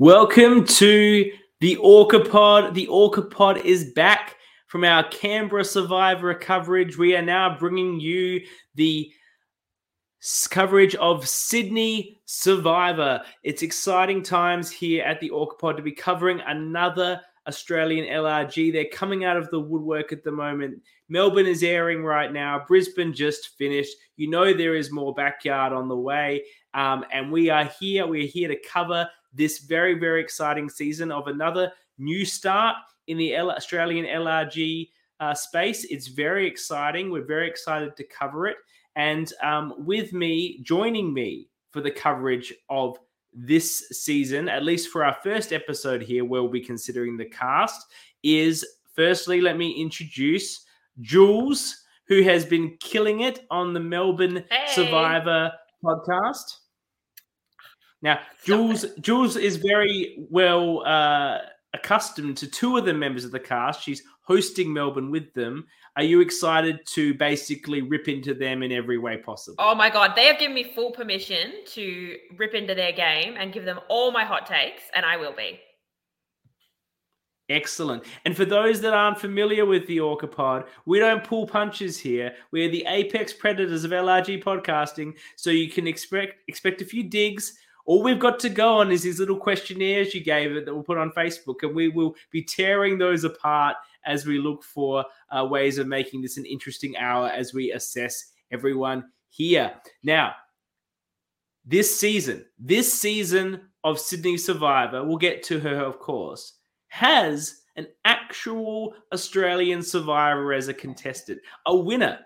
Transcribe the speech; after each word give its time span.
Welcome 0.00 0.64
to 0.64 1.30
the 1.60 1.76
Orca 1.76 2.20
Pod. 2.20 2.74
The 2.74 2.86
Orca 2.86 3.20
Pod 3.20 3.58
is 3.66 3.92
back 3.92 4.36
from 4.66 4.82
our 4.82 5.06
Canberra 5.10 5.62
Survivor 5.62 6.32
coverage. 6.32 6.96
We 6.96 7.14
are 7.14 7.22
now 7.22 7.58
bringing 7.58 8.00
you 8.00 8.40
the 8.76 9.12
coverage 10.48 10.94
of 10.94 11.28
Sydney 11.28 12.18
Survivor. 12.24 13.20
It's 13.42 13.60
exciting 13.60 14.22
times 14.22 14.70
here 14.70 15.04
at 15.04 15.20
the 15.20 15.28
Orca 15.28 15.56
Pod 15.56 15.76
to 15.76 15.82
be 15.82 15.92
covering 15.92 16.40
another 16.46 17.20
Australian 17.46 18.06
LRG. 18.06 18.72
They're 18.72 18.86
coming 18.86 19.26
out 19.26 19.36
of 19.36 19.50
the 19.50 19.60
woodwork 19.60 20.14
at 20.14 20.24
the 20.24 20.32
moment. 20.32 20.80
Melbourne 21.10 21.46
is 21.46 21.62
airing 21.64 22.04
right 22.04 22.32
now. 22.32 22.64
Brisbane 22.66 23.12
just 23.12 23.56
finished. 23.58 23.96
You 24.16 24.30
know 24.30 24.54
there 24.54 24.76
is 24.76 24.92
more 24.92 25.12
backyard 25.12 25.72
on 25.72 25.88
the 25.88 25.96
way. 25.96 26.44
Um, 26.72 27.04
and 27.12 27.32
we 27.32 27.50
are 27.50 27.64
here. 27.64 28.06
We're 28.06 28.28
here 28.28 28.48
to 28.48 28.56
cover 28.66 29.10
this 29.34 29.58
very, 29.58 29.98
very 29.98 30.20
exciting 30.20 30.68
season 30.70 31.10
of 31.10 31.26
another 31.26 31.72
new 31.98 32.24
start 32.24 32.76
in 33.08 33.18
the 33.18 33.34
L- 33.34 33.50
Australian 33.50 34.06
LRG 34.06 34.88
uh, 35.18 35.34
space. 35.34 35.84
It's 35.84 36.06
very 36.06 36.46
exciting. 36.46 37.10
We're 37.10 37.24
very 37.24 37.48
excited 37.48 37.96
to 37.96 38.04
cover 38.04 38.46
it. 38.46 38.56
And 38.94 39.32
um, 39.42 39.74
with 39.78 40.12
me, 40.12 40.60
joining 40.62 41.12
me 41.12 41.48
for 41.72 41.80
the 41.80 41.90
coverage 41.90 42.54
of 42.68 42.98
this 43.32 43.88
season, 43.90 44.48
at 44.48 44.64
least 44.64 44.90
for 44.90 45.04
our 45.04 45.16
first 45.24 45.52
episode 45.52 46.02
here, 46.02 46.24
where 46.24 46.42
we'll 46.42 46.50
be 46.50 46.60
considering 46.60 47.16
the 47.16 47.24
cast, 47.24 47.86
is 48.22 48.64
firstly, 48.94 49.40
let 49.40 49.56
me 49.56 49.70
introduce 49.72 50.66
Jules, 51.00 51.84
who 52.08 52.22
has 52.22 52.44
been 52.44 52.76
killing 52.80 53.20
it 53.20 53.46
on 53.50 53.72
the 53.72 53.80
Melbourne 53.80 54.44
Hey. 54.50 54.66
Survivor 54.72 55.52
podcast. 55.84 56.56
Now, 58.02 58.20
Jules 58.44 58.86
Jules 59.00 59.36
is 59.36 59.56
very 59.56 60.26
well 60.30 60.82
uh, 60.86 61.38
accustomed 61.74 62.36
to 62.38 62.46
two 62.46 62.76
of 62.76 62.84
the 62.84 62.94
members 62.94 63.24
of 63.24 63.30
the 63.30 63.40
cast. 63.40 63.82
She's 63.82 64.02
hosting 64.22 64.72
Melbourne 64.72 65.10
with 65.10 65.32
them. 65.34 65.66
Are 65.96 66.02
you 66.02 66.20
excited 66.20 66.80
to 66.94 67.14
basically 67.14 67.82
rip 67.82 68.08
into 68.08 68.32
them 68.32 68.62
in 68.62 68.72
every 68.72 68.96
way 68.96 69.18
possible? 69.18 69.56
Oh 69.58 69.74
my 69.74 69.90
god, 69.90 70.12
they 70.16 70.26
have 70.26 70.38
given 70.38 70.54
me 70.54 70.72
full 70.74 70.92
permission 70.92 71.52
to 71.72 72.16
rip 72.36 72.54
into 72.54 72.74
their 72.74 72.92
game 72.92 73.34
and 73.38 73.52
give 73.52 73.64
them 73.64 73.80
all 73.88 74.12
my 74.12 74.24
hot 74.24 74.46
takes, 74.46 74.82
and 74.94 75.04
I 75.04 75.16
will 75.16 75.34
be. 75.34 75.60
Excellent. 77.50 78.04
And 78.24 78.36
for 78.36 78.44
those 78.44 78.80
that 78.80 78.94
aren't 78.94 79.18
familiar 79.18 79.66
with 79.66 79.84
the 79.88 79.98
Orca 79.98 80.28
Pod, 80.28 80.66
we 80.86 81.00
don't 81.00 81.24
pull 81.24 81.48
punches 81.48 81.98
here. 81.98 82.32
We're 82.52 82.70
the 82.70 82.86
apex 82.88 83.32
predators 83.32 83.82
of 83.82 83.90
LRG 83.90 84.42
podcasting, 84.42 85.16
so 85.34 85.50
you 85.50 85.68
can 85.68 85.88
expect 85.88 86.48
expect 86.48 86.80
a 86.80 86.84
few 86.84 87.02
digs. 87.02 87.54
All 87.86 88.04
we've 88.04 88.20
got 88.20 88.38
to 88.40 88.48
go 88.48 88.78
on 88.78 88.92
is 88.92 89.02
these 89.02 89.18
little 89.18 89.36
questionnaires 89.36 90.14
you 90.14 90.22
gave 90.22 90.52
it 90.52 90.64
that 90.64 90.72
we'll 90.72 90.84
put 90.84 90.96
on 90.96 91.10
Facebook, 91.10 91.62
and 91.62 91.74
we 91.74 91.88
will 91.88 92.14
be 92.30 92.40
tearing 92.40 92.98
those 92.98 93.24
apart 93.24 93.76
as 94.06 94.24
we 94.24 94.38
look 94.38 94.62
for 94.62 95.04
uh, 95.36 95.44
ways 95.44 95.78
of 95.78 95.88
making 95.88 96.22
this 96.22 96.36
an 96.36 96.46
interesting 96.46 96.96
hour 96.98 97.30
as 97.30 97.52
we 97.52 97.72
assess 97.72 98.26
everyone 98.52 99.10
here. 99.28 99.72
Now, 100.04 100.34
this 101.64 101.98
season, 101.98 102.44
this 102.60 102.94
season 102.94 103.62
of 103.82 103.98
Sydney 103.98 104.36
Survivor, 104.36 105.02
we'll 105.02 105.16
get 105.16 105.42
to 105.44 105.58
her, 105.58 105.76
of 105.84 105.98
course, 105.98 106.59
has 106.90 107.62
an 107.76 107.86
actual 108.04 108.94
Australian 109.12 109.82
survivor 109.82 110.52
as 110.52 110.68
a 110.68 110.74
contestant, 110.74 111.40
a 111.66 111.74
winner 111.74 112.18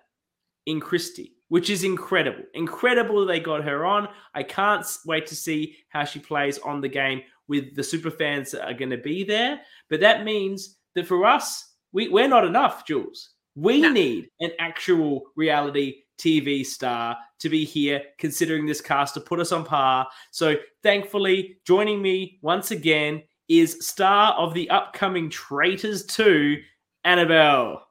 in 0.66 0.80
Kristie, 0.80 1.32
which 1.48 1.70
is 1.70 1.84
incredible. 1.84 2.42
Incredible 2.54 3.24
they 3.24 3.38
got 3.40 3.62
her 3.62 3.84
on. 3.84 4.08
I 4.34 4.42
can't 4.42 4.84
wait 5.06 5.26
to 5.26 5.36
see 5.36 5.76
how 5.90 6.04
she 6.04 6.18
plays 6.18 6.58
on 6.58 6.80
the 6.80 6.88
game 6.88 7.22
with 7.46 7.76
the 7.76 7.82
super 7.84 8.10
fans 8.10 8.50
that 8.50 8.66
are 8.66 8.74
going 8.74 8.90
to 8.90 8.96
be 8.98 9.22
there. 9.22 9.60
But 9.90 10.00
that 10.00 10.24
means 10.24 10.78
that 10.94 11.06
for 11.06 11.24
us, 11.26 11.74
we, 11.92 12.08
we're 12.08 12.26
not 12.26 12.46
enough, 12.46 12.86
Jules. 12.86 13.30
We 13.54 13.82
No. 13.82 13.92
need 13.92 14.28
an 14.40 14.50
actual 14.58 15.24
reality 15.36 15.96
TV 16.18 16.64
star 16.64 17.16
to 17.40 17.48
be 17.50 17.64
here, 17.64 18.00
considering 18.18 18.66
this 18.66 18.80
cast 18.80 19.14
to 19.14 19.20
put 19.20 19.40
us 19.40 19.52
on 19.52 19.64
par. 19.64 20.08
So, 20.30 20.56
thankfully, 20.82 21.58
joining 21.66 22.00
me 22.00 22.38
once 22.40 22.70
again 22.70 23.22
is 23.48 23.86
star 23.86 24.34
of 24.34 24.54
the 24.54 24.68
upcoming 24.70 25.30
Traitors 25.30 26.04
2, 26.06 26.60
Annabel. 27.04 27.82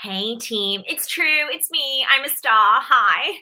Hey 0.00 0.36
team, 0.36 0.82
it's 0.86 1.06
true. 1.06 1.48
It's 1.50 1.70
me. 1.70 2.06
I'm 2.10 2.24
a 2.24 2.28
star. 2.28 2.80
Hi. 2.80 3.38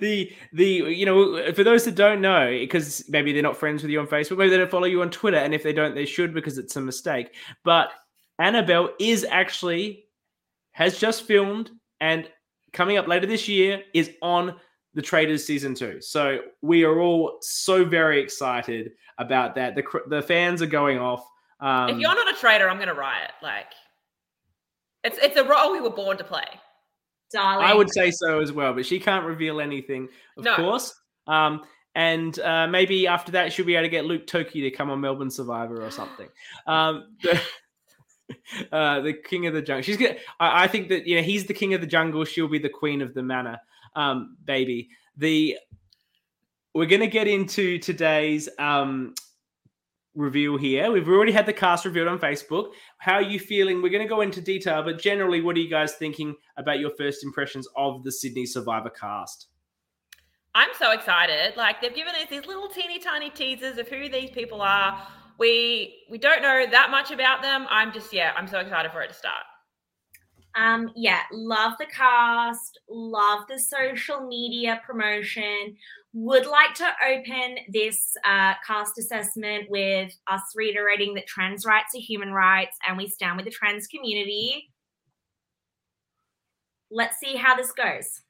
the 0.00 0.30
the 0.52 0.64
you 0.64 1.04
know 1.04 1.52
for 1.52 1.64
those 1.64 1.84
that 1.84 1.94
don't 1.94 2.20
know 2.20 2.48
because 2.48 3.04
maybe 3.08 3.32
they're 3.32 3.42
not 3.42 3.56
friends 3.56 3.82
with 3.82 3.90
you 3.90 3.98
on 3.98 4.06
facebook 4.06 4.38
maybe 4.38 4.50
they 4.50 4.56
don't 4.56 4.70
follow 4.70 4.86
you 4.86 5.02
on 5.02 5.10
twitter 5.10 5.36
and 5.36 5.52
if 5.52 5.64
they 5.64 5.72
don't 5.72 5.96
they 5.96 6.06
should 6.06 6.32
because 6.32 6.58
it's 6.58 6.76
a 6.76 6.80
mistake 6.80 7.34
but 7.64 7.90
annabel 8.38 8.90
is 9.00 9.26
actually 9.28 10.04
has 10.72 10.98
just 10.98 11.24
filmed 11.24 11.70
and 12.00 12.28
coming 12.72 12.98
up 12.98 13.08
later 13.08 13.26
this 13.26 13.48
year 13.48 13.82
is 13.94 14.10
on 14.22 14.54
the 14.94 15.02
traitors 15.02 15.44
season 15.44 15.74
two 15.74 16.00
so 16.00 16.38
we 16.62 16.84
are 16.84 17.00
all 17.00 17.38
so 17.42 17.84
very 17.84 18.20
excited 18.20 18.92
about 19.18 19.54
that 19.54 19.74
the 19.74 19.82
the 20.08 20.22
fans 20.22 20.62
are 20.62 20.66
going 20.66 20.98
off 20.98 21.26
um 21.60 21.88
if 21.90 21.98
you're 21.98 22.14
not 22.14 22.32
a 22.34 22.36
traitor, 22.38 22.68
I'm 22.68 22.78
gonna 22.78 22.94
riot. 22.94 23.30
Like, 23.42 23.72
it's 25.04 25.18
it's 25.18 25.36
a 25.36 25.44
role 25.44 25.72
we 25.72 25.80
were 25.80 25.90
born 25.90 26.16
to 26.18 26.24
play. 26.24 26.44
Darling. 27.32 27.64
I 27.64 27.74
would 27.74 27.92
say 27.92 28.10
so 28.10 28.40
as 28.40 28.52
well, 28.52 28.74
but 28.74 28.84
she 28.84 28.98
can't 28.98 29.24
reveal 29.24 29.60
anything, 29.60 30.08
of 30.36 30.44
No. 30.44 30.56
course. 30.56 30.94
Um, 31.26 31.62
and 31.94 32.38
uh, 32.40 32.66
maybe 32.66 33.06
after 33.06 33.32
that, 33.32 33.52
she'll 33.52 33.64
be 33.64 33.76
able 33.76 33.84
to 33.84 33.88
get 33.88 34.04
Luke 34.04 34.26
Toki 34.26 34.62
to 34.62 34.70
come 34.70 34.90
on 34.90 35.00
Melbourne 35.00 35.30
Survivor 35.30 35.80
or 35.82 35.90
something. 35.90 36.28
Um, 36.66 37.16
the, 37.22 37.40
uh, 38.72 39.00
the 39.00 39.12
king 39.12 39.46
of 39.46 39.54
the 39.54 39.62
jungle. 39.62 39.82
She's 39.82 39.96
good. 39.96 40.18
I, 40.40 40.64
I 40.64 40.66
think 40.66 40.88
that 40.88 41.06
you 41.06 41.16
know 41.16 41.22
he's 41.22 41.46
the 41.46 41.54
king 41.54 41.72
of 41.74 41.80
the 41.80 41.86
jungle. 41.86 42.24
She'll 42.24 42.48
be 42.48 42.58
the 42.58 42.68
queen 42.68 43.00
of 43.00 43.14
the 43.14 43.22
manor, 43.22 43.58
um, 43.94 44.36
baby. 44.44 44.88
The 45.16 45.58
we're 46.74 46.86
gonna 46.86 47.06
get 47.06 47.28
into 47.28 47.78
today's 47.78 48.48
um, 48.58 49.14
reveal 50.14 50.56
here. 50.56 50.90
We've 50.90 51.08
already 51.08 51.32
had 51.32 51.46
the 51.46 51.52
cast 51.52 51.84
revealed 51.84 52.08
on 52.08 52.18
Facebook. 52.18 52.72
How 52.98 53.14
are 53.14 53.22
you 53.22 53.38
feeling? 53.38 53.82
We're 53.82 53.90
going 53.90 54.02
to 54.02 54.08
go 54.08 54.20
into 54.20 54.40
detail, 54.40 54.82
but 54.82 54.98
generally, 54.98 55.40
what 55.40 55.56
are 55.56 55.60
you 55.60 55.68
guys 55.68 55.94
thinking 55.94 56.34
about 56.56 56.78
your 56.78 56.90
first 56.90 57.24
impressions 57.24 57.68
of 57.76 58.02
the 58.04 58.12
Sydney 58.12 58.46
Survivor 58.46 58.90
cast? 58.90 59.48
I'm 60.54 60.70
so 60.78 60.92
excited. 60.92 61.56
Like 61.56 61.80
they've 61.80 61.94
given 61.94 62.14
us 62.14 62.28
these 62.30 62.46
little 62.46 62.68
teeny 62.68 63.00
tiny 63.00 63.30
teasers 63.30 63.76
of 63.78 63.88
who 63.88 64.08
these 64.08 64.30
people 64.30 64.62
are. 64.62 65.04
We 65.36 66.04
we 66.08 66.16
don't 66.16 66.42
know 66.42 66.64
that 66.70 66.90
much 66.92 67.10
about 67.10 67.42
them. 67.42 67.66
I'm 67.68 67.92
just 67.92 68.12
yeah, 68.12 68.32
I'm 68.36 68.46
so 68.46 68.60
excited 68.60 68.92
for 68.92 69.02
it 69.02 69.08
to 69.08 69.14
start. 69.14 69.42
Um 70.56 70.90
yeah, 70.94 71.22
love 71.32 71.74
the 71.78 71.86
cast, 71.86 72.80
love 72.88 73.44
the 73.48 73.58
social 73.58 74.26
media 74.26 74.80
promotion. 74.86 75.76
Would 76.12 76.46
like 76.46 76.74
to 76.74 76.88
open 77.04 77.56
this 77.72 78.16
uh, 78.24 78.54
cast 78.64 78.98
assessment 78.98 79.68
with 79.68 80.12
us 80.28 80.42
reiterating 80.54 81.14
that 81.14 81.26
trans 81.26 81.66
rights 81.66 81.94
are 81.96 82.00
human 82.00 82.32
rights 82.32 82.76
and 82.86 82.96
we 82.96 83.08
stand 83.08 83.36
with 83.36 83.46
the 83.46 83.50
trans 83.50 83.88
community. 83.88 84.70
Let's 86.90 87.18
see 87.18 87.34
how 87.34 87.56
this 87.56 87.72
goes. 87.72 88.20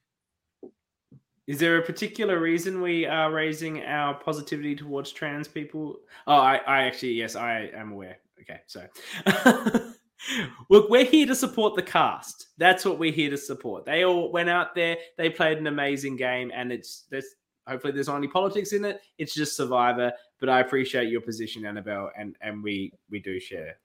Is 1.47 1.59
there 1.59 1.77
a 1.77 1.81
particular 1.83 2.39
reason 2.39 2.81
we 2.81 3.05
are 3.05 3.31
raising 3.31 3.83
our 3.83 4.15
positivity 4.15 4.75
towards 4.75 5.11
trans 5.11 5.47
people? 5.47 5.97
Oh, 6.25 6.33
I, 6.33 6.55
I 6.65 6.83
actually, 6.85 7.13
yes, 7.13 7.35
I 7.35 7.69
am 7.75 7.91
aware. 7.91 8.17
Okay, 8.41 8.61
so 8.65 8.87
look, 10.69 10.89
we're 10.89 11.05
here 11.05 11.27
to 11.27 11.35
support 11.35 11.75
the 11.75 11.81
cast. 11.81 12.47
That's 12.57 12.85
what 12.85 12.99
we're 12.99 13.11
here 13.11 13.29
to 13.29 13.37
support. 13.37 13.85
They 13.85 14.03
all 14.05 14.31
went 14.31 14.49
out 14.49 14.75
there, 14.75 14.97
they 15.17 15.29
played 15.29 15.57
an 15.57 15.67
amazing 15.67 16.15
game, 16.15 16.51
and 16.53 16.71
it's 16.71 17.05
there's 17.09 17.35
hopefully 17.67 17.93
there's 17.93 18.09
any 18.09 18.27
politics 18.27 18.73
in 18.73 18.85
it. 18.85 19.01
It's 19.17 19.33
just 19.33 19.55
Survivor. 19.55 20.11
But 20.39 20.49
I 20.49 20.59
appreciate 20.59 21.09
your 21.09 21.21
position, 21.21 21.65
Annabel, 21.65 22.11
and 22.17 22.35
and 22.41 22.63
we 22.63 22.91
we 23.09 23.19
do 23.19 23.39
share. 23.39 23.77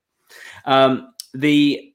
Um, 0.64 1.14
the 1.34 1.94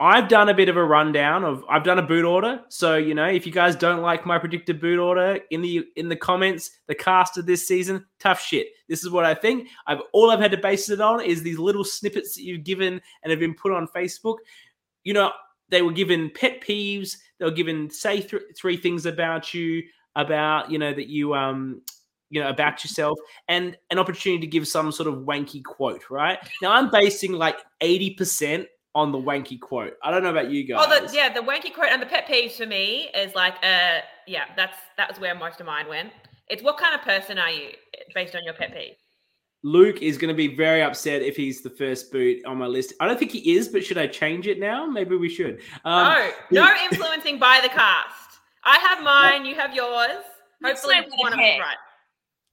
I've 0.00 0.28
done 0.28 0.48
a 0.48 0.54
bit 0.54 0.68
of 0.68 0.76
a 0.76 0.84
rundown 0.84 1.42
of 1.42 1.64
I've 1.68 1.82
done 1.82 1.98
a 1.98 2.02
boot 2.02 2.24
order. 2.24 2.60
So, 2.68 2.96
you 2.96 3.14
know, 3.14 3.26
if 3.26 3.44
you 3.46 3.52
guys 3.52 3.74
don't 3.74 4.00
like 4.00 4.24
my 4.24 4.38
predicted 4.38 4.80
boot 4.80 4.98
order 4.98 5.40
in 5.50 5.60
the 5.60 5.86
in 5.96 6.08
the 6.08 6.16
comments, 6.16 6.70
the 6.86 6.94
cast 6.94 7.36
of 7.36 7.46
this 7.46 7.66
season, 7.66 8.06
tough 8.20 8.40
shit. 8.40 8.68
This 8.88 9.02
is 9.02 9.10
what 9.10 9.24
I 9.24 9.34
think. 9.34 9.68
I've 9.86 10.00
all 10.12 10.30
I've 10.30 10.38
had 10.38 10.52
to 10.52 10.56
base 10.56 10.88
it 10.88 11.00
on 11.00 11.20
is 11.20 11.42
these 11.42 11.58
little 11.58 11.84
snippets 11.84 12.36
that 12.36 12.42
you've 12.42 12.64
given 12.64 13.00
and 13.22 13.30
have 13.30 13.40
been 13.40 13.54
put 13.54 13.72
on 13.72 13.88
Facebook. 13.88 14.36
You 15.02 15.14
know, 15.14 15.32
they 15.68 15.82
were 15.82 15.92
given 15.92 16.30
pet 16.32 16.60
peeves, 16.60 17.16
they 17.38 17.44
were 17.44 17.50
given 17.50 17.90
say 17.90 18.20
th- 18.20 18.42
three 18.56 18.76
things 18.76 19.04
about 19.04 19.52
you, 19.52 19.82
about, 20.14 20.70
you 20.70 20.78
know, 20.78 20.94
that 20.94 21.08
you 21.08 21.34
um 21.34 21.82
you 22.30 22.40
know 22.42 22.50
about 22.50 22.84
yourself 22.84 23.18
and 23.48 23.76
an 23.90 23.98
opportunity 23.98 24.40
to 24.40 24.46
give 24.46 24.68
some 24.68 24.92
sort 24.92 25.08
of 25.08 25.20
wanky 25.20 25.64
quote 25.64 26.10
right 26.10 26.38
now 26.60 26.70
i'm 26.70 26.90
basing 26.90 27.32
like 27.32 27.56
80% 27.80 28.66
on 28.94 29.12
the 29.12 29.18
wanky 29.18 29.60
quote. 29.60 29.94
I 30.02 30.10
don't 30.10 30.22
know 30.22 30.30
about 30.30 30.50
you 30.50 30.64
guys. 30.64 30.84
Oh, 30.86 31.06
the, 31.06 31.14
yeah, 31.14 31.32
the 31.32 31.40
wanky 31.40 31.72
quote 31.72 31.88
and 31.90 32.00
the 32.00 32.06
pet 32.06 32.26
peeves 32.26 32.52
for 32.52 32.66
me 32.66 33.10
is 33.14 33.34
like, 33.34 33.54
uh, 33.62 34.00
yeah, 34.26 34.44
that's 34.56 34.76
that 34.96 35.08
was 35.08 35.20
where 35.20 35.34
most 35.34 35.60
of 35.60 35.66
mine 35.66 35.88
went. 35.88 36.10
It's 36.48 36.62
what 36.62 36.78
kind 36.78 36.94
of 36.94 37.02
person 37.02 37.38
are 37.38 37.50
you 37.50 37.70
based 38.14 38.34
on 38.34 38.44
your 38.44 38.54
pet 38.54 38.72
peeve? 38.72 38.94
Luke 39.64 40.02
is 40.02 40.16
going 40.16 40.28
to 40.28 40.36
be 40.36 40.54
very 40.54 40.82
upset 40.82 41.20
if 41.20 41.36
he's 41.36 41.62
the 41.62 41.70
first 41.70 42.12
boot 42.12 42.44
on 42.46 42.58
my 42.58 42.66
list. 42.66 42.94
I 43.00 43.06
don't 43.06 43.18
think 43.18 43.32
he 43.32 43.56
is, 43.56 43.68
but 43.68 43.84
should 43.84 43.98
I 43.98 44.06
change 44.06 44.46
it 44.46 44.60
now? 44.60 44.86
Maybe 44.86 45.16
we 45.16 45.28
should. 45.28 45.60
Um, 45.84 46.30
no, 46.50 46.64
no 46.64 46.74
influencing 46.90 47.38
by 47.38 47.58
the 47.62 47.68
cast. 47.68 48.38
I 48.64 48.78
have 48.78 49.02
mine. 49.02 49.44
You 49.44 49.56
have 49.56 49.74
yours. 49.74 50.22
Hopefully, 50.64 50.96
one 51.16 51.32
of 51.32 51.38
us 51.38 51.58
right. 51.60 51.76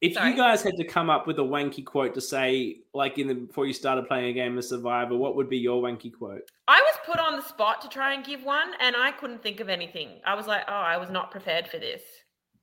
If 0.06 0.14
Sorry. 0.14 0.30
you 0.30 0.38
guys 0.38 0.62
had 0.62 0.78
to 0.78 0.84
come 0.84 1.10
up 1.10 1.26
with 1.26 1.40
a 1.40 1.42
wanky 1.42 1.84
quote 1.84 2.14
to 2.14 2.22
say, 2.22 2.82
like 2.94 3.18
in 3.18 3.28
the 3.28 3.34
before 3.34 3.66
you 3.66 3.74
started 3.74 4.08
playing 4.08 4.30
a 4.30 4.34
game 4.34 4.56
of 4.56 4.64
Survivor, 4.64 5.18
what 5.18 5.36
would 5.36 5.50
be 5.50 5.58
your 5.58 5.82
wanky 5.82 6.14
quote? 6.14 6.48
I 6.68 6.80
was 6.80 6.96
put 7.08 7.20
on 7.20 7.36
the 7.36 7.42
spot 7.42 7.82
to 7.82 7.90
try 7.90 8.14
and 8.14 8.24
give 8.24 8.44
one, 8.44 8.74
and 8.80 8.96
I 8.96 9.12
couldn't 9.14 9.42
think 9.42 9.60
of 9.62 9.68
anything. 9.68 10.22
I 10.24 10.36
was 10.36 10.46
like, 10.46 10.62
oh, 10.68 10.74
I 10.74 10.98
was 10.98 11.10
not 11.10 11.32
prepared 11.32 11.68
for 11.68 11.80
this. 11.80 12.04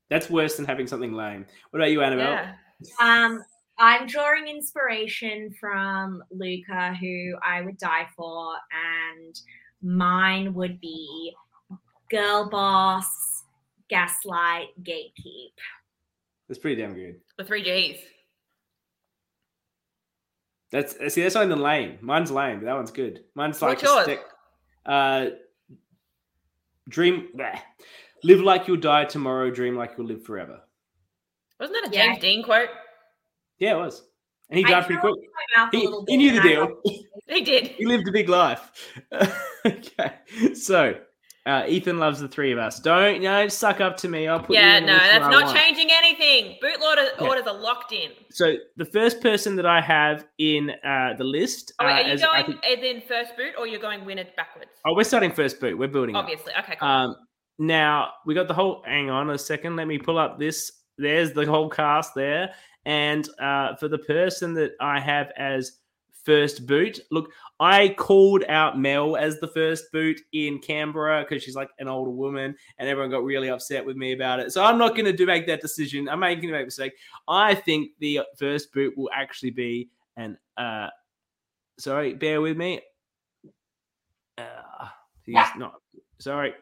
That's 0.09 0.31
worse 0.31 0.57
than 0.57 0.67
having 0.67 0.87
something 0.87 1.13
lame. 1.13 1.45
What 1.71 1.81
about 1.81 1.91
you, 1.91 2.03
Annabel? 2.03 2.25
Yeah. 2.25 2.55
Um, 3.01 3.43
I'm 3.77 4.07
drawing 4.07 4.47
inspiration 4.47 5.53
from 5.59 6.23
Luca, 6.31 6.95
who 6.95 7.35
I 7.45 7.63
would 7.63 7.79
die 7.79 8.07
for, 8.17 8.55
and 8.73 9.41
mine 9.83 10.55
would 10.55 10.81
be 10.81 11.35
girl 12.09 12.49
boss, 12.49 13.43
gaslight, 13.89 14.69
gatekeep. 14.85 15.57
That's 16.53 16.61
pretty 16.61 16.83
damn 16.83 16.93
good. 16.93 17.15
The 17.39 17.45
three 17.45 17.63
Gs. 17.63 17.99
That's 20.71 21.15
see, 21.15 21.23
that's 21.23 21.35
only 21.35 21.49
the 21.55 21.63
lame. 21.63 21.97
Mine's 22.03 22.31
lame, 22.31 22.59
but 22.59 22.67
that 22.67 22.75
one's 22.75 22.91
good. 22.91 23.21
Mine's 23.35 23.63
like 23.63 23.79
What's 23.79 23.83
yours? 23.85 24.03
Stick, 24.03 24.21
uh, 24.85 25.29
dream. 26.91 27.29
Bleh. 27.35 27.59
Live 28.23 28.41
like 28.41 28.69
you'll 28.69 28.77
die 28.77 29.07
tomorrow. 29.07 29.51
Dream 29.51 29.77
like 29.77 29.93
you'll 29.97 30.07
live 30.07 30.27
forever. 30.27 30.61
Wasn't 31.59 31.75
that 31.81 31.89
a 31.89 31.91
James 31.91 32.17
yeah. 32.17 32.21
Dean 32.21 32.43
quote? 32.43 32.69
Yeah, 33.59 33.77
it 33.77 33.79
was. 33.79 34.03
And 34.51 34.59
he 34.59 34.65
died 34.65 34.85
pretty 34.85 35.01
quick. 35.01 35.15
He, 35.73 35.89
he 36.07 36.17
knew 36.19 36.33
the 36.33 36.43
deal. 36.43 36.83
he 37.29 37.45
did. 37.45 37.69
He 37.69 37.87
lived 37.87 38.07
a 38.09 38.13
big 38.13 38.29
life. 38.29 38.71
okay. 39.65 40.17
So 40.53 40.97
uh, 41.45 41.65
Ethan 41.67 41.99
loves 41.99 42.21
the 42.21 42.29
three 42.29 42.53
of 42.53 42.59
us. 42.59 42.79
Don't 42.79 43.17
you 43.17 43.23
know, 43.23 43.49
suck 43.49 43.81
up 43.81 43.97
to 43.99 44.09
me. 44.09 44.29
I'll 44.29 44.41
put 44.41 44.55
yeah, 44.55 44.79
no, 44.79 44.97
that's 44.97 45.29
not 45.29 45.55
changing 45.55 45.89
anything. 45.91 46.57
Bootloader 46.63 47.09
yeah. 47.21 47.27
orders 47.27 47.47
are 47.47 47.59
locked 47.59 47.93
in. 47.93 48.11
So 48.31 48.55
the 48.77 48.85
first 48.85 49.21
person 49.21 49.57
that 49.57 49.67
I 49.67 49.81
have 49.81 50.27
in 50.39 50.71
uh, 50.85 51.15
the 51.19 51.25
list. 51.25 51.73
Oh, 51.81 51.87
wait, 51.87 51.93
uh, 51.93 51.95
are 51.95 52.13
you 52.13 52.19
going 52.19 52.47
think, 52.47 52.65
as 52.65 52.85
in 52.85 53.03
first 53.09 53.37
boot 53.37 53.55
or 53.59 53.67
you're 53.67 53.81
going 53.81 54.05
win 54.05 54.19
it 54.19 54.37
backwards? 54.37 54.71
Oh, 54.87 54.95
we're 54.95 55.05
starting 55.05 55.33
first 55.33 55.61
boot. 55.61 55.77
We're 55.77 55.89
building. 55.89 56.15
Obviously. 56.15 56.53
Up. 56.53 56.65
Okay, 56.65 56.77
cool. 56.79 56.89
Um, 56.89 57.17
now 57.59 58.11
we 58.25 58.35
got 58.35 58.47
the 58.47 58.55
whole. 58.55 58.83
Hang 58.87 59.11
on 59.11 59.31
a 59.31 59.39
second. 59.39 59.75
Let 59.75 59.89
me 59.89 59.99
pull 59.99 60.19
up 60.19 60.39
this. 60.39 60.71
There's 60.97 61.33
the 61.33 61.45
whole 61.47 61.69
cast 61.69 62.15
there. 62.15 62.55
And 62.85 63.29
uh, 63.41 63.77
for 63.77 63.89
the 63.89 63.99
person 63.99 64.55
that 64.55 64.73
I 64.81 65.01
have 65.01 65.33
as 65.37 65.79
first 66.25 66.67
boot. 66.67 67.01
Look, 67.11 67.31
I 67.61 67.91
called 67.91 68.45
out 68.49 68.79
Mel 68.79 69.17
as 69.17 69.39
the 69.41 69.49
first 69.49 69.91
boot 69.93 70.21
in 70.33 70.59
Canberra 70.59 71.23
because 71.23 71.43
she's 71.43 71.55
like 71.55 71.71
an 71.79 71.89
older 71.89 72.11
woman, 72.11 72.55
and 72.79 72.89
everyone 72.89 73.11
got 73.11 73.25
really 73.25 73.51
upset 73.51 73.85
with 73.85 73.97
me 73.97 74.13
about 74.13 74.41
it. 74.41 74.53
So 74.53 74.65
I'm 74.65 74.79
not 74.79 74.91
going 74.91 75.07
to 75.07 75.13
do 75.13 75.27
make 75.27 75.47
that 75.47 75.61
decision. 75.61 76.09
I'm 76.09 76.21
making 76.21 76.51
a 76.51 76.65
mistake. 76.65 76.93
I 77.29 77.55
think 77.55 77.91
the 78.01 78.21
first 78.39 78.73
boot 78.73 78.97
will 78.97 79.11
actually 79.15 79.51
be 79.51 79.89
an. 80.17 80.39
Uh, 80.57 80.89
sorry, 81.79 82.15
bear 82.15 82.41
with 82.41 82.57
me. 82.57 82.81
Uh, 84.39 84.89
he's 85.25 85.37
not. 85.57 85.75
Sorry. 86.19 86.55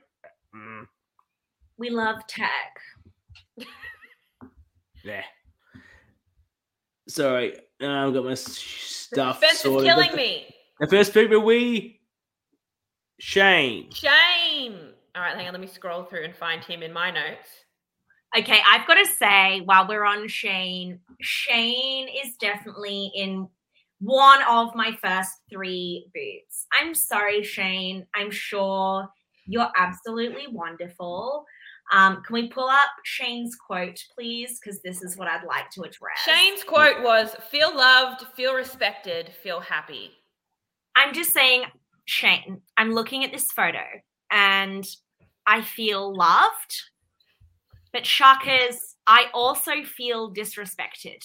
Mm. 0.54 0.86
We 1.78 1.90
love 1.90 2.26
tech. 2.26 2.78
yeah. 5.04 5.22
Sorry, 7.08 7.56
I've 7.80 8.12
got 8.14 8.24
my 8.24 8.34
stuff. 8.34 9.38
Spence 9.38 9.64
is 9.64 9.82
killing 9.82 10.14
me. 10.14 10.54
The 10.80 10.86
first 10.86 11.14
people 11.14 11.40
we 11.40 12.00
Shane. 13.20 13.90
Shane. 13.92 14.92
All 15.14 15.22
right, 15.22 15.36
hang 15.36 15.46
on. 15.46 15.52
Let 15.52 15.60
me 15.60 15.66
scroll 15.66 16.04
through 16.04 16.24
and 16.24 16.34
find 16.34 16.64
him 16.64 16.82
in 16.82 16.92
my 16.92 17.10
notes. 17.10 17.48
Okay, 18.36 18.60
I've 18.66 18.86
got 18.86 18.94
to 18.94 19.04
say, 19.04 19.60
while 19.60 19.86
we're 19.86 20.04
on 20.04 20.26
Shane, 20.26 21.00
Shane 21.20 22.08
is 22.08 22.36
definitely 22.36 23.12
in 23.14 23.46
one 24.00 24.40
of 24.48 24.74
my 24.74 24.92
first 25.02 25.32
three 25.50 26.06
boots. 26.14 26.66
I'm 26.72 26.94
sorry, 26.94 27.42
Shane. 27.42 28.06
I'm 28.14 28.30
sure 28.30 29.06
you're 29.46 29.70
absolutely 29.76 30.46
wonderful. 30.50 31.44
Um, 31.92 32.22
can 32.22 32.34
we 32.34 32.48
pull 32.48 32.68
up 32.68 32.90
Shane's 33.04 33.56
quote, 33.56 33.98
please? 34.14 34.60
Because 34.60 34.80
this 34.82 35.02
is 35.02 35.16
what 35.16 35.28
I'd 35.28 35.44
like 35.44 35.70
to 35.70 35.82
address. 35.82 36.20
Shane's 36.24 36.62
quote 36.62 37.02
was 37.02 37.34
feel 37.50 37.74
loved, 37.76 38.26
feel 38.36 38.54
respected, 38.54 39.30
feel 39.42 39.60
happy. 39.60 40.12
I'm 40.94 41.12
just 41.12 41.32
saying, 41.32 41.64
Shane, 42.04 42.60
I'm 42.76 42.92
looking 42.92 43.24
at 43.24 43.32
this 43.32 43.50
photo 43.50 43.84
and 44.30 44.86
I 45.46 45.62
feel 45.62 46.14
loved, 46.14 46.82
but 47.92 48.06
Sharkers, 48.06 48.96
I 49.06 49.26
also 49.34 49.82
feel 49.84 50.32
disrespected. 50.32 51.24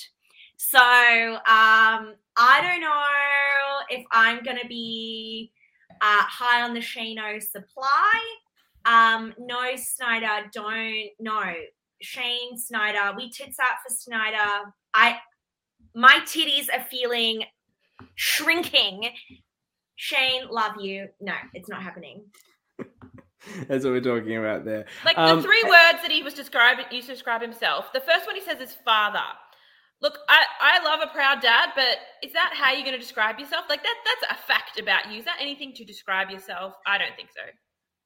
So 0.58 0.80
um, 0.80 2.16
I 2.38 2.62
don't 2.62 2.82
know 2.82 3.98
if 3.98 4.06
I'm 4.12 4.44
going 4.44 4.58
to 4.62 4.68
be 4.68 5.52
uh, 6.02 6.24
high 6.24 6.62
on 6.62 6.74
the 6.74 6.80
Shano 6.80 7.42
supply 7.42 8.22
um, 8.86 9.34
no, 9.40 9.76
Snyder, 9.76 10.48
don't. 10.54 11.10
No, 11.20 11.54
Shane 12.02 12.58
Snyder. 12.58 13.16
We 13.16 13.30
tits 13.30 13.58
out 13.60 13.78
for 13.86 13.94
Snyder. 13.94 14.72
I, 14.94 15.18
my 15.94 16.20
titties 16.26 16.68
are 16.74 16.84
feeling 16.84 17.44
shrinking. 18.16 19.10
Shane, 19.96 20.48
love 20.50 20.74
you. 20.80 21.08
No, 21.22 21.34
it's 21.54 21.70
not 21.70 21.82
happening. 21.82 22.26
That's 23.68 23.84
what 23.86 23.94
we're 23.94 24.02
talking 24.02 24.38
about 24.38 24.66
there. 24.66 24.86
Like 25.04 25.18
um, 25.18 25.38
the 25.38 25.44
three 25.44 25.64
words 25.64 26.02
that 26.02 26.12
he 26.12 26.24
was 26.24 26.34
describing, 26.34 26.86
used 26.92 27.08
to 27.08 27.14
describe 27.14 27.42
himself. 27.42 27.94
The 27.94 28.00
first 28.00 28.26
one 28.26 28.36
he 28.36 28.42
says 28.42 28.60
is 28.60 28.76
father. 28.84 29.20
Look, 30.02 30.18
I, 30.28 30.44
I 30.60 30.84
love 30.84 31.00
a 31.02 31.14
proud 31.14 31.42
dad, 31.42 31.70
but 31.76 31.98
is 32.22 32.34
that 32.34 32.54
how 32.54 32.72
you're 32.74 32.82
going 32.84 32.94
to 32.94 33.00
describe 33.00 33.40
yourself? 33.40 33.66
Like 33.70 33.82
that 33.84 33.96
that's 34.04 34.40
a 34.40 34.48
fact 34.48 34.80
about 34.80 35.12
you. 35.12 35.20
Is 35.20 35.26
that 35.26 35.38
anything 35.40 35.74
to 35.74 35.86
describe 35.86 36.30
yourself? 36.30 36.74
I 36.86 36.98
don't 36.98 37.16
think 37.16 37.30
so. 37.32 37.42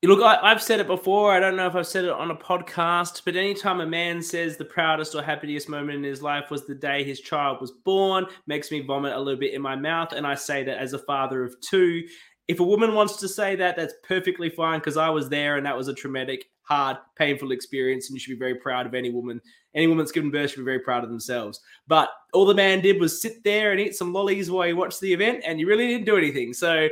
Look, 0.02 0.22
I, 0.24 0.48
have 0.48 0.64
said 0.64 0.80
it 0.80 0.88
before. 0.88 1.34
I 1.34 1.42
don't 1.42 1.58
know 1.58 1.68
if 1.68 1.76
I've 1.76 1.86
said 1.86 2.06
it 2.06 2.12
on 2.12 2.32
a 2.32 2.36
podcast, 2.36 3.24
but 3.26 3.36
anytime 3.36 3.82
a 3.82 3.86
man 3.86 4.22
says 4.22 4.56
the 4.56 4.64
proudest 4.64 5.14
or 5.14 5.22
happiest 5.22 5.68
moment 5.68 5.98
in 5.98 6.04
his 6.04 6.22
life 6.22 6.50
was 6.50 6.66
the 6.66 6.74
day 6.74 7.04
his 7.04 7.20
child 7.20 7.60
was 7.60 7.72
born, 7.72 8.26
makes 8.48 8.72
me 8.72 8.80
vomit 8.80 9.12
a 9.12 9.20
little 9.20 9.40
bit 9.40 9.54
in 9.54 9.62
my 9.62 9.76
mouth. 9.76 10.14
And 10.14 10.26
I 10.26 10.36
say 10.36 10.64
that 10.64 10.78
as 10.78 10.94
a 10.94 11.00
father 11.00 11.44
of 11.44 11.60
two. 11.60 12.04
If 12.48 12.62
a 12.62 12.64
woman 12.64 12.94
wants 12.94 13.18
to 13.18 13.28
say 13.28 13.58
that, 13.58 13.76
that's 13.76 13.94
perfectly 14.08 14.50
fine 14.50 14.80
because 14.80 14.96
I 14.96 15.10
was 15.10 15.28
there 15.28 15.58
and 15.58 15.66
that 15.66 15.76
was 15.76 15.90
a 15.90 15.94
traumatic, 15.94 16.46
hard, 16.62 16.96
painful 17.18 17.52
experience. 17.52 18.08
And 18.08 18.16
you 18.16 18.22
should 18.22 18.32
be 18.32 18.40
very 18.40 18.56
proud 18.56 18.86
of 18.86 18.94
any 18.94 19.10
woman. 19.10 19.42
Any 19.76 19.88
woman 19.88 20.06
that's 20.06 20.14
given 20.14 20.32
birth 20.32 20.52
should 20.52 20.60
be 20.60 20.64
very 20.64 20.80
proud 20.80 21.04
of 21.04 21.10
themselves. 21.10 21.60
But 21.88 22.10
all 22.34 22.46
the 22.46 22.56
man 22.56 22.80
did 22.80 23.02
was 23.02 23.22
sit 23.22 23.44
there 23.44 23.72
and 23.72 23.82
eat 23.82 23.96
some 23.96 24.14
lollies 24.14 24.50
while 24.50 24.66
he 24.66 24.74
watched 24.74 25.02
the 25.02 25.14
event, 25.14 25.44
and 25.46 25.60
you 25.60 25.68
really 25.68 25.88
didn't 25.88 26.06
do 26.06 26.18
anything. 26.18 26.54
So 26.54 26.88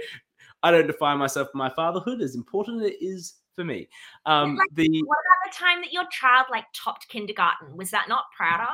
I 0.63 0.71
don't 0.71 0.87
define 0.87 1.17
myself 1.17 1.49
by 1.53 1.57
my 1.57 1.69
fatherhood, 1.69 2.21
as 2.21 2.35
important 2.35 2.83
as 2.83 2.91
it 2.91 2.97
is 3.01 3.35
for 3.55 3.63
me. 3.63 3.87
Um, 4.25 4.55
like, 4.55 4.67
the 4.73 5.03
what 5.03 5.17
about 5.17 5.51
the 5.51 5.57
time 5.57 5.81
that 5.81 5.93
your 5.93 6.05
child 6.11 6.47
like 6.49 6.65
topped 6.73 7.07
kindergarten? 7.09 7.75
Was 7.75 7.91
that 7.91 8.09
not 8.09 8.25
prouder? 8.35 8.65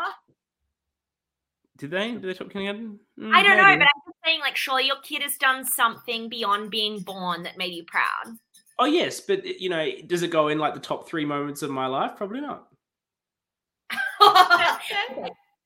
Did 1.77 1.91
they? 1.91 2.11
Did 2.11 2.21
they 2.23 2.33
top 2.33 2.51
kindergarten? 2.51 2.99
Mm, 3.19 3.33
I 3.33 3.43
don't 3.43 3.57
maybe. 3.57 3.61
know, 3.61 3.77
but 3.77 3.87
I'm 3.87 4.01
just 4.05 4.17
saying, 4.23 4.39
like, 4.41 4.55
surely 4.55 4.85
your 4.85 5.01
kid 5.03 5.21
has 5.23 5.37
done 5.37 5.65
something 5.65 6.29
beyond 6.29 6.69
being 6.69 6.99
born 6.99 7.43
that 7.43 7.57
made 7.57 7.73
you 7.73 7.83
proud. 7.85 8.37
Oh 8.79 8.85
yes, 8.85 9.19
but 9.19 9.45
you 9.45 9.69
know, 9.69 9.87
does 10.07 10.23
it 10.23 10.31
go 10.31 10.47
in 10.47 10.57
like 10.59 10.73
the 10.73 10.79
top 10.79 11.07
three 11.07 11.25
moments 11.25 11.61
of 11.61 11.69
my 11.69 11.85
life? 11.87 12.13
Probably 12.15 12.41
not. 12.41 12.67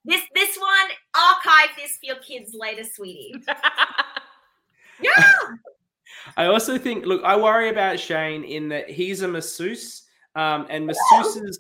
this 0.06 0.22
this 0.36 0.58
one 0.58 0.90
archive 1.16 1.70
this 1.78 1.98
for 1.98 2.06
your 2.06 2.18
kids 2.18 2.54
later, 2.54 2.84
sweetie. 2.84 3.36
yeah. 5.02 5.34
I 6.36 6.46
also 6.46 6.78
think, 6.78 7.06
look, 7.06 7.24
I 7.24 7.36
worry 7.36 7.70
about 7.70 8.00
Shane 8.00 8.44
in 8.44 8.70
that 8.70 8.90
he's 8.90 9.22
a 9.22 9.28
masseuse, 9.28 10.04
um, 10.36 10.68
and 10.70 10.90
masseuses 10.90 11.58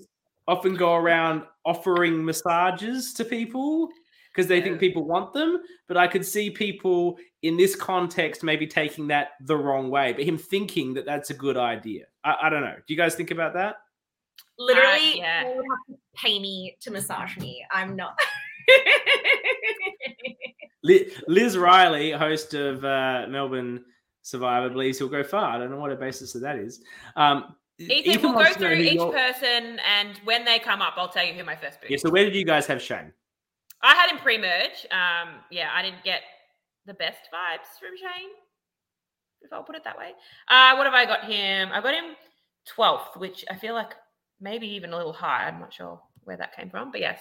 often 0.47 0.75
go 0.75 0.95
around 0.95 1.43
offering 1.65 2.23
massages 2.23 3.13
to 3.13 3.25
people 3.25 3.89
because 4.33 4.47
they 4.47 4.61
think 4.61 4.79
people 4.79 5.03
want 5.03 5.33
them. 5.33 5.61
But 5.87 5.97
I 5.97 6.07
could 6.07 6.25
see 6.25 6.49
people 6.49 7.17
in 7.41 7.57
this 7.57 7.75
context 7.75 8.43
maybe 8.43 8.67
taking 8.67 9.07
that 9.07 9.31
the 9.41 9.57
wrong 9.57 9.89
way, 9.89 10.13
but 10.13 10.23
him 10.23 10.37
thinking 10.37 10.93
that 10.95 11.05
that's 11.05 11.29
a 11.29 11.33
good 11.33 11.57
idea. 11.57 12.05
I, 12.23 12.35
I 12.43 12.49
don't 12.49 12.61
know. 12.61 12.75
Do 12.75 12.93
you 12.93 12.97
guys 12.97 13.15
think 13.15 13.31
about 13.31 13.53
that? 13.53 13.77
Literally, 14.59 15.21
uh, 15.21 15.25
yeah. 15.25 15.43
would 15.45 15.55
have 15.55 15.95
to 15.97 16.01
pay 16.15 16.39
me 16.39 16.77
to 16.81 16.91
massage 16.91 17.37
me. 17.37 17.63
I'm 17.71 17.95
not. 17.95 18.17
Liz 20.83 21.57
Riley, 21.57 22.11
host 22.11 22.53
of 22.53 22.83
uh, 22.83 23.25
Melbourne 23.29 23.83
Survivor 24.27 24.69
believes 24.69 24.97
he'll 24.97 25.07
go 25.07 25.23
far. 25.23 25.55
I 25.55 25.57
don't 25.57 25.71
know 25.71 25.79
what 25.79 25.89
a 25.91 25.95
basis 25.95 26.35
of 26.35 26.41
that 26.41 26.57
is. 26.57 26.81
Um, 27.15 27.55
Ethan, 27.79 28.21
go 28.21 28.33
wants 28.33 28.55
to 28.55 28.59
know 28.61 28.67
through 28.67 28.77
each 28.83 28.93
your- 28.95 29.13
person, 29.13 29.79
and 29.79 30.17
when 30.25 30.43
they 30.43 30.59
come 30.59 30.81
up, 30.81 30.95
I'll 30.97 31.07
tell 31.07 31.23
you 31.25 31.31
who 31.33 31.45
my 31.45 31.55
first 31.55 31.79
boot. 31.79 31.89
Yeah. 31.89 31.95
is. 31.95 32.01
So 32.01 32.09
where 32.09 32.25
did 32.25 32.35
you 32.35 32.43
guys 32.43 32.67
have 32.67 32.81
Shane? 32.81 33.13
I 33.81 33.95
had 33.95 34.09
him 34.11 34.17
pre-merge. 34.17 34.85
Um, 34.91 35.35
yeah, 35.49 35.69
I 35.73 35.81
didn't 35.81 36.03
get 36.03 36.23
the 36.85 36.93
best 36.95 37.19
vibes 37.33 37.79
from 37.79 37.95
Shane, 37.97 38.31
if 39.43 39.53
I'll 39.53 39.63
put 39.63 39.77
it 39.77 39.85
that 39.85 39.97
way. 39.97 40.11
Uh, 40.49 40.75
what 40.75 40.85
have 40.85 40.93
I 40.93 41.05
got 41.05 41.23
him? 41.23 41.69
I 41.71 41.79
got 41.79 41.93
him 41.93 42.15
12th, 42.75 43.15
which 43.15 43.45
I 43.49 43.55
feel 43.55 43.75
like 43.75 43.93
maybe 44.41 44.67
even 44.67 44.91
a 44.91 44.97
little 44.97 45.13
high. 45.13 45.47
I'm 45.47 45.59
not 45.61 45.73
sure 45.73 46.01
where 46.25 46.35
that 46.35 46.53
came 46.53 46.69
from, 46.69 46.91
but 46.91 46.99
yes. 46.99 47.19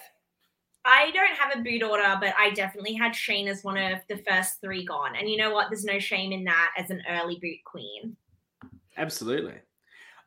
I 0.87 1.11
don't 1.11 1.35
have 1.37 1.59
a 1.59 1.61
boot 1.61 1.83
order, 1.83 2.17
but 2.19 2.33
I 2.37 2.51
definitely 2.51 2.93
had 2.93 3.13
Shane 3.13 3.49
as 3.49 3.63
one 3.63 3.77
of 3.77 3.99
the 4.07 4.17
first 4.27 4.61
three 4.61 4.85
gone. 4.85 5.17
And 5.17 5.29
you 5.29 5.35
know 5.35 5.53
what? 5.53 5.69
There's 5.69 5.83
no 5.83 5.99
shame 5.99 6.31
in 6.31 6.45
that 6.45 6.71
as 6.77 6.89
an 6.89 7.03
early 7.09 7.37
boot 7.41 7.57
queen. 7.65 8.15
Absolutely. 8.95 9.55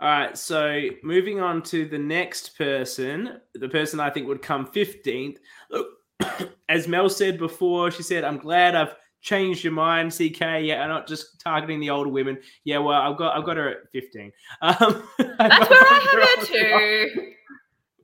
All 0.00 0.08
right. 0.08 0.36
So 0.36 0.88
moving 1.02 1.40
on 1.40 1.62
to 1.64 1.86
the 1.86 1.98
next 1.98 2.58
person, 2.58 3.40
the 3.54 3.70
person 3.70 4.00
I 4.00 4.10
think 4.10 4.28
would 4.28 4.42
come 4.42 4.66
15th. 4.66 5.38
Look, 5.70 5.88
as 6.68 6.86
Mel 6.86 7.08
said 7.08 7.38
before, 7.38 7.90
she 7.90 8.02
said, 8.02 8.22
I'm 8.22 8.38
glad 8.38 8.74
I've 8.74 8.94
changed 9.22 9.64
your 9.64 9.72
mind, 9.72 10.12
CK. 10.12 10.40
Yeah, 10.60 10.82
I'm 10.82 10.90
not 10.90 11.08
just 11.08 11.40
targeting 11.40 11.80
the 11.80 11.88
older 11.88 12.10
women. 12.10 12.38
Yeah, 12.64 12.78
well, 12.78 13.00
I've 13.00 13.16
got 13.16 13.36
I've 13.36 13.44
got 13.44 13.56
her 13.56 13.68
at 13.68 13.90
15. 13.92 14.30
Um, 14.62 14.76
That's 15.18 15.70
where 15.70 15.80
I 15.80 16.36
have 16.38 16.38
her 16.38 16.46
too. 16.46 17.32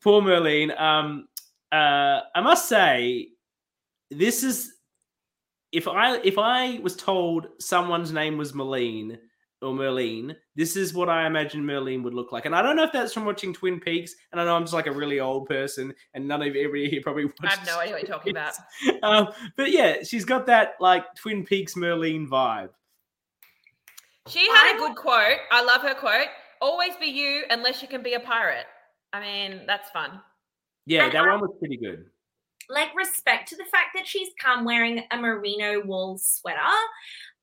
Poor 0.02 0.22
Merlene. 0.22 0.78
Um, 0.80 1.28
uh, 1.76 2.22
I 2.34 2.40
must 2.40 2.68
say, 2.68 3.28
this 4.10 4.42
is 4.42 4.72
if 5.72 5.86
I 5.88 6.18
if 6.18 6.38
I 6.38 6.78
was 6.78 6.96
told 6.96 7.48
someone's 7.60 8.12
name 8.12 8.38
was 8.38 8.52
Merlene 8.52 9.18
or 9.60 9.72
Merlene, 9.72 10.34
this 10.54 10.76
is 10.76 10.94
what 10.94 11.08
I 11.08 11.26
imagine 11.26 11.64
Merlene 11.64 12.02
would 12.02 12.14
look 12.14 12.32
like. 12.32 12.46
And 12.46 12.54
I 12.54 12.62
don't 12.62 12.76
know 12.76 12.84
if 12.84 12.92
that's 12.92 13.12
from 13.12 13.24
watching 13.24 13.52
Twin 13.52 13.80
Peaks, 13.80 14.14
and 14.32 14.40
I 14.40 14.44
know 14.44 14.56
I'm 14.56 14.62
just 14.62 14.72
like 14.72 14.86
a 14.86 14.92
really 14.92 15.20
old 15.20 15.48
person, 15.48 15.92
and 16.14 16.26
none 16.26 16.40
of 16.40 16.48
everybody 16.48 16.88
here 16.88 17.02
probably 17.02 17.24
watched. 17.24 17.44
I 17.44 17.50
have 17.50 17.66
no 17.66 17.78
idea 17.78 17.94
what 17.94 18.02
you're 18.02 18.16
talking 18.16 18.30
about. 18.32 18.54
um, 19.02 19.28
but 19.56 19.70
yeah, 19.70 19.96
she's 20.02 20.24
got 20.24 20.46
that 20.46 20.74
like 20.80 21.04
Twin 21.16 21.44
Peaks 21.44 21.74
Merlene 21.74 22.26
vibe. 22.26 22.70
She 24.28 24.48
had 24.48 24.76
a 24.76 24.78
good 24.78 24.96
quote. 24.96 25.38
I 25.50 25.62
love 25.62 25.82
her 25.82 25.94
quote. 25.94 26.28
Always 26.60 26.96
be 26.96 27.06
you 27.06 27.44
unless 27.50 27.82
you 27.82 27.88
can 27.88 28.02
be 28.02 28.14
a 28.14 28.20
pirate. 28.20 28.66
I 29.12 29.20
mean, 29.20 29.62
that's 29.66 29.90
fun. 29.90 30.20
Yeah, 30.86 31.04
And 31.04 31.12
that 31.14 31.24
I- 31.24 31.30
one 31.30 31.40
was 31.40 31.56
pretty 31.58 31.76
good. 31.76 32.06
Like 32.68 32.94
respect 32.96 33.48
to 33.50 33.56
the 33.56 33.64
fact 33.66 33.90
that 33.94 34.06
she's 34.08 34.30
come 34.40 34.64
wearing 34.64 35.04
a 35.12 35.16
merino 35.16 35.82
wool 35.84 36.18
sweater. 36.18 36.58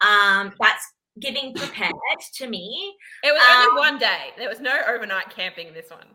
Um, 0.02 0.54
that's 0.60 0.86
giving 1.20 1.54
prepared 1.54 1.94
to 2.36 2.48
me. 2.48 2.94
It 3.24 3.32
was 3.32 3.42
Um, 3.42 3.70
only 3.70 3.80
one 3.80 3.98
day. 4.00 4.34
There 4.38 4.50
was 4.50 4.60
no 4.60 4.78
overnight 4.88 5.30
camping 5.30 5.68
in 5.68 5.74
this 5.74 5.90
one. 5.90 6.08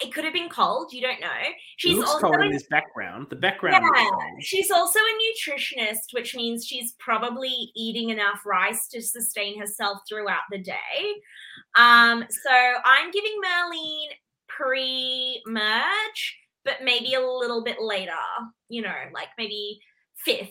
It 0.00 0.14
could 0.14 0.24
have 0.24 0.32
been 0.32 0.48
cold. 0.48 0.92
You 0.94 1.02
don't 1.02 1.20
know. 1.20 1.28
It 1.42 1.54
She's 1.76 1.96
looks 1.98 2.08
also 2.10 2.28
cold 2.28 2.40
in 2.40 2.48
a- 2.48 2.52
this 2.52 2.66
background. 2.68 3.26
The 3.28 3.36
background. 3.36 3.84
Yeah, 3.84 4.08
cold. 4.08 4.22
she's 4.42 4.70
also 4.70 4.98
a 4.98 5.18
nutritionist, 5.50 6.12
which 6.12 6.34
means 6.34 6.64
she's 6.66 6.92
probably 7.00 7.70
eating 7.74 8.10
enough 8.10 8.46
rice 8.46 8.88
to 8.88 9.02
sustain 9.02 9.58
herself 9.58 9.98
throughout 10.08 10.42
the 10.50 10.58
day. 10.58 11.14
Um, 11.74 12.24
so 12.30 12.50
I'm 12.84 13.10
giving 13.10 13.38
Merlene 13.44 14.12
pre-merge, 14.46 16.38
but 16.64 16.76
maybe 16.82 17.14
a 17.14 17.20
little 17.20 17.62
bit 17.64 17.76
later. 17.80 18.12
You 18.68 18.82
know, 18.82 18.94
like 19.12 19.28
maybe 19.38 19.80
fifth. 20.24 20.50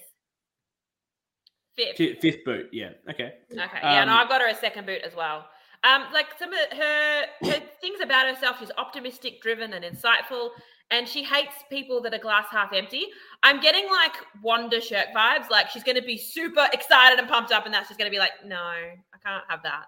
Fifth. 1.78 1.98
Fifth 2.22 2.44
boot. 2.46 2.68
Yeah. 2.72 2.92
Okay. 3.10 3.34
Okay. 3.52 3.80
Yeah, 3.82 4.06
no, 4.06 4.12
Um, 4.12 4.20
I've 4.20 4.30
got 4.30 4.42
her 4.42 4.48
a 4.48 4.56
second 4.56 4.86
boot 4.86 5.02
as 5.04 5.16
well. 5.16 5.48
Um, 5.84 6.06
like 6.14 6.28
some 6.38 6.52
of 6.54 6.78
her 6.78 7.26
her 7.44 7.62
things 7.80 8.02
about 8.04 8.28
herself, 8.28 8.60
she's 8.60 8.72
optimistic, 8.78 9.42
driven, 9.42 9.74
and 9.74 9.84
insightful, 9.84 10.50
and 10.92 11.08
she 11.08 11.24
hates 11.24 11.56
people 11.72 12.02
that 12.02 12.14
are 12.14 12.20
glass 12.20 12.46
half 12.52 12.72
empty. 12.72 13.08
I'm 13.42 13.60
getting 13.62 13.90
like 13.90 14.14
Wanda 14.44 14.80
Shirk 14.80 15.08
vibes, 15.16 15.50
like 15.50 15.70
she's 15.70 15.84
going 15.84 15.96
to 15.96 16.04
be 16.04 16.18
super 16.18 16.68
excited 16.72 17.18
and 17.18 17.28
pumped 17.28 17.52
up, 17.52 17.66
and 17.66 17.74
that's 17.74 17.88
just 17.88 17.98
going 18.00 18.12
to 18.12 18.14
be 18.14 18.20
like, 18.20 18.34
no, 18.46 18.58
I 18.58 19.18
can't 19.26 19.44
have 19.48 19.64
that. 19.64 19.86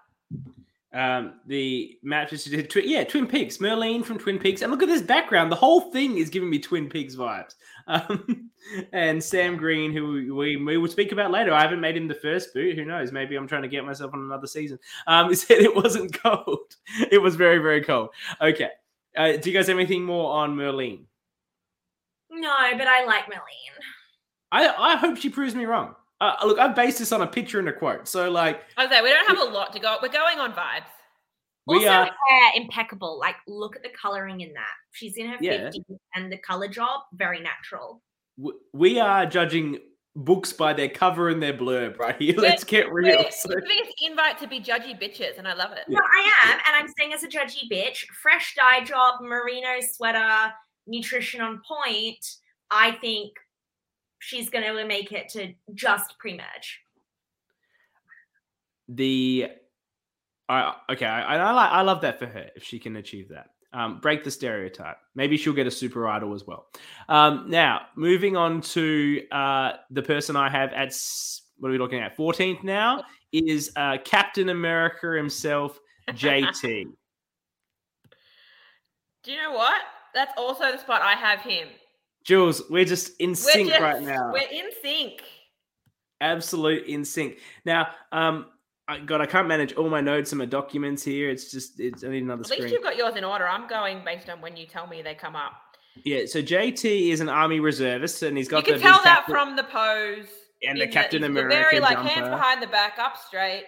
Um, 0.94 1.40
the 1.46 1.98
matches 2.04 2.44
did, 2.44 2.70
twi- 2.70 2.84
yeah, 2.84 3.02
Twin 3.02 3.26
Peaks, 3.26 3.58
Merlene 3.58 4.04
from 4.04 4.16
Twin 4.16 4.38
Peaks, 4.38 4.62
and 4.62 4.70
look 4.70 4.82
at 4.82 4.88
this 4.88 5.02
background. 5.02 5.50
The 5.50 5.56
whole 5.56 5.90
thing 5.90 6.18
is 6.18 6.30
giving 6.30 6.48
me 6.48 6.60
Twin 6.60 6.88
Peaks 6.88 7.16
vibes. 7.16 7.56
Um, 7.88 8.50
and 8.92 9.22
Sam 9.22 9.56
Green, 9.56 9.92
who 9.92 10.34
we, 10.36 10.56
we 10.56 10.76
will 10.76 10.88
speak 10.88 11.10
about 11.10 11.32
later. 11.32 11.52
I 11.52 11.62
haven't 11.62 11.80
made 11.80 11.96
him 11.96 12.06
the 12.06 12.14
first 12.14 12.54
boot. 12.54 12.76
Who 12.76 12.84
knows? 12.84 13.10
Maybe 13.10 13.34
I'm 13.34 13.48
trying 13.48 13.62
to 13.62 13.68
get 13.68 13.84
myself 13.84 14.14
on 14.14 14.20
another 14.20 14.46
season. 14.46 14.78
Um, 15.08 15.28
he 15.30 15.34
said 15.34 15.58
it 15.58 15.74
wasn't 15.74 16.16
cold. 16.22 16.76
It 17.10 17.20
was 17.20 17.34
very 17.34 17.58
very 17.58 17.82
cold. 17.82 18.10
Okay. 18.40 18.70
Uh, 19.16 19.32
do 19.32 19.50
you 19.50 19.56
guys 19.56 19.66
have 19.66 19.76
anything 19.76 20.04
more 20.04 20.32
on 20.32 20.56
Merlene? 20.56 21.04
No, 22.30 22.54
but 22.72 22.86
I 22.86 23.04
like 23.04 23.24
Merlene. 23.24 23.78
I 24.52 24.68
I 24.68 24.96
hope 24.96 25.16
she 25.16 25.28
proves 25.28 25.54
me 25.54 25.64
wrong. 25.66 25.96
Uh, 26.20 26.34
look, 26.44 26.58
I've 26.58 26.74
based 26.74 26.98
this 27.00 27.12
on 27.12 27.22
a 27.22 27.26
picture 27.26 27.58
and 27.58 27.68
a 27.68 27.72
quote. 27.72 28.06
So 28.08 28.30
like 28.30 28.62
I 28.76 28.86
like, 28.86 29.02
we 29.02 29.10
don't 29.10 29.26
have 29.28 29.38
a 29.38 29.50
lot 29.52 29.72
to 29.74 29.78
go. 29.80 29.96
We're 30.02 30.08
going 30.08 30.38
on 30.38 30.52
vibes. 30.52 30.84
we 31.66 31.76
also, 31.76 31.88
are. 31.88 32.04
hair 32.04 32.50
impeccable. 32.54 33.18
Like, 33.18 33.36
look 33.46 33.74
at 33.76 33.82
the 33.82 33.90
coloring 34.00 34.40
in 34.40 34.52
that. 34.54 34.72
She's 34.92 35.16
in 35.16 35.28
her 35.28 35.36
Yeah. 35.40 35.70
50s, 35.70 35.96
and 36.14 36.30
the 36.30 36.38
color 36.38 36.68
job 36.68 37.02
very 37.14 37.40
natural. 37.40 38.02
we 38.72 38.98
are 39.00 39.26
judging 39.26 39.78
books 40.16 40.52
by 40.52 40.72
their 40.72 40.88
cover 40.88 41.28
and 41.28 41.42
their 41.42 41.52
blurb 41.54 41.98
right 41.98 42.16
here. 42.20 42.34
We're- 42.36 42.48
Let's 42.48 42.64
get 42.64 42.92
real. 42.92 43.24
So, 43.30 43.48
giving 43.48 43.84
invite 44.02 44.38
to 44.38 44.46
be 44.46 44.60
judgy 44.60 45.00
bitches, 45.00 45.38
and 45.38 45.48
I 45.48 45.54
love 45.54 45.72
it. 45.72 45.84
Yeah. 45.88 45.98
No, 45.98 46.04
I 46.04 46.30
am, 46.44 46.52
and 46.52 46.76
I'm 46.76 46.88
saying 46.98 47.12
as 47.12 47.22
a 47.24 47.28
judgy 47.28 47.68
bitch, 47.70 48.06
fresh 48.22 48.54
dye 48.54 48.84
job, 48.84 49.20
merino 49.22 49.80
sweater, 49.80 50.52
nutrition 50.86 51.40
on 51.40 51.60
point. 51.66 52.24
I 52.70 52.92
think 52.92 53.32
she's 54.24 54.48
going 54.48 54.64
to 54.64 54.84
make 54.86 55.12
it 55.12 55.28
to 55.30 55.52
just 55.74 56.18
pre-merge. 56.18 56.80
the 58.88 59.48
I 60.48 60.74
okay, 60.90 61.06
I, 61.06 61.36
I 61.36 61.52
like 61.52 61.70
I 61.70 61.82
love 61.82 62.00
that 62.02 62.18
for 62.18 62.26
her 62.26 62.50
if 62.54 62.64
she 62.64 62.78
can 62.78 62.96
achieve 62.96 63.28
that. 63.30 63.50
Um, 63.72 63.98
break 63.98 64.22
the 64.22 64.30
stereotype. 64.30 64.98
Maybe 65.16 65.36
she'll 65.36 65.52
get 65.52 65.66
a 65.66 65.70
super 65.70 66.06
idol 66.06 66.32
as 66.34 66.46
well. 66.46 66.66
Um, 67.08 67.46
now 67.48 67.86
moving 67.96 68.36
on 68.36 68.60
to 68.60 69.22
uh, 69.32 69.72
the 69.90 70.02
person 70.02 70.36
I 70.36 70.48
have 70.48 70.72
at 70.72 70.94
what 71.58 71.70
are 71.70 71.72
we 71.72 71.78
looking 71.78 72.00
at? 72.00 72.16
14th 72.16 72.62
now 72.62 73.02
is 73.32 73.72
uh, 73.74 73.96
Captain 74.04 74.50
America 74.50 75.16
himself, 75.16 75.80
JT. 76.10 76.84
Do 79.24 79.32
you 79.32 79.38
know 79.38 79.52
what? 79.52 79.80
That's 80.14 80.32
also 80.36 80.70
the 80.70 80.78
spot 80.78 81.02
I 81.02 81.14
have 81.14 81.40
him. 81.40 81.68
Jules, 82.24 82.62
we're 82.70 82.84
just 82.84 83.12
in 83.20 83.30
We're 83.30 83.34
sync 83.36 83.68
just- 83.68 83.80
right 83.80 84.02
now. 84.02 84.32
We're 84.32 84.48
in 84.50 84.70
sync. 84.82 85.22
absolute 86.20 86.86
in 86.86 87.04
sync. 87.04 87.38
Now, 87.64 87.88
um, 88.12 88.46
I, 88.88 88.98
God, 88.98 89.20
I 89.20 89.26
can't 89.26 89.48
manage 89.48 89.74
all 89.74 89.88
my 89.90 90.00
notes 90.00 90.32
and 90.32 90.38
my 90.38 90.44
documents 90.46 91.02
here. 91.02 91.28
It's 91.30 91.50
just, 91.50 91.80
it's 91.80 92.04
I 92.04 92.08
need 92.08 92.22
another 92.22 92.42
At 92.42 92.50
least 92.50 92.72
you've 92.72 92.82
got 92.82 92.96
yours 92.96 93.16
in 93.16 93.24
order. 93.24 93.46
I'm 93.46 93.66
going 93.68 94.02
based 94.04 94.28
on 94.28 94.40
when 94.40 94.56
you 94.56 94.66
tell 94.66 94.86
me 94.86 95.02
they 95.02 95.14
come 95.14 95.36
up. 95.36 95.52
Yeah, 96.04 96.26
so 96.26 96.40
JT 96.42 97.10
is 97.10 97.20
an 97.20 97.28
army 97.28 97.60
reservist, 97.60 98.22
and 98.22 98.36
he's 98.36 98.48
got 98.48 98.58
You 98.66 98.72
can 98.74 98.74
the 98.74 98.80
tell 98.88 99.00
that 99.04 99.24
captain- 99.26 99.34
from 99.34 99.56
the 99.56 99.62
pose. 99.64 100.26
and 100.66 100.78
the 100.78 100.84
in 100.84 100.90
Captain 100.90 101.22
he's 101.22 101.28
America 101.30 101.54
Very 101.54 101.80
like 101.80 101.96
jumper. 101.96 102.08
hands 102.10 102.28
behind 102.30 102.62
the 102.62 102.66
back, 102.66 102.98
up 102.98 103.16
straight. 103.16 103.64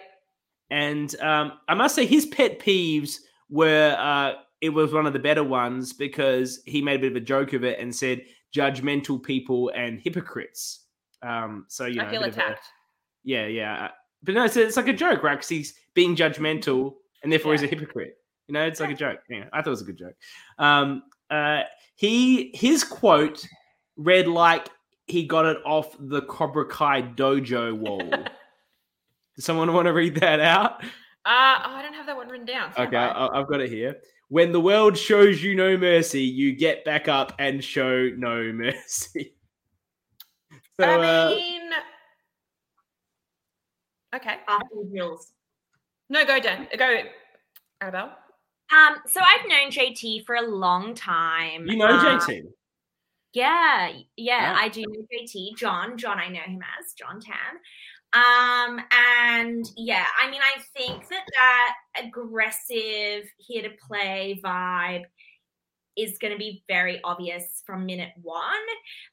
And 0.69 1.15
um, 1.21 1.53
I 1.69 1.73
must 1.75 1.95
say, 1.95 2.05
his 2.05 2.25
pet 2.25 2.59
peeves 2.59 3.19
were 3.49 3.95
uh, 3.97 4.33
it 4.61 4.69
was 4.69 4.91
one 4.91 5.05
of 5.07 5.13
the 5.13 5.19
better 5.19 5.43
ones 5.43 5.93
because 5.93 6.61
he 6.65 6.81
made 6.81 6.95
a 6.95 6.99
bit 7.03 7.11
of 7.11 7.15
a 7.17 7.21
joke 7.21 7.53
of 7.53 7.63
it 7.63 7.79
and 7.79 7.95
said 7.95 8.23
judgmental 8.57 9.21
people 9.21 9.71
and 9.75 9.99
hypocrites. 9.99 10.85
Um, 11.21 11.65
so 11.67 11.85
you 11.85 11.95
know, 11.95 12.05
I 12.05 12.11
feel 12.11 12.23
of 12.23 12.37
a- 12.37 12.57
yeah, 13.23 13.45
yeah. 13.45 13.89
But 14.23 14.35
no, 14.35 14.45
it's, 14.45 14.57
it's 14.57 14.77
like 14.77 14.87
a 14.87 14.93
joke, 14.93 15.23
right? 15.23 15.35
Because 15.35 15.49
he's 15.49 15.75
being 15.93 16.15
judgmental 16.15 16.95
and 17.23 17.31
therefore 17.31 17.53
he's 17.53 17.63
a 17.63 17.67
hypocrite. 17.67 18.17
You 18.47 18.53
know, 18.53 18.65
it's 18.65 18.79
like 18.79 18.91
a 18.91 18.95
joke. 18.95 19.19
Yeah, 19.29 19.45
I 19.53 19.61
thought 19.61 19.67
it 19.67 19.71
was 19.71 19.81
a 19.81 19.85
good 19.85 19.97
joke. 19.97 20.15
Um, 20.57 21.03
uh, 21.29 21.63
he 21.95 22.51
his 22.53 22.83
quote 22.83 23.45
read 23.97 24.27
like 24.27 24.69
he 25.07 25.23
got 25.23 25.45
it 25.45 25.57
off 25.65 25.95
the 25.99 26.21
Cobra 26.23 26.65
Kai 26.65 27.01
dojo 27.01 27.77
wall. 27.77 27.99
Does 29.35 29.45
someone 29.45 29.71
want 29.73 29.85
to 29.85 29.93
read 29.93 30.15
that 30.15 30.39
out? 30.39 30.83
Uh, 31.25 31.59
oh, 31.65 31.75
I 31.75 31.81
don't 31.83 31.93
have 31.93 32.05
that 32.07 32.15
one 32.15 32.27
written 32.29 32.45
down. 32.45 32.71
Okay. 32.77 32.97
I, 32.97 33.27
I've 33.27 33.47
got 33.47 33.61
it 33.61 33.69
here. 33.69 33.97
When 34.29 34.51
the 34.51 34.59
world 34.59 34.97
shows 34.97 35.41
you 35.41 35.55
no 35.55 35.77
mercy, 35.77 36.21
you 36.23 36.53
get 36.55 36.83
back 36.83 37.07
up 37.07 37.33
and 37.39 37.63
show 37.63 38.09
no 38.17 38.51
mercy. 38.53 39.33
So, 40.79 40.85
I 40.87 41.23
uh, 41.25 41.29
mean, 41.31 41.69
okay. 44.15 44.35
After 44.47 44.75
Jules. 44.95 45.31
No, 46.07 46.23
go 46.23 46.39
Dan. 46.39 46.67
Go, 46.77 46.99
Annabel. 47.81 48.11
Um, 48.71 48.97
so 49.07 49.19
I've 49.19 49.47
known 49.47 49.71
JT 49.71 50.25
for 50.27 50.35
a 50.35 50.43
long 50.43 50.93
time. 50.93 51.65
you 51.65 51.77
know 51.77 51.87
Um, 51.87 52.19
JT. 52.19 52.43
Yeah, 53.33 53.91
yeah, 54.15 54.53
Ah. 54.55 54.61
I 54.63 54.69
do 54.69 54.81
know 54.81 55.03
JT. 55.11 55.55
John, 55.57 55.97
John, 55.97 56.19
I 56.19 56.27
know 56.27 56.41
him 56.41 56.61
as 56.79 56.93
John 56.93 57.19
Tan. 57.19 57.35
Um, 58.17 58.81
and 58.91 59.69
yeah, 59.75 60.05
I 60.23 60.31
mean, 60.31 60.41
I 60.41 60.59
think 60.75 61.07
that 61.09 61.25
that 61.37 61.75
aggressive 62.03 63.29
here 63.37 63.61
to 63.61 63.69
play 63.87 64.41
vibe 64.43 65.03
is 65.95 66.17
going 66.17 66.33
to 66.33 66.37
be 66.37 66.63
very 66.67 66.99
obvious 67.03 67.61
from 67.65 67.85
minute 67.85 68.13
one. 68.21 68.41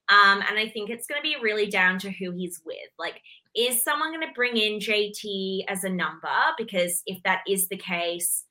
Um, 0.09 0.43
and 0.49 0.59
I 0.59 0.71
think 0.73 0.89
it's 0.89 1.07
going 1.07 1.21
to 1.21 1.23
be 1.23 1.37
really 1.43 1.67
down 1.67 1.99
to 1.99 2.11
who 2.11 2.31
he's 2.33 2.63
with. 2.65 2.77
Like, 2.99 3.21
is 3.55 3.85
someone 3.85 4.11
going 4.11 4.27
to 4.27 4.35
bring 4.35 4.57
in 4.57 4.79
JT 4.79 5.65
as 5.69 5.85
a 5.85 5.91
number? 5.91 6.29
Because 6.57 7.03
if 7.07 7.23
that 7.25 7.43
is 7.47 7.69
the 7.69 7.77
case, 7.77 8.45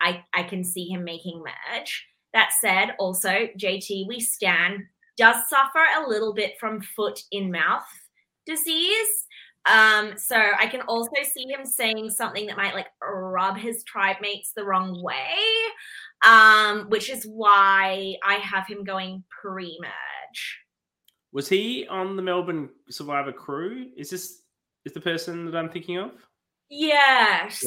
I, 0.00 0.24
I 0.34 0.42
can 0.42 0.64
see 0.64 0.88
him 0.88 1.04
making 1.04 1.42
merge. 1.42 2.06
That 2.32 2.50
said, 2.60 2.94
also, 2.98 3.48
JT, 3.56 4.08
we 4.08 4.18
stand, 4.18 4.84
does 5.16 5.48
suffer 5.48 5.84
a 5.98 6.08
little 6.08 6.32
bit 6.32 6.58
from 6.58 6.80
foot 6.80 7.20
in 7.30 7.52
mouth 7.52 7.86
disease. 8.46 9.26
Um, 9.66 10.14
so 10.16 10.36
I 10.36 10.66
can 10.66 10.80
also 10.82 11.10
see 11.22 11.46
him 11.46 11.64
saying 11.64 12.10
something 12.10 12.46
that 12.46 12.56
might 12.56 12.74
like 12.74 12.86
rub 13.02 13.56
his 13.56 13.84
tribe 13.84 14.16
mates 14.20 14.52
the 14.54 14.64
wrong 14.64 15.02
way. 15.02 15.34
Um, 16.24 16.88
which 16.90 17.08
is 17.08 17.24
why 17.24 18.14
I 18.22 18.34
have 18.34 18.66
him 18.66 18.84
going 18.84 19.24
pre-merge. 19.40 20.58
Was 21.32 21.48
he 21.48 21.86
on 21.88 22.16
the 22.16 22.22
Melbourne 22.22 22.70
Survivor 22.90 23.32
crew? 23.32 23.86
Is 23.96 24.10
this 24.10 24.42
is 24.84 24.92
the 24.92 25.00
person 25.00 25.44
that 25.46 25.56
I'm 25.56 25.70
thinking 25.70 25.98
of? 25.98 26.12
Yes. 26.68 27.62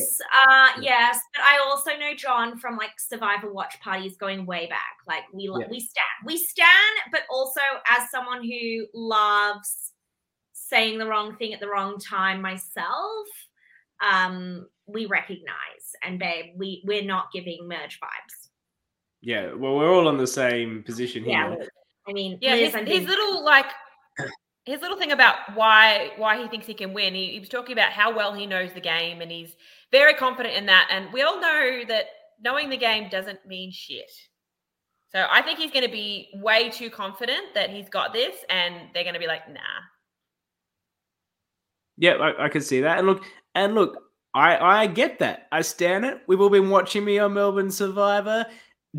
Uh 0.47 0.69
yes. 0.81 1.19
But 1.35 1.43
I 1.43 1.59
also 1.65 1.91
know 1.97 2.13
John 2.15 2.57
from 2.57 2.77
like 2.77 2.91
Survivor 2.97 3.51
watch 3.51 3.79
parties 3.81 4.15
going 4.17 4.45
way 4.45 4.67
back. 4.67 4.97
Like 5.07 5.23
we 5.33 5.43
Yeah. 5.45 5.67
we 5.69 5.79
stand. 5.79 6.05
We 6.25 6.37
stand, 6.37 6.95
but 7.11 7.21
also 7.29 7.61
as 7.89 8.09
someone 8.09 8.43
who 8.43 8.85
loves 8.93 9.92
saying 10.73 10.97
the 10.97 11.05
wrong 11.05 11.35
thing 11.37 11.53
at 11.53 11.59
the 11.59 11.67
wrong 11.67 11.99
time 11.99 12.41
myself, 12.41 13.27
um, 14.03 14.67
we 14.87 15.05
recognize 15.05 15.95
and 16.03 16.19
babe, 16.19 16.53
we 16.57 16.83
we're 16.85 17.03
not 17.03 17.31
giving 17.31 17.67
merge 17.67 17.99
vibes. 17.99 18.49
Yeah. 19.21 19.53
Well, 19.53 19.75
we're 19.75 19.93
all 19.93 20.07
on 20.07 20.17
the 20.17 20.27
same 20.27 20.83
position 20.83 21.23
here. 21.23 21.33
Yeah. 21.33 21.65
I 22.07 22.11
mean, 22.11 22.37
Yeah, 22.41 22.55
his, 22.55 22.75
I'm 22.75 22.85
his 22.85 23.05
little 23.05 23.43
like 23.43 23.67
his 24.65 24.81
little 24.81 24.97
thing 24.97 25.11
about 25.11 25.35
why 25.55 26.11
why 26.17 26.41
he 26.41 26.47
thinks 26.47 26.65
he 26.65 26.73
can 26.73 26.93
win. 26.93 27.13
He, 27.13 27.31
he 27.31 27.39
was 27.39 27.49
talking 27.49 27.73
about 27.73 27.91
how 27.91 28.15
well 28.15 28.33
he 28.33 28.45
knows 28.45 28.73
the 28.73 28.81
game, 28.81 29.21
and 29.21 29.31
he's 29.31 29.55
very 29.91 30.13
confident 30.13 30.55
in 30.55 30.65
that. 30.65 30.87
And 30.89 31.13
we 31.13 31.21
all 31.21 31.39
know 31.39 31.83
that 31.87 32.05
knowing 32.41 32.69
the 32.69 32.77
game 32.77 33.09
doesn't 33.09 33.45
mean 33.45 33.71
shit. 33.71 34.11
So 35.13 35.25
I 35.31 35.43
think 35.43 35.59
he's 35.59 35.71
going 35.71 35.85
to 35.85 35.91
be 35.91 36.29
way 36.33 36.69
too 36.69 36.89
confident 36.89 37.53
that 37.53 37.69
he's 37.69 37.87
got 37.87 38.13
this, 38.13 38.35
and 38.49 38.89
they're 38.93 39.03
going 39.03 39.13
to 39.13 39.19
be 39.19 39.27
like, 39.27 39.47
nah. 39.47 39.61
Yeah, 42.03 42.15
I, 42.15 42.47
I 42.47 42.49
can 42.49 42.61
see 42.61 42.81
that. 42.81 42.97
And 42.97 43.07
look, 43.07 43.23
and 43.55 43.75
look, 43.75 43.95
I 44.35 44.57
I 44.57 44.87
get 44.87 45.19
that. 45.19 45.47
I 45.53 45.61
stand 45.61 46.03
it. 46.03 46.19
We've 46.27 46.41
all 46.41 46.49
been 46.49 46.69
watching 46.69 47.05
me 47.05 47.17
on 47.17 47.33
Melbourne 47.33 47.71
Survivor. 47.71 48.45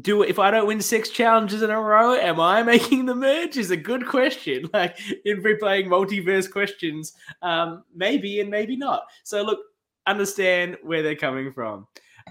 Do 0.01 0.23
if 0.23 0.39
I 0.39 0.51
don't 0.51 0.67
win 0.67 0.81
six 0.81 1.11
challenges 1.11 1.61
in 1.61 1.69
a 1.69 1.79
row, 1.79 2.15
am 2.15 2.41
I 2.41 2.63
making 2.73 3.05
the 3.05 3.15
merge? 3.15 3.59
Is 3.59 3.71
a 3.71 3.77
good 3.77 4.07
question. 4.07 4.71
Like 4.73 4.99
in 5.27 5.43
replaying 5.43 5.89
multiverse 5.89 6.51
questions, 6.51 7.13
um, 7.43 7.85
maybe 7.95 8.41
and 8.41 8.49
maybe 8.49 8.75
not. 8.75 9.03
So 9.23 9.43
look, 9.43 9.59
understand 10.07 10.79
where 10.83 11.03
they're 11.03 11.15
coming 11.15 11.53
from. 11.53 11.87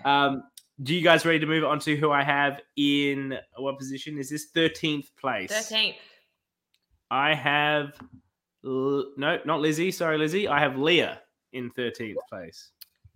Um, 0.05 0.41
do 0.81 0.95
you 0.95 1.03
guys 1.03 1.23
ready 1.23 1.37
to 1.37 1.45
move 1.45 1.65
on 1.65 1.77
to 1.81 1.95
who 1.95 2.09
I 2.09 2.23
have 2.23 2.61
in 2.77 3.37
what 3.57 3.77
position? 3.77 4.17
Is 4.17 4.31
this 4.31 4.45
thirteenth 4.45 5.11
place? 5.21 5.51
Thirteenth. 5.51 5.97
I 7.11 7.35
have 7.35 7.91
L- 8.65 9.11
no, 9.17 9.39
not 9.45 9.59
Lizzie. 9.61 9.91
Sorry, 9.91 10.17
Lizzie. 10.17 10.47
I 10.47 10.59
have 10.59 10.77
Leah 10.77 11.21
in 11.53 11.69
thirteenth 11.71 12.19
place. 12.29 12.71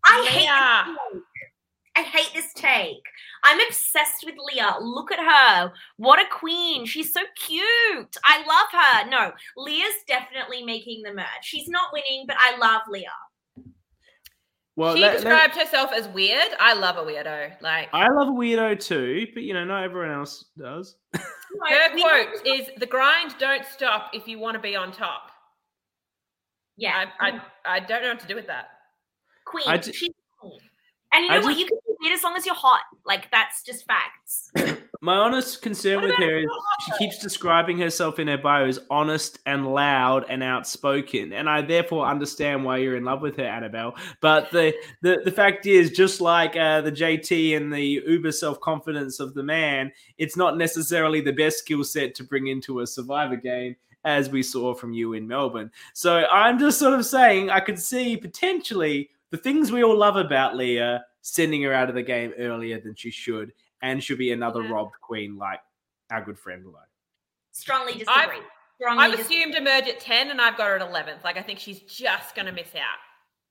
I 0.05 0.25
hate 0.29 0.41
Leah. 0.41 0.85
this 0.85 1.13
take. 1.13 1.23
I 1.95 2.01
hate 2.03 2.31
this 2.33 2.53
take. 2.53 3.03
I'm 3.43 3.59
obsessed 3.67 4.23
with 4.25 4.35
Leah. 4.53 4.75
Look 4.81 5.11
at 5.11 5.19
her. 5.19 5.71
What 5.97 6.19
a 6.19 6.25
queen. 6.29 6.85
She's 6.85 7.11
so 7.13 7.21
cute. 7.35 8.15
I 8.23 8.37
love 8.45 8.67
her. 8.71 9.09
No, 9.09 9.31
Leah's 9.57 10.03
definitely 10.07 10.63
making 10.63 11.01
the 11.03 11.13
merge. 11.13 11.25
She's 11.41 11.67
not 11.67 11.89
winning, 11.93 12.25
but 12.27 12.35
I 12.39 12.57
love 12.57 12.81
Leah. 12.89 13.07
Well, 14.75 14.93
she 14.95 15.01
let- 15.01 15.13
let- 15.13 15.21
described 15.23 15.55
herself 15.55 15.91
as 15.91 16.07
weird. 16.09 16.49
I 16.59 16.73
love 16.73 16.97
a 16.97 17.01
weirdo. 17.01 17.59
Like 17.61 17.89
I 17.93 18.07
love 18.09 18.27
a 18.27 18.31
weirdo 18.31 18.79
too, 18.79 19.25
but 19.33 19.41
you 19.41 19.53
know, 19.55 19.65
not 19.65 19.83
everyone 19.83 20.11
else 20.11 20.45
does. 20.57 20.95
Her 21.15 21.89
quote 21.99 22.45
is, 22.45 22.69
"The 22.77 22.85
grind 22.85 23.33
don't 23.39 23.65
stop 23.65 24.11
if 24.13 24.27
you 24.27 24.37
want 24.37 24.53
to 24.53 24.59
be 24.61 24.75
on 24.75 24.91
top." 24.91 25.31
Yeah, 26.77 27.05
I, 27.19 27.29
I 27.29 27.41
I 27.65 27.79
don't 27.79 28.01
know 28.03 28.09
what 28.09 28.19
to 28.19 28.27
do 28.27 28.35
with 28.35 28.47
that. 28.47 28.67
queen. 29.45 29.65
I 29.67 29.77
ju- 29.77 29.93
She's 29.93 30.11
queen. 30.39 30.59
And 31.13 31.25
you 31.25 31.31
I 31.31 31.39
know 31.39 31.45
what? 31.45 31.49
just- 31.51 31.59
You 31.59 31.65
can 31.67 31.77
be 31.87 31.93
weird 32.01 32.13
as 32.13 32.23
long 32.23 32.35
as 32.35 32.45
you're 32.45 32.53
hot. 32.55 32.81
Like 33.05 33.29
that's 33.31 33.63
just 33.63 33.85
facts. 33.85 34.51
My 35.01 35.15
honest 35.15 35.61
concern 35.61 36.01
with 36.01 36.15
her 36.15 36.39
is 36.39 36.47
she 36.85 36.91
keeps 36.97 37.19
describing 37.19 37.77
herself 37.77 38.17
in 38.17 38.27
her 38.27 38.37
bio 38.37 38.65
as 38.65 38.79
honest 38.89 39.37
and 39.45 39.71
loud 39.71 40.25
and 40.27 40.41
outspoken, 40.41 41.33
and 41.33 41.47
I 41.47 41.61
therefore 41.61 42.07
understand 42.07 42.65
why 42.65 42.77
you're 42.77 42.95
in 42.97 43.03
love 43.05 43.21
with 43.21 43.37
her, 43.37 43.43
Annabel. 43.45 43.95
But 44.21 44.49
the 44.51 44.73
the, 45.03 45.21
the 45.23 45.31
fact 45.31 45.67
is, 45.67 45.91
just 45.91 46.19
like 46.19 46.55
uh, 46.55 46.81
the 46.81 46.91
JT 46.91 47.55
and 47.55 47.71
the 47.71 48.01
uber 48.07 48.31
self 48.31 48.59
confidence 48.59 49.19
of 49.19 49.35
the 49.35 49.43
man, 49.43 49.91
it's 50.17 50.35
not 50.35 50.57
necessarily 50.57 51.21
the 51.21 51.31
best 51.33 51.59
skill 51.59 51.83
set 51.83 52.15
to 52.15 52.23
bring 52.23 52.47
into 52.47 52.79
a 52.79 52.87
Survivor 52.87 53.35
game. 53.35 53.75
As 54.07 54.29
we 54.29 54.41
saw 54.41 54.73
from 54.73 54.93
you 54.93 55.13
in 55.13 55.27
Melbourne. 55.27 55.69
So 55.93 56.25
I'm 56.31 56.57
just 56.57 56.79
sort 56.79 56.93
of 56.93 57.05
saying 57.05 57.49
I 57.49 57.59
could 57.59 57.77
see 57.77 58.15
potentially 58.15 59.09
the 59.31 59.37
things 59.37 59.69
we 59.69 59.83
all 59.83 59.97
love 59.97 60.15
about 60.15 60.55
Leah 60.55 61.03
sending 61.21 61.61
her 61.63 61.73
out 61.73 61.89
of 61.89 61.95
the 61.95 62.01
game 62.01 62.31
earlier 62.39 62.79
than 62.79 62.95
she 62.95 63.11
should, 63.11 63.51
and 63.81 64.01
should 64.01 64.17
be 64.17 64.31
another 64.31 64.63
Yeah. 64.63 64.69
robbed 64.71 64.95
queen 65.01 65.35
like 65.37 65.59
our 66.09 66.21
good 66.21 66.39
friend 66.39 66.65
Lo. 66.65 66.79
Strongly 67.51 67.93
disagree. 67.93 68.13
I've- 68.15 68.37
Strongly 68.79 69.03
I've 69.03 69.11
disagree. 69.17 69.37
assumed 69.43 69.55
emerge 69.55 69.87
at 69.89 69.99
ten, 69.99 70.29
and 70.31 70.39
I've 70.39 70.55
got 70.55 70.67
her 70.67 70.75
at 70.77 70.81
eleventh. 70.81 71.25
Like 71.25 71.35
I 71.37 71.41
think 71.41 71.59
she's 71.59 71.81
just 71.81 72.33
gonna 72.33 72.53
miss 72.53 72.73
out. 72.75 72.99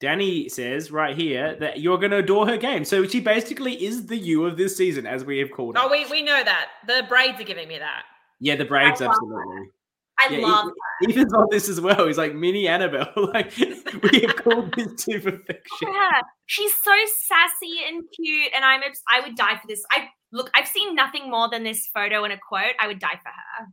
Danny 0.00 0.48
says 0.48 0.90
right 0.90 1.14
here 1.16 1.56
that 1.56 1.80
you're 1.80 1.96
going 1.98 2.10
to 2.10 2.18
adore 2.18 2.46
her 2.46 2.58
game. 2.58 2.84
So 2.84 3.06
she 3.06 3.18
basically 3.18 3.82
is 3.82 4.06
the 4.06 4.16
you 4.16 4.44
of 4.44 4.58
this 4.58 4.76
season, 4.76 5.06
as 5.06 5.24
we 5.24 5.38
have 5.38 5.50
called 5.50 5.74
her. 5.76 5.82
Oh, 5.82 5.90
we 5.90 6.04
we 6.06 6.22
know 6.22 6.42
that 6.44 6.68
the 6.86 7.04
braids 7.08 7.40
are 7.40 7.44
giving 7.44 7.66
me 7.68 7.78
that. 7.78 8.04
yeah, 8.38 8.56
the 8.56 8.64
braids, 8.66 9.00
I 9.00 9.06
love 9.06 9.14
absolutely. 9.14 9.70
I 10.18 10.28
Yeah, 10.30 10.46
love 10.46 10.72
Ethan- 11.02 11.10
Ethan's 11.10 11.34
on 11.34 11.46
this 11.50 11.68
as 11.68 11.80
well. 11.80 12.06
He's 12.06 12.18
like 12.18 12.34
mini 12.34 12.68
Annabel. 12.68 13.06
like 13.34 13.56
we 13.56 14.20
have 14.20 14.36
called 14.36 14.74
this 14.74 15.04
to 15.04 15.20
perfection. 15.20 15.88
her. 15.88 16.22
She's 16.46 16.72
so 16.82 16.94
sassy 17.18 17.80
and 17.86 18.02
cute, 18.14 18.52
and 18.54 18.64
I'm 18.64 18.82
obs- 18.82 19.02
I 19.10 19.20
would 19.20 19.36
die 19.36 19.56
for 19.56 19.66
this. 19.68 19.82
I 19.90 20.08
look, 20.32 20.50
I've 20.54 20.68
seen 20.68 20.94
nothing 20.94 21.30
more 21.30 21.48
than 21.50 21.64
this 21.64 21.88
photo 21.92 22.24
and 22.24 22.32
a 22.32 22.38
quote. 22.48 22.74
I 22.80 22.86
would 22.86 22.98
die 22.98 23.20
for 23.22 23.28
her. 23.28 23.66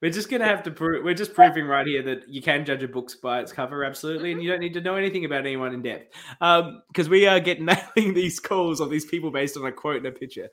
We're 0.00 0.12
just 0.12 0.30
gonna 0.30 0.44
have 0.44 0.62
to 0.64 0.70
prove. 0.70 1.04
We're 1.04 1.14
just 1.14 1.34
proving 1.34 1.66
right 1.66 1.86
here 1.86 2.02
that 2.02 2.28
you 2.28 2.40
can 2.40 2.64
judge 2.64 2.82
a 2.84 2.88
book 2.88 3.10
by 3.20 3.40
its 3.40 3.52
cover, 3.52 3.84
absolutely, 3.84 4.30
and 4.30 4.38
mm-hmm. 4.38 4.44
you 4.44 4.50
don't 4.50 4.60
need 4.60 4.74
to 4.74 4.80
know 4.80 4.94
anything 4.94 5.24
about 5.24 5.40
anyone 5.40 5.74
in 5.74 5.82
depth, 5.82 6.14
um, 6.40 6.82
because 6.88 7.08
we 7.08 7.26
are 7.26 7.40
getting 7.40 7.64
nailing 7.96 8.14
these 8.14 8.38
calls 8.38 8.80
of 8.80 8.90
these 8.90 9.04
people 9.04 9.30
based 9.30 9.56
on 9.56 9.64
a 9.66 9.72
quote 9.72 9.96
and 9.98 10.06
a 10.06 10.12
picture. 10.12 10.48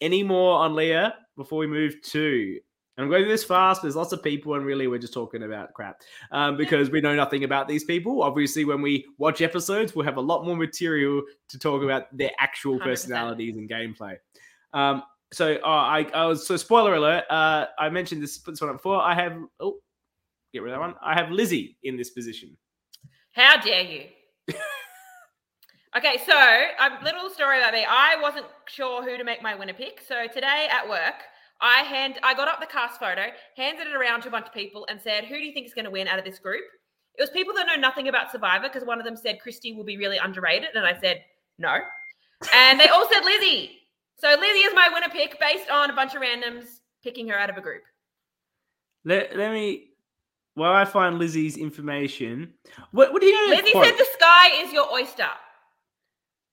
Any 0.00 0.22
more 0.22 0.58
on 0.58 0.74
Leah 0.74 1.14
before 1.36 1.58
we 1.58 1.66
move 1.66 2.00
to? 2.02 2.58
And 2.98 3.04
I'm 3.04 3.10
going 3.10 3.28
this 3.28 3.44
fast. 3.44 3.82
There's 3.82 3.94
lots 3.94 4.12
of 4.12 4.24
people, 4.24 4.54
and 4.54 4.66
really, 4.66 4.88
we're 4.88 4.98
just 4.98 5.14
talking 5.14 5.44
about 5.44 5.72
crap 5.72 6.02
um, 6.32 6.56
because 6.56 6.90
we 6.90 7.00
know 7.00 7.14
nothing 7.14 7.44
about 7.44 7.68
these 7.68 7.84
people. 7.84 8.24
Obviously, 8.24 8.64
when 8.64 8.82
we 8.82 9.06
watch 9.18 9.40
episodes, 9.40 9.94
we'll 9.94 10.04
have 10.04 10.16
a 10.16 10.20
lot 10.20 10.44
more 10.44 10.56
material 10.56 11.22
to 11.50 11.58
talk 11.60 11.84
about 11.84 12.04
their 12.16 12.32
actual 12.40 12.76
100%. 12.80 12.82
personalities 12.82 13.56
and 13.56 13.70
gameplay. 13.70 14.16
Um, 14.72 15.04
so 15.32 15.54
uh, 15.62 15.68
I, 15.68 16.10
I 16.12 16.26
was 16.26 16.44
so 16.44 16.56
spoiler 16.56 16.96
alert. 16.96 17.22
Uh, 17.30 17.66
I 17.78 17.88
mentioned 17.88 18.20
this 18.20 18.36
put 18.36 18.50
this 18.52 18.60
one 18.60 18.70
up 18.70 18.76
before. 18.78 19.00
I 19.00 19.14
have 19.14 19.38
oh, 19.60 19.76
get 20.52 20.62
rid 20.62 20.72
of 20.72 20.80
that 20.80 20.80
one. 20.80 20.94
I 21.00 21.14
have 21.14 21.30
Lizzie 21.30 21.76
in 21.84 21.96
this 21.96 22.10
position. 22.10 22.56
How 23.30 23.60
dare 23.60 23.82
you? 23.82 24.04
okay, 25.96 26.18
so 26.26 26.34
a 26.34 27.04
little 27.04 27.30
story 27.30 27.58
about 27.58 27.74
me. 27.74 27.86
I 27.88 28.16
wasn't 28.20 28.46
sure 28.66 29.04
who 29.04 29.16
to 29.16 29.22
make 29.22 29.40
my 29.40 29.54
winner 29.54 29.74
pick. 29.74 30.00
So 30.04 30.26
today 30.26 30.66
at 30.68 30.88
work, 30.88 31.22
I 31.60 31.78
hand 31.82 32.18
I 32.22 32.34
got 32.34 32.48
up 32.48 32.60
the 32.60 32.66
cast 32.66 33.00
photo, 33.00 33.26
handed 33.56 33.86
it 33.88 33.94
around 33.94 34.22
to 34.22 34.28
a 34.28 34.30
bunch 34.30 34.46
of 34.46 34.54
people, 34.54 34.86
and 34.88 35.00
said, 35.00 35.24
"Who 35.24 35.34
do 35.34 35.42
you 35.42 35.52
think 35.52 35.66
is 35.66 35.74
going 35.74 35.84
to 35.86 35.90
win 35.90 36.06
out 36.08 36.18
of 36.18 36.24
this 36.24 36.38
group?" 36.38 36.64
It 37.16 37.22
was 37.22 37.30
people 37.30 37.52
that 37.54 37.66
know 37.66 37.74
nothing 37.74 38.06
about 38.08 38.30
Survivor 38.30 38.68
because 38.68 38.84
one 38.86 38.98
of 39.00 39.04
them 39.04 39.16
said 39.16 39.38
Kristie 39.44 39.76
will 39.76 39.84
be 39.84 39.96
really 39.96 40.18
underrated, 40.18 40.70
and 40.74 40.86
I 40.86 40.98
said 41.00 41.24
no, 41.58 41.78
and 42.54 42.78
they 42.78 42.88
all 42.88 43.08
said 43.12 43.24
Lizzie. 43.24 43.72
So 44.16 44.28
Lizzie 44.28 44.60
is 44.60 44.74
my 44.74 44.88
winner 44.92 45.08
pick 45.10 45.38
based 45.40 45.68
on 45.70 45.90
a 45.90 45.94
bunch 45.94 46.14
of 46.14 46.22
randoms 46.22 46.78
picking 47.02 47.28
her 47.28 47.38
out 47.38 47.50
of 47.50 47.56
a 47.56 47.60
group. 47.60 47.82
Let, 49.04 49.36
let 49.36 49.52
me 49.52 49.90
while 50.54 50.74
I 50.74 50.84
find 50.84 51.18
Lizzie's 51.18 51.56
information. 51.56 52.52
What 52.90 53.12
what 53.12 53.20
do 53.22 53.26
you 53.28 53.48
Lizzie 53.50 53.72
quote? 53.72 53.86
said 53.86 53.96
the 53.98 54.06
sky 54.12 54.62
is 54.62 54.72
your 54.72 54.92
oyster. 54.92 55.28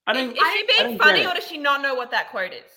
I 0.07 0.11
Is, 0.11 0.17
don't. 0.17 0.31
is 0.31 0.37
she 0.37 0.43
I 0.43 0.83
being 0.87 0.99
funny 0.99 1.25
or 1.25 1.33
does 1.33 1.47
she 1.47 1.57
not 1.57 1.81
know 1.81 1.95
what 1.95 2.11
that 2.11 2.29
quote 2.29 2.53
is? 2.53 2.71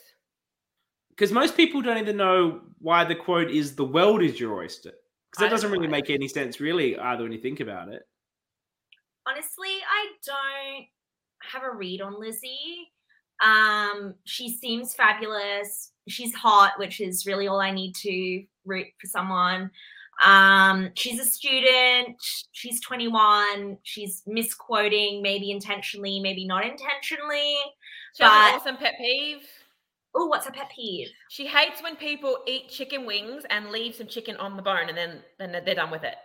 Because 1.18 1.32
most 1.32 1.56
people 1.56 1.82
don't 1.82 1.98
even 1.98 2.16
know 2.16 2.60
why 2.78 3.04
the 3.04 3.14
quote 3.14 3.50
is 3.50 3.74
"the 3.74 3.84
world 3.84 4.22
is 4.22 4.38
your 4.38 4.54
oyster," 4.54 4.92
because 5.30 5.38
that 5.38 5.46
don't 5.46 5.50
doesn't 5.50 5.72
really 5.72 5.88
know. 5.88 5.92
make 5.92 6.10
any 6.10 6.28
sense, 6.28 6.60
really, 6.60 6.96
either 6.98 7.24
when 7.24 7.32
you 7.32 7.40
think 7.40 7.60
about 7.60 7.88
it. 7.88 8.02
honestly, 9.26 9.68
I 9.68 10.06
don't 10.24 10.86
have 11.42 11.62
a 11.62 11.76
read 11.76 12.00
on 12.00 12.18
Lizzie. 12.18 12.92
Um, 13.40 14.14
she 14.24 14.48
seems 14.48 14.94
fabulous. 14.94 15.92
She's 16.08 16.34
hot, 16.34 16.72
which 16.78 17.00
is 17.00 17.26
really 17.26 17.48
all 17.48 17.60
I 17.60 17.70
need 17.72 17.94
to 17.96 18.44
root 18.64 18.86
for 19.00 19.06
someone. 19.06 19.70
Um, 20.24 20.90
she's 20.94 21.20
a 21.20 21.24
student. 21.24 22.16
She's 22.52 22.80
21. 22.80 23.78
She's 23.82 24.22
misquoting, 24.26 25.22
maybe 25.22 25.50
intentionally, 25.50 26.20
maybe 26.20 26.46
not 26.46 26.64
intentionally. 26.64 27.54
She 28.14 28.24
has 28.24 28.32
an 28.32 28.54
awesome 28.60 28.76
pet 28.76 28.94
peeve. 28.98 29.46
Oh, 30.20 30.26
what's 30.26 30.48
a 30.48 30.50
pet 30.50 30.70
peeve? 30.74 31.08
She 31.30 31.46
hates 31.46 31.80
when 31.82 31.94
people 31.94 32.38
eat 32.48 32.68
chicken 32.68 33.06
wings 33.06 33.44
and 33.50 33.70
leave 33.70 33.94
some 33.94 34.08
chicken 34.08 34.36
on 34.36 34.56
the 34.56 34.62
bone, 34.62 34.88
and 34.88 34.98
then 34.98 35.22
then 35.38 35.52
they're 35.52 35.74
done 35.74 35.90
with 35.92 36.02
it. 36.02 36.16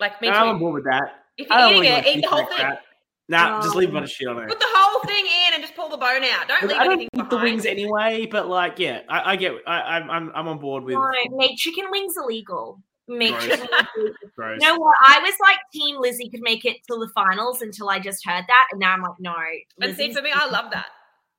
Like 0.00 0.20
me 0.20 0.28
I'm 0.28 0.48
on 0.48 0.58
board 0.58 0.74
with 0.74 0.84
that. 0.84 1.24
If 1.38 1.50
I 1.50 1.70
you're 1.70 1.78
eating 1.78 1.92
like 1.92 2.06
it, 2.06 2.16
eat 2.16 2.20
the 2.22 2.28
whole 2.28 2.40
like 2.40 2.48
thing. 2.48 2.58
that. 2.58 2.82
Nah, 3.28 3.62
just 3.62 3.76
leave 3.76 3.90
a 3.90 3.92
bunch 3.92 4.06
of 4.06 4.10
shit 4.10 4.28
on 4.28 4.42
it. 4.42 4.48
Put 4.48 4.58
the 4.58 4.66
whole 4.68 5.00
thing 5.04 5.24
in 5.24 5.54
and 5.54 5.62
just 5.62 5.76
pull 5.76 5.88
the 5.88 5.96
bone 5.96 6.24
out. 6.24 6.48
Don't 6.48 6.62
Look, 6.62 6.72
leave 6.72 6.80
I 6.80 6.84
don't 6.84 6.92
anything 6.94 7.20
eat 7.20 7.30
the 7.30 7.38
wings 7.38 7.64
anyway, 7.64 8.26
but 8.26 8.48
like, 8.48 8.78
yeah, 8.78 9.02
I, 9.08 9.32
I 9.32 9.36
get. 9.36 9.54
I, 9.66 9.80
I'm, 9.80 10.10
I'm, 10.10 10.32
I'm 10.34 10.48
on 10.48 10.58
board 10.58 10.82
with. 10.84 10.94
No, 10.94 11.08
make 11.36 11.56
chicken 11.56 11.86
wings 11.90 12.14
illegal. 12.16 12.82
Make 13.06 13.30
Gross. 13.30 13.44
chicken 13.46 13.68
wings. 13.96 14.16
Gross. 14.36 14.58
You 14.60 14.68
know 14.68 14.76
what? 14.76 14.94
I 15.06 15.20
was 15.20 15.34
like, 15.40 15.58
Team 15.72 15.96
Lizzie 16.00 16.28
could 16.30 16.42
make 16.42 16.64
it 16.64 16.78
till 16.86 16.98
the 16.98 17.08
finals 17.14 17.62
until 17.62 17.88
I 17.88 18.00
just 18.00 18.26
heard 18.26 18.44
that, 18.48 18.66
and 18.72 18.80
now 18.80 18.92
I'm 18.92 19.02
like, 19.02 19.20
no. 19.20 19.34
And 19.80 19.96
see, 19.96 20.08
Lizzie's- 20.08 20.16
for 20.16 20.22
me, 20.22 20.32
I 20.34 20.48
love 20.50 20.72
that. 20.72 20.86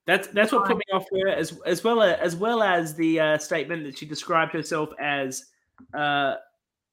That's 0.05 0.27
that's 0.29 0.51
what 0.51 0.65
put 0.65 0.77
me 0.77 0.83
off 0.91 1.05
her 1.11 1.29
as 1.29 1.59
as 1.65 1.83
well 1.83 2.01
as, 2.01 2.19
as 2.19 2.35
well 2.35 2.61
as 2.61 2.93
the 2.95 3.19
uh, 3.19 3.37
statement 3.37 3.85
that 3.85 3.97
she 3.97 4.05
described 4.05 4.51
herself 4.51 4.89
as 4.99 5.45
uh, 5.93 6.35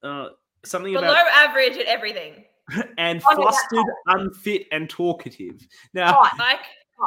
uh, 0.03 0.29
something 0.65 0.93
Below 0.93 1.09
about 1.09 1.27
average 1.33 1.77
at 1.77 1.87
everything. 1.87 2.45
and 2.99 3.21
Oh, 3.27 3.35
no, 3.35 3.45
that's 3.45 3.59
flustered, 3.67 3.95
unfit, 4.07 4.67
and 4.71 4.89
talkative. 4.89 5.67
Now, 5.93 6.13
hot, 6.13 6.39
Like 6.39 6.61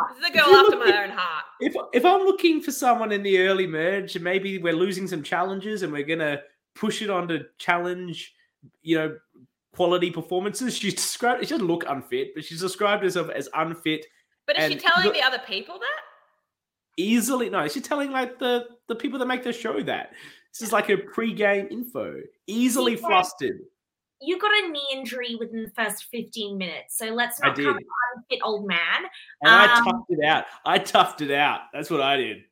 this 0.09 0.23
is 0.23 0.29
a 0.29 0.33
girl 0.33 0.55
after 0.55 0.75
look 0.75 0.87
my 0.87 1.03
own 1.03 1.11
heart. 1.11 1.45
if 1.61 1.73
if 1.93 2.03
I'm 2.03 2.23
looking 2.23 2.61
for 2.61 2.71
someone 2.71 3.13
in 3.13 3.23
the 3.23 3.39
early 3.39 3.67
merge, 3.67 4.15
and 4.15 4.23
maybe 4.23 4.57
we're 4.57 4.73
losing 4.73 5.07
some 5.07 5.23
challenges, 5.23 5.83
and 5.83 5.93
we're 5.93 6.03
gonna 6.03 6.41
push 6.75 7.01
it 7.01 7.09
on 7.09 7.29
to 7.29 7.45
challenge, 7.57 8.33
you 8.81 8.97
know, 8.97 9.17
quality 9.73 10.11
performances. 10.11 10.75
She 10.75 10.91
described. 10.91 11.45
She 11.45 11.51
doesn't 11.51 11.67
look 11.67 11.85
unfit, 11.87 12.31
but 12.35 12.43
she's 12.43 12.59
described 12.59 13.03
herself 13.03 13.29
as 13.29 13.47
unfit 13.53 14.05
But 14.47 14.59
is 14.59 14.71
she 14.71 14.77
telling 14.77 15.05
look- 15.05 15.13
the 15.13 15.21
other 15.23 15.39
people 15.45 15.79
that? 15.79 15.99
easily. 16.97 17.49
No, 17.49 17.67
she's 17.67 17.83
telling 17.83 18.11
like 18.11 18.37
the 18.39 18.67
the 18.87 18.95
people 18.95 19.17
that 19.19 19.25
make 19.25 19.43
the 19.43 19.53
show 19.53 19.81
that 19.83 20.11
this 20.51 20.61
is 20.61 20.71
like 20.71 20.89
a 20.89 20.97
pre-game 20.97 21.67
info. 21.71 22.21
Easily 22.45 22.95
See, 22.95 23.01
Greg, 23.01 23.11
flustered. 23.11 23.59
You 24.21 24.37
got 24.39 24.51
a 24.63 24.69
knee 24.69 24.87
injury 24.93 25.35
within 25.35 25.63
the 25.63 25.71
first 25.71 26.05
15 26.05 26.57
minutes, 26.57 26.97
so 26.97 27.07
let's 27.07 27.41
not 27.41 27.55
come 27.55 27.65
and 27.77 27.85
unfit 28.15 28.39
old 28.43 28.67
man. 28.67 28.77
I 29.43 29.65
Um, 29.65 29.85
toughed 29.85 30.05
it 30.09 30.23
out. 30.23 30.45
I 30.65 30.79
toughed 30.79 31.21
it 31.21 31.31
out. 31.31 31.61
That's 31.73 31.89
what 31.89 31.99
I 32.01 32.17
did. 32.17 32.43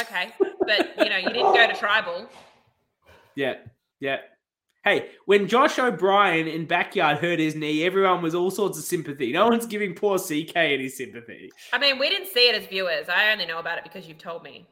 Okay, 0.00 0.32
but 0.66 0.98
you 0.98 1.08
know 1.08 1.16
you 1.16 1.28
didn't 1.30 1.54
go 1.54 1.66
to 1.66 1.74
tribal. 1.74 2.28
Yeah, 3.36 3.58
yeah. 4.00 4.18
Hey, 4.82 5.10
when 5.26 5.46
Josh 5.46 5.78
O'Brien 5.78 6.48
in 6.48 6.64
backyard 6.66 7.18
hurt 7.18 7.38
his 7.38 7.54
knee, 7.54 7.84
everyone 7.84 8.22
was 8.22 8.34
all 8.34 8.50
sorts 8.50 8.78
of 8.78 8.84
sympathy. 8.84 9.30
No 9.30 9.46
one's 9.48 9.66
giving 9.66 9.94
poor 9.94 10.18
CK 10.18 10.56
any 10.56 10.88
sympathy. 10.88 11.50
I 11.72 11.78
mean, 11.78 11.98
we 11.98 12.08
didn't 12.08 12.28
see 12.28 12.48
it 12.48 12.54
as 12.54 12.66
viewers. 12.66 13.08
I 13.10 13.30
only 13.30 13.44
know 13.44 13.58
about 13.58 13.76
it 13.78 13.84
because 13.84 14.08
you've 14.08 14.18
told 14.18 14.42
me. 14.42 14.66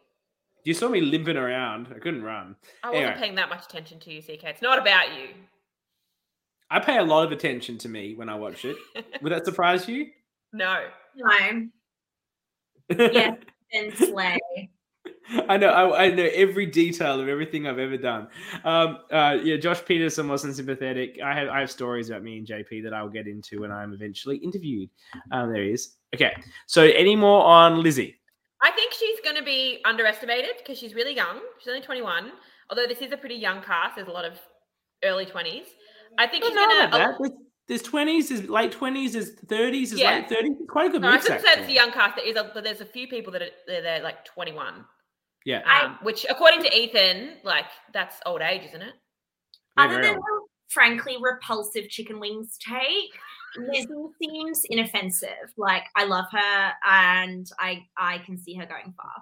You 0.64 0.72
saw 0.72 0.88
me 0.88 1.00
limping 1.02 1.36
around. 1.36 1.88
I 1.94 1.98
couldn't 1.98 2.22
run. 2.22 2.56
I 2.82 2.88
wasn't 2.88 3.04
Anyway. 3.06 3.20
paying 3.20 3.34
that 3.34 3.50
much 3.50 3.66
attention 3.66 4.00
to 4.00 4.10
you, 4.12 4.22
CK. 4.22 4.44
It's 4.44 4.62
not 4.62 4.78
about 4.78 5.14
you. 5.14 5.28
I 6.70 6.80
pay 6.80 6.98
a 6.98 7.02
lot 7.04 7.24
of 7.24 7.32
attention 7.32 7.76
to 7.78 7.88
me 7.88 8.14
when 8.14 8.28
I 8.28 8.34
watch 8.34 8.64
it. 8.64 8.76
Would 9.22 9.32
that 9.32 9.44
surprise 9.44 9.88
you? 9.88 10.06
no. 10.52 10.84
No, 11.16 11.66
yeah, 13.12 13.34
then 13.72 13.94
slay. 13.96 14.38
I 15.48 15.56
know. 15.56 15.68
I, 15.68 16.04
I 16.04 16.10
know 16.10 16.28
every 16.32 16.66
detail 16.66 17.20
of 17.20 17.28
everything 17.28 17.66
I've 17.66 17.78
ever 17.78 17.96
done. 17.96 18.28
Um, 18.64 18.98
uh, 19.10 19.36
yeah, 19.42 19.56
Josh 19.56 19.84
Peterson 19.84 20.28
wasn't 20.28 20.56
sympathetic. 20.56 21.18
I 21.22 21.34
have 21.34 21.48
I 21.48 21.60
have 21.60 21.70
stories 21.70 22.08
about 22.10 22.22
me 22.22 22.38
and 22.38 22.46
JP 22.46 22.82
that 22.84 22.94
I'll 22.94 23.08
get 23.08 23.26
into 23.26 23.60
when 23.60 23.70
I'm 23.72 23.92
eventually 23.92 24.36
interviewed. 24.38 24.88
Um, 25.32 25.52
there 25.52 25.62
he 25.64 25.70
is. 25.72 25.96
Okay. 26.14 26.34
So 26.66 26.82
any 26.82 27.16
more 27.16 27.44
on 27.44 27.82
Lizzie? 27.82 28.16
I 28.62 28.70
think 28.72 28.92
she's 28.92 29.20
going 29.20 29.36
to 29.36 29.44
be 29.44 29.80
underestimated 29.84 30.52
because 30.58 30.78
she's 30.78 30.94
really 30.94 31.14
young. 31.14 31.40
She's 31.60 31.68
only 31.68 31.80
21. 31.82 32.32
Although 32.70 32.86
this 32.86 33.00
is 33.00 33.12
a 33.12 33.16
pretty 33.16 33.36
young 33.36 33.62
cast, 33.62 33.96
there's 33.96 34.08
a 34.08 34.12
lot 34.12 34.24
of 34.24 34.32
early 35.04 35.26
20s. 35.26 35.62
I 36.18 36.26
think 36.26 36.44
I 36.44 36.48
she's 36.48 36.56
going 36.56 36.90
to. 36.90 36.96
There's- 36.96 37.32
There's 37.68 37.82
twenties, 37.82 38.30
there's 38.30 38.48
late 38.48 38.72
twenties, 38.72 39.12
there's 39.12 39.32
thirties, 39.46 39.90
there's 39.90 40.00
Yeah. 40.00 40.20
late 40.20 40.28
thirties. 40.30 40.56
Quite 40.70 40.86
a 40.86 40.90
good 40.92 41.02
No, 41.02 41.10
I 41.10 41.20
shouldn't 41.20 41.42
say 41.42 41.52
it's 41.58 41.68
a 41.68 41.72
young 41.74 41.92
cast. 41.92 42.16
There 42.16 42.26
is 42.26 42.34
a, 42.34 42.50
but 42.54 42.64
there's 42.64 42.80
a 42.80 42.86
few 42.86 43.06
people 43.08 43.30
that 43.34 43.42
are 43.42 43.50
they're, 43.66 43.82
they're 43.82 44.02
like 44.02 44.24
21. 44.24 44.86
Yeah. 45.44 45.62
I- 45.64 45.84
Um, 45.86 45.98
which, 46.02 46.26
according 46.28 46.62
to 46.62 46.76
Ethan, 46.76 47.38
like 47.44 47.66
that's 47.92 48.16
old 48.26 48.40
age, 48.42 48.64
isn't 48.66 48.82
it? 48.82 48.94
Yeah, 49.76 49.84
Other 49.84 50.02
than 50.02 50.14
old. 50.16 50.24
her 50.24 50.40
frankly 50.68 51.16
repulsive 51.20 51.88
chicken 51.88 52.20
wings 52.20 52.58
take, 52.58 53.10
Lizzie 53.56 53.86
seems 54.22 54.64
inoffensive. 54.68 55.52
Like 55.56 55.84
I 55.96 56.04
love 56.04 56.26
her, 56.32 56.72
and 56.84 57.50
I 57.58 57.86
I 57.96 58.18
can 58.18 58.36
see 58.36 58.54
her 58.54 58.66
going 58.66 58.92
far. 58.96 59.12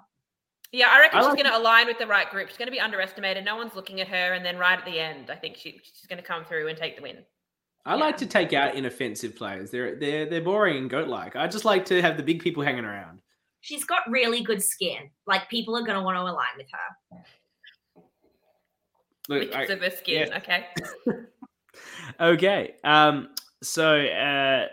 Yeah, 0.73 0.89
I 0.89 0.99
reckon 0.99 1.19
I 1.19 1.21
she's 1.21 1.27
like- 1.29 1.37
going 1.43 1.49
to 1.51 1.57
align 1.57 1.87
with 1.87 1.97
the 1.97 2.07
right 2.07 2.29
group. 2.29 2.49
She's 2.49 2.57
going 2.57 2.67
to 2.67 2.73
be 2.73 2.79
underestimated. 2.79 3.45
No 3.45 3.55
one's 3.55 3.73
looking 3.73 4.01
at 4.01 4.09
her, 4.09 4.33
and 4.33 4.45
then 4.45 4.57
right 4.57 4.77
at 4.77 4.83
the 4.83 4.99
end, 4.99 5.29
I 5.29 5.35
think 5.35 5.55
she, 5.55 5.79
she's 5.81 6.05
going 6.09 6.21
to 6.21 6.27
come 6.27 6.43
through 6.43 6.67
and 6.67 6.77
take 6.77 6.97
the 6.97 7.01
win. 7.01 7.23
I 7.85 7.95
like 7.95 8.17
to 8.17 8.25
take 8.25 8.51
out 8.51 8.75
inoffensive 8.75 9.33
players. 9.37 9.71
They're 9.71 9.95
they're 9.95 10.25
they're 10.25 10.41
boring 10.41 10.75
and 10.77 10.89
goat 10.89 11.07
like. 11.07 11.37
I 11.37 11.47
just 11.47 11.63
like 11.63 11.85
to 11.85 12.01
have 12.01 12.17
the 12.17 12.23
big 12.23 12.41
people 12.41 12.63
hanging 12.63 12.83
around. 12.83 13.21
She's 13.67 13.83
got 13.83 14.09
really 14.09 14.39
good 14.39 14.63
skin. 14.63 15.09
Like 15.25 15.49
people 15.49 15.75
are 15.75 15.81
going 15.81 15.97
to 15.97 16.01
want 16.01 16.15
to 16.15 16.21
align 16.21 16.55
with 16.55 16.67
her. 16.71 17.17
Look, 19.27 19.41
Because 19.41 19.69
I- 19.69 19.73
of 19.73 19.81
her 19.81 19.89
skin. 19.89 20.29
yes. 20.31 20.37
Okay. 20.37 20.65
okay. 22.21 22.75
Um. 22.85 23.29
So, 23.61 23.99
uh, 24.05 24.67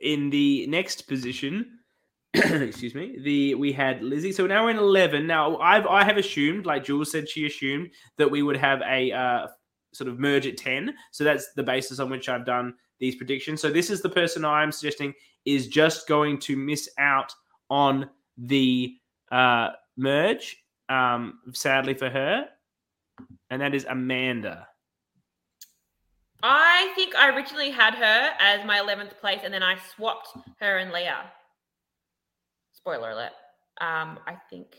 in 0.00 0.30
the 0.30 0.66
next 0.66 1.02
position, 1.06 1.78
excuse 2.34 2.92
me, 2.96 3.18
the 3.22 3.54
we 3.54 3.70
had 3.70 4.02
Lizzie. 4.02 4.32
So 4.32 4.48
now 4.48 4.64
we're 4.64 4.70
in 4.70 4.78
eleven. 4.78 5.28
Now 5.28 5.56
I've 5.58 5.86
I 5.86 6.02
have 6.02 6.16
assumed, 6.16 6.66
like 6.66 6.82
Jules 6.82 7.12
said, 7.12 7.28
she 7.28 7.46
assumed 7.46 7.90
that 8.16 8.28
we 8.28 8.42
would 8.42 8.56
have 8.56 8.80
a 8.82 9.12
uh, 9.12 9.46
sort 9.94 10.08
of 10.10 10.18
merge 10.18 10.48
at 10.48 10.56
ten. 10.56 10.92
So 11.12 11.22
that's 11.22 11.52
the 11.54 11.62
basis 11.62 12.00
on 12.00 12.10
which 12.10 12.28
I've 12.28 12.44
done 12.44 12.74
these 12.98 13.14
predictions. 13.14 13.60
So 13.60 13.70
this 13.70 13.90
is 13.90 14.02
the 14.02 14.08
person 14.08 14.44
I'm 14.44 14.72
suggesting 14.72 15.14
is 15.44 15.68
just 15.68 16.08
going 16.08 16.40
to 16.40 16.56
miss 16.56 16.88
out 16.98 17.32
on 17.70 18.10
the 18.36 18.96
uh, 19.30 19.70
merge. 19.96 20.56
Um, 20.88 21.40
sadly 21.52 21.92
for 21.92 22.08
her, 22.08 22.48
and 23.50 23.60
that 23.60 23.74
is 23.74 23.84
Amanda. 23.84 24.66
I 26.42 26.92
think 26.94 27.14
I 27.16 27.28
originally 27.30 27.70
had 27.70 27.94
her 27.94 28.30
as 28.38 28.64
my 28.64 28.78
11th 28.78 29.18
place, 29.18 29.40
and 29.44 29.52
then 29.52 29.62
I 29.62 29.76
swapped 29.94 30.28
her 30.60 30.78
and 30.78 30.92
Leah. 30.92 31.30
Spoiler 32.72 33.10
alert. 33.10 33.32
Um, 33.80 34.18
I 34.26 34.36
think. 34.48 34.76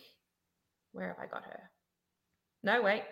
Where 0.92 1.10
have 1.10 1.18
I 1.22 1.28
got 1.28 1.44
her? 1.44 1.70
No, 2.64 2.82
wait. 2.82 3.04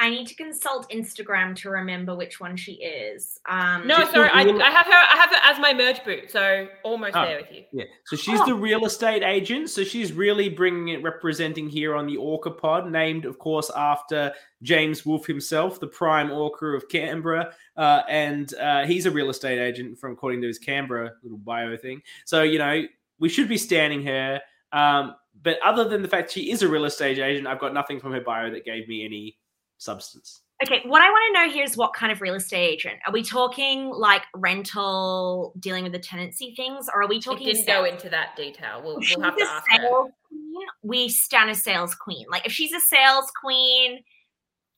I 0.00 0.08
need 0.10 0.26
to 0.28 0.34
consult 0.34 0.90
Instagram 0.90 1.54
to 1.56 1.68
remember 1.70 2.16
which 2.16 2.40
one 2.40 2.56
she 2.56 2.72
is. 2.72 3.38
Um, 3.48 3.86
No, 3.86 3.96
She's 3.98 4.10
sorry. 4.10 4.28
the 4.28 4.34
I, 4.34 4.42
real- 4.44 4.62
I 4.62 4.70
have 4.70 4.86
her. 4.86 4.92
I 4.92 5.16
have 5.16 5.30
her 5.30 5.36
as 5.44 5.58
my 5.60 5.74
merge 5.74 6.02
boot, 6.04 6.30
so 6.30 6.66
almost 6.82 7.14
Oh. 7.14 7.24
there 7.26 7.36
with 7.42 7.52
you. 7.52 7.64
Yeah. 7.70 7.84
So 8.06 8.16
she's 8.16 8.40
Oh. 8.40 8.46
the 8.46 8.54
real 8.54 8.86
estate 8.86 9.22
agent. 9.22 9.68
So 9.68 9.84
she's 9.84 10.12
really 10.12 10.48
bringing 10.48 10.88
it, 10.88 11.02
representing 11.02 11.68
here 11.68 11.94
on 11.94 12.06
the 12.06 12.16
Orca 12.16 12.50
Pod, 12.50 12.90
named, 12.90 13.26
of 13.26 13.38
course, 13.38 13.70
after 13.76 14.32
James 14.62 15.04
Wolfe 15.04 15.26
himself, 15.26 15.78
the 15.80 15.86
prime 15.86 16.30
Orca 16.30 16.66
of 16.68 16.88
Canberra. 16.88 17.54
Uh, 17.76 18.02
and 18.08 18.54
uh, 18.54 18.86
he's 18.86 19.04
a 19.04 19.10
real 19.10 19.28
estate 19.28 19.58
agent 19.58 19.98
from 19.98 20.12
according 20.12 20.40
to 20.40 20.46
his 20.48 20.58
Canberra 20.58 21.12
little 21.22 21.38
bio 21.38 21.76
thing. 21.76 22.02
So, 22.24 22.42
you 22.42 22.58
know, 22.58 22.84
we 23.18 23.28
should 23.28 23.48
be 23.48 23.58
standing 23.58 24.04
her. 24.06 24.40
Um, 24.72 25.14
but 25.42 25.58
other 25.62 25.84
than 25.84 26.02
the 26.02 26.08
fact 26.08 26.30
she 26.30 26.50
is 26.50 26.62
a 26.62 26.68
real 26.68 26.84
estate 26.84 27.18
agent, 27.18 27.46
I've 27.46 27.60
got 27.60 27.74
nothing 27.74 28.00
from 28.00 28.12
her 28.12 28.20
bio 28.20 28.50
that 28.50 28.64
gave 28.64 28.88
me 28.88 29.04
any 29.04 29.36
substance. 29.80 30.42
Okay, 30.62 30.82
what 30.84 31.00
I 31.00 31.08
want 31.08 31.34
to 31.34 31.40
know 31.42 31.52
here 31.52 31.64
is 31.64 31.76
what 31.76 31.94
kind 31.94 32.12
of 32.12 32.20
real 32.20 32.34
estate 32.34 32.66
agent. 32.72 32.96
Are 33.06 33.12
we 33.12 33.22
talking 33.22 33.88
like 33.88 34.22
rental, 34.36 35.54
dealing 35.58 35.84
with 35.84 35.92
the 35.92 35.98
tenancy 35.98 36.52
things, 36.54 36.86
or 36.94 37.02
are 37.02 37.08
we 37.08 37.16
It 37.16 37.24
talking? 37.24 37.46
didn't 37.46 37.66
go 37.66 37.84
into 37.84 38.10
that 38.10 38.36
detail. 38.36 38.82
We'll, 38.84 38.98
we'll 38.98 39.22
have 39.22 39.36
to 39.38 39.44
ask 39.44 39.64
her. 39.70 39.78
sales 39.78 40.10
queen, 40.28 40.66
we 40.82 41.08
stand 41.08 41.50
a 41.50 41.54
sales 41.54 41.94
queen. 41.94 42.26
Like 42.30 42.44
if 42.44 42.52
she's 42.52 42.72
a 42.74 42.80
sales 42.80 43.30
queen, 43.42 44.00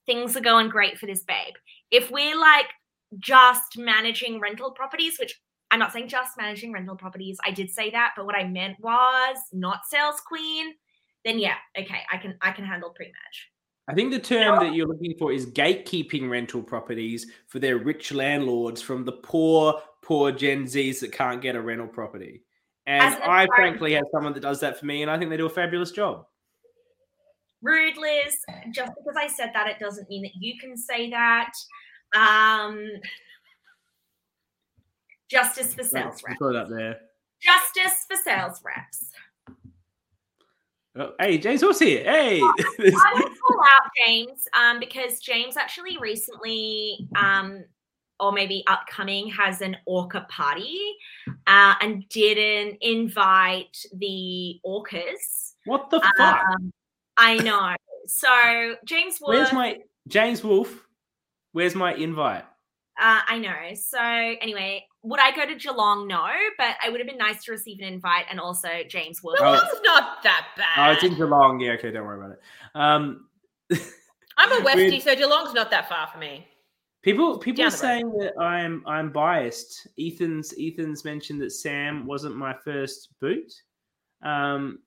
things 0.06 0.36
are 0.36 0.40
going 0.40 0.68
great 0.68 0.98
for 0.98 1.06
this 1.06 1.24
babe. 1.24 1.54
If 1.90 2.12
we're 2.12 2.38
like 2.38 2.66
just 3.18 3.76
managing 3.76 4.38
rental 4.38 4.70
properties, 4.70 5.18
which 5.18 5.40
I'm 5.72 5.78
not 5.78 5.92
saying 5.92 6.08
just 6.08 6.36
managing 6.36 6.72
rental 6.72 6.96
properties. 6.96 7.38
I 7.44 7.50
did 7.50 7.70
say 7.70 7.90
that, 7.90 8.12
but 8.16 8.26
what 8.26 8.36
I 8.36 8.44
meant 8.44 8.78
was 8.80 9.36
not 9.52 9.80
sales 9.88 10.20
queen. 10.20 10.74
Then 11.24 11.38
yeah, 11.38 11.56
okay, 11.76 12.00
I 12.12 12.18
can 12.18 12.36
I 12.40 12.52
can 12.52 12.64
handle 12.64 12.90
pre-match. 12.90 13.48
I 13.88 13.94
think 13.94 14.12
the 14.12 14.20
term 14.20 14.60
that 14.60 14.74
you're 14.74 14.86
looking 14.86 15.14
for 15.18 15.32
is 15.32 15.46
gatekeeping 15.46 16.30
rental 16.30 16.62
properties 16.62 17.26
for 17.48 17.58
their 17.58 17.78
rich 17.78 18.12
landlords 18.12 18.80
from 18.80 19.04
the 19.04 19.12
poor, 19.12 19.80
poor 20.02 20.30
Gen 20.30 20.64
Zs 20.64 21.00
that 21.00 21.12
can't 21.12 21.42
get 21.42 21.56
a 21.56 21.60
rental 21.60 21.88
property. 21.88 22.42
And 22.86 23.14
I 23.22 23.46
frankly 23.54 23.92
have 23.94 24.04
someone 24.12 24.32
that 24.34 24.40
does 24.40 24.60
that 24.60 24.78
for 24.78 24.86
me, 24.86 25.02
and 25.02 25.10
I 25.10 25.18
think 25.18 25.30
they 25.30 25.36
do 25.36 25.46
a 25.46 25.50
fabulous 25.50 25.90
job. 25.92 26.26
Rude, 27.60 27.96
Liz. 27.96 28.36
Just 28.72 28.92
because 28.96 29.16
I 29.16 29.28
said 29.28 29.50
that, 29.54 29.68
it 29.68 29.78
doesn't 29.78 30.08
mean 30.08 30.22
that 30.22 30.34
you 30.34 30.58
can 30.58 30.76
say 30.76 31.10
that. 31.10 31.52
Um, 32.14 32.86
justice 35.28 35.74
for 35.74 35.84
sales 35.84 36.22
reps. 36.26 36.38
put 36.38 36.56
up 36.56 36.68
there. 36.68 36.98
Justice 37.40 38.04
for 38.08 38.16
sales 38.16 38.60
reps. 38.64 39.10
Oh, 40.94 41.12
hey, 41.18 41.38
James 41.38 41.62
Horse 41.62 41.78
here. 41.78 42.04
Hey. 42.04 42.38
I 42.40 42.42
want 42.42 43.34
to 43.34 43.40
call 43.40 43.60
out 43.60 43.90
James 44.06 44.46
um, 44.52 44.78
because 44.78 45.20
James 45.20 45.56
actually 45.56 45.96
recently, 45.98 47.08
um, 47.16 47.64
or 48.20 48.30
maybe 48.30 48.62
upcoming, 48.66 49.28
has 49.28 49.62
an 49.62 49.76
orca 49.86 50.26
party 50.28 50.78
uh, 51.46 51.74
and 51.80 52.06
didn't 52.10 52.76
invite 52.82 53.78
the 53.94 54.60
orcas. 54.66 55.54
what 55.64 55.88
the 55.88 56.00
fuck? 56.18 56.44
Um, 56.46 56.72
I 57.16 57.36
know. 57.38 57.74
So 58.06 58.74
James 58.84 59.18
Wood, 59.20 59.36
Where's 59.36 59.52
my 59.52 59.78
James 60.08 60.44
Wolf? 60.44 60.86
Where's 61.52 61.74
my 61.74 61.94
invite? 61.94 62.44
uh, 63.00 63.20
I 63.26 63.38
know. 63.38 63.74
So 63.74 63.98
anyway, 63.98 64.86
would 65.02 65.20
I 65.20 65.34
go 65.34 65.46
to 65.46 65.54
Geelong? 65.54 66.06
No, 66.06 66.26
but 66.58 66.76
I 66.84 66.88
would 66.88 67.00
have 67.00 67.08
been 67.08 67.18
nice 67.18 67.44
to 67.44 67.52
receive 67.52 67.78
an 67.80 67.84
invite 67.86 68.26
and 68.30 68.38
also 68.38 68.68
James 68.88 69.22
Wood. 69.22 69.36
Oh. 69.40 69.44
Geelong's 69.44 69.80
not 69.84 70.22
that 70.22 70.46
bad. 70.56 70.66
Oh, 70.76 70.80
bad. 70.82 70.94
it's 70.94 71.04
in 71.04 71.14
Geelong. 71.16 71.60
Yeah, 71.60 71.72
okay, 71.72 71.90
don't 71.90 72.06
worry 72.06 72.18
about 72.18 72.32
it. 72.32 72.40
Um, 72.74 73.26
I'm 74.38 74.52
a 74.52 74.64
Westie, 74.64 74.90
Weird. 74.90 75.02
so 75.02 75.14
Geelong's 75.16 75.54
not 75.54 75.70
that 75.70 75.88
far 75.88 76.06
for 76.06 76.18
me. 76.18 76.46
people 77.02 77.38
people 77.38 77.64
Down 77.64 77.68
are 77.68 77.70
the 77.70 77.76
road. 77.76 77.80
saying 77.80 78.18
that 78.18 78.40
I'm 78.40 78.82
I'm 78.86 79.10
biased. 79.10 79.88
Ethan's 79.98 80.54
Ethan's 80.58 81.04
mentioned 81.04 81.40
that 81.42 81.50
Sam 81.50 82.06
wasn't 82.06 82.36
my 82.36 82.54
first 82.64 83.08
boot, 83.20 83.52
um, 84.22 84.78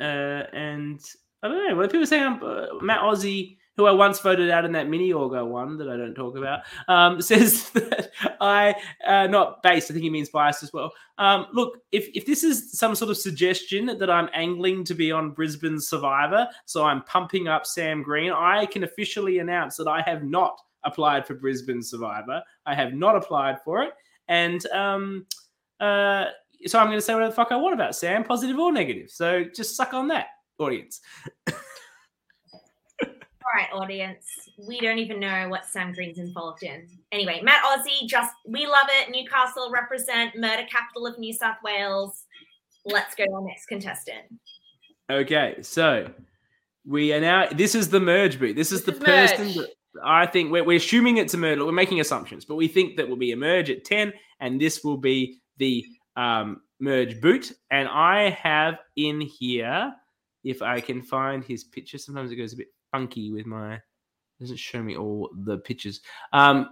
uh, 0.00 0.04
and 0.04 1.00
I 1.42 1.48
don't 1.48 1.68
know. 1.68 1.76
What 1.76 1.90
people 1.90 2.04
are 2.04 2.06
saying? 2.06 2.22
I'm, 2.22 2.42
uh, 2.42 2.66
Matt 2.82 3.00
Aussie, 3.00 3.56
who 3.76 3.86
I 3.86 3.92
once 3.92 4.20
voted 4.20 4.50
out 4.50 4.64
in 4.64 4.72
that 4.72 4.88
mini 4.88 5.10
Orgo 5.10 5.46
one 5.46 5.76
that 5.78 5.88
I 5.88 5.96
don't 5.96 6.14
talk 6.14 6.36
about, 6.36 6.60
um, 6.88 7.20
says 7.20 7.70
that 7.70 8.10
I 8.40 8.74
uh, 9.06 9.26
not 9.26 9.62
based. 9.62 9.90
I 9.90 9.94
think 9.94 10.04
he 10.04 10.10
means 10.10 10.30
biased 10.30 10.62
as 10.62 10.72
well. 10.72 10.92
Um, 11.18 11.46
look, 11.52 11.78
if 11.92 12.08
if 12.14 12.26
this 12.26 12.42
is 12.42 12.72
some 12.72 12.94
sort 12.94 13.10
of 13.10 13.18
suggestion 13.18 13.98
that 13.98 14.10
I'm 14.10 14.28
angling 14.32 14.84
to 14.84 14.94
be 14.94 15.12
on 15.12 15.30
Brisbane 15.30 15.80
Survivor, 15.80 16.48
so 16.64 16.84
I'm 16.84 17.02
pumping 17.04 17.48
up 17.48 17.66
Sam 17.66 18.02
Green, 18.02 18.32
I 18.32 18.66
can 18.66 18.84
officially 18.84 19.38
announce 19.38 19.76
that 19.76 19.88
I 19.88 20.00
have 20.02 20.24
not 20.24 20.60
applied 20.84 21.26
for 21.26 21.34
Brisbane 21.34 21.82
Survivor. 21.82 22.42
I 22.64 22.74
have 22.74 22.94
not 22.94 23.16
applied 23.16 23.62
for 23.62 23.82
it, 23.82 23.92
and 24.28 24.64
um, 24.68 25.26
uh, 25.80 26.26
so 26.66 26.78
I'm 26.78 26.86
going 26.86 26.98
to 26.98 27.02
say 27.02 27.12
whatever 27.12 27.30
the 27.30 27.36
fuck 27.36 27.52
I 27.52 27.56
want 27.56 27.74
about 27.74 27.94
Sam, 27.94 28.24
positive 28.24 28.58
or 28.58 28.72
negative. 28.72 29.10
So 29.10 29.44
just 29.44 29.76
suck 29.76 29.92
on 29.92 30.08
that, 30.08 30.26
audience. 30.58 31.00
Right, 33.56 33.72
audience. 33.72 34.26
We 34.68 34.80
don't 34.80 34.98
even 34.98 35.18
know 35.18 35.48
what 35.48 35.64
Sam 35.64 35.94
Green's 35.94 36.18
involved 36.18 36.62
in. 36.62 36.86
Anyway, 37.10 37.40
Matt 37.42 37.64
Aussie, 37.64 38.06
just 38.06 38.34
we 38.46 38.66
love 38.66 38.86
it. 39.00 39.10
Newcastle 39.10 39.70
represent 39.70 40.36
murder 40.36 40.64
capital 40.70 41.06
of 41.06 41.18
New 41.18 41.32
South 41.32 41.56
Wales. 41.64 42.24
Let's 42.84 43.14
go 43.14 43.24
to 43.24 43.32
our 43.32 43.40
next 43.40 43.64
contestant. 43.64 44.26
Okay, 45.10 45.56
so 45.62 46.10
we 46.84 47.14
are 47.14 47.20
now. 47.22 47.48
This 47.50 47.74
is 47.74 47.88
the 47.88 47.98
merge 47.98 48.38
boot. 48.38 48.56
This 48.56 48.72
is 48.72 48.84
This 48.84 48.98
the 48.98 49.00
is 49.00 49.30
person 49.32 49.46
merge. 49.46 49.56
that 49.56 49.70
I 50.04 50.26
think 50.26 50.52
we're, 50.52 50.64
we're 50.64 50.76
assuming 50.76 51.16
it's 51.16 51.32
a 51.32 51.38
merge. 51.38 51.58
We're 51.58 51.72
making 51.72 52.00
assumptions, 52.00 52.44
but 52.44 52.56
we 52.56 52.68
think 52.68 52.98
that 52.98 53.08
will 53.08 53.16
be 53.16 53.32
a 53.32 53.36
merge 53.38 53.70
at 53.70 53.86
ten, 53.86 54.12
and 54.38 54.60
this 54.60 54.84
will 54.84 54.98
be 54.98 55.40
the 55.56 55.82
um, 56.16 56.60
merge 56.78 57.22
boot. 57.22 57.52
And 57.70 57.88
I 57.88 58.28
have 58.28 58.80
in 58.96 59.22
here, 59.22 59.94
if 60.44 60.60
I 60.60 60.78
can 60.82 61.00
find 61.00 61.42
his 61.42 61.64
picture. 61.64 61.96
Sometimes 61.96 62.30
it 62.30 62.36
goes 62.36 62.52
a 62.52 62.56
bit 62.56 62.68
funky 62.96 63.32
with 63.32 63.46
my. 63.46 63.80
Doesn't 64.40 64.58
show 64.58 64.82
me 64.82 64.96
all 64.96 65.30
the 65.44 65.58
pictures. 65.58 66.00
Um, 66.32 66.68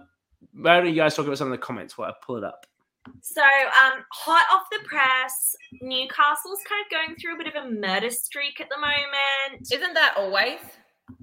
why 0.53 0.77
don't 0.77 0.87
you 0.87 0.95
guys 0.95 1.15
talk 1.15 1.25
about 1.25 1.37
some 1.37 1.47
of 1.47 1.51
the 1.51 1.65
comments 1.65 1.97
while 1.97 2.09
I 2.09 2.13
pull 2.25 2.37
it 2.37 2.43
up? 2.43 2.65
So, 3.21 3.41
um, 3.41 4.03
hot 4.11 4.43
off 4.51 4.63
the 4.71 4.79
press, 4.87 5.55
Newcastle's 5.81 6.59
kind 6.67 6.83
of 6.83 6.91
going 6.91 7.15
through 7.19 7.35
a 7.35 7.37
bit 7.37 7.55
of 7.55 7.63
a 7.63 7.69
murder 7.71 8.09
streak 8.09 8.59
at 8.59 8.67
the 8.69 8.77
moment, 8.77 9.71
Isn't 9.71 9.93
that 9.93 10.15
always? 10.17 10.59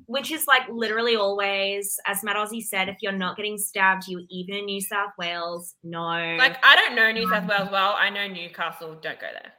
which 0.06 0.30
is 0.30 0.46
like 0.46 0.62
literally 0.68 1.16
always, 1.16 1.98
as 2.06 2.22
Matt 2.22 2.36
Aussie 2.36 2.62
said, 2.62 2.88
if 2.88 2.98
you're 3.00 3.12
not 3.12 3.36
getting 3.36 3.58
stabbed, 3.58 4.06
you 4.06 4.24
even 4.30 4.54
in 4.56 4.64
New 4.66 4.80
South 4.80 5.10
Wales, 5.18 5.74
no. 5.82 6.36
Like, 6.38 6.56
I 6.64 6.76
don't 6.76 6.94
know 6.94 7.10
New 7.10 7.28
South 7.28 7.48
Wales 7.48 7.68
well. 7.72 7.96
I 7.98 8.10
know 8.10 8.28
Newcastle. 8.28 8.96
Don't 9.02 9.18
go 9.18 9.26
there. 9.32 9.52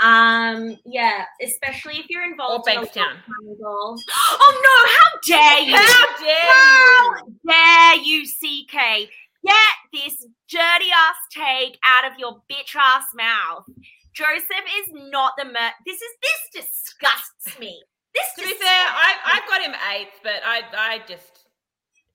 Um, 0.00 0.76
yeah, 0.84 1.24
especially 1.42 1.98
if 1.98 2.06
you're 2.08 2.24
involved 2.24 2.68
in 2.68 2.78
a 2.78 2.80
Bankstown. 2.82 3.16
Oh 4.42 4.52
no! 4.66 4.76
How 4.92 5.10
dare 5.26 5.60
you? 5.68 5.76
How 5.76 6.18
dare 6.18 6.36
How 6.52 7.26
you? 7.26 7.34
dare 7.46 7.96
you, 8.04 8.24
CK? 8.26 9.10
Get 9.44 9.76
this 9.92 10.26
dirty 10.50 10.90
ass 10.94 11.16
take 11.32 11.78
out 11.86 12.10
of 12.10 12.18
your 12.18 12.42
bitch 12.50 12.74
ass 12.76 13.04
mouth. 13.14 13.64
Joseph 14.12 14.66
is 14.80 14.92
not 15.10 15.32
the 15.38 15.44
mer. 15.46 15.70
This 15.86 15.96
is 15.96 16.10
this 16.22 16.64
disgusts 16.64 17.58
me. 17.58 17.80
This 18.14 18.24
To 18.36 18.42
be 18.42 18.48
disgusts 18.48 18.64
fair, 18.64 18.86
I, 18.86 19.12
me. 19.14 19.32
I've 19.34 19.48
got 19.48 19.62
him 19.62 19.74
eighth, 19.94 20.20
but 20.22 20.42
I, 20.44 20.62
I 20.76 20.98
just 21.08 21.46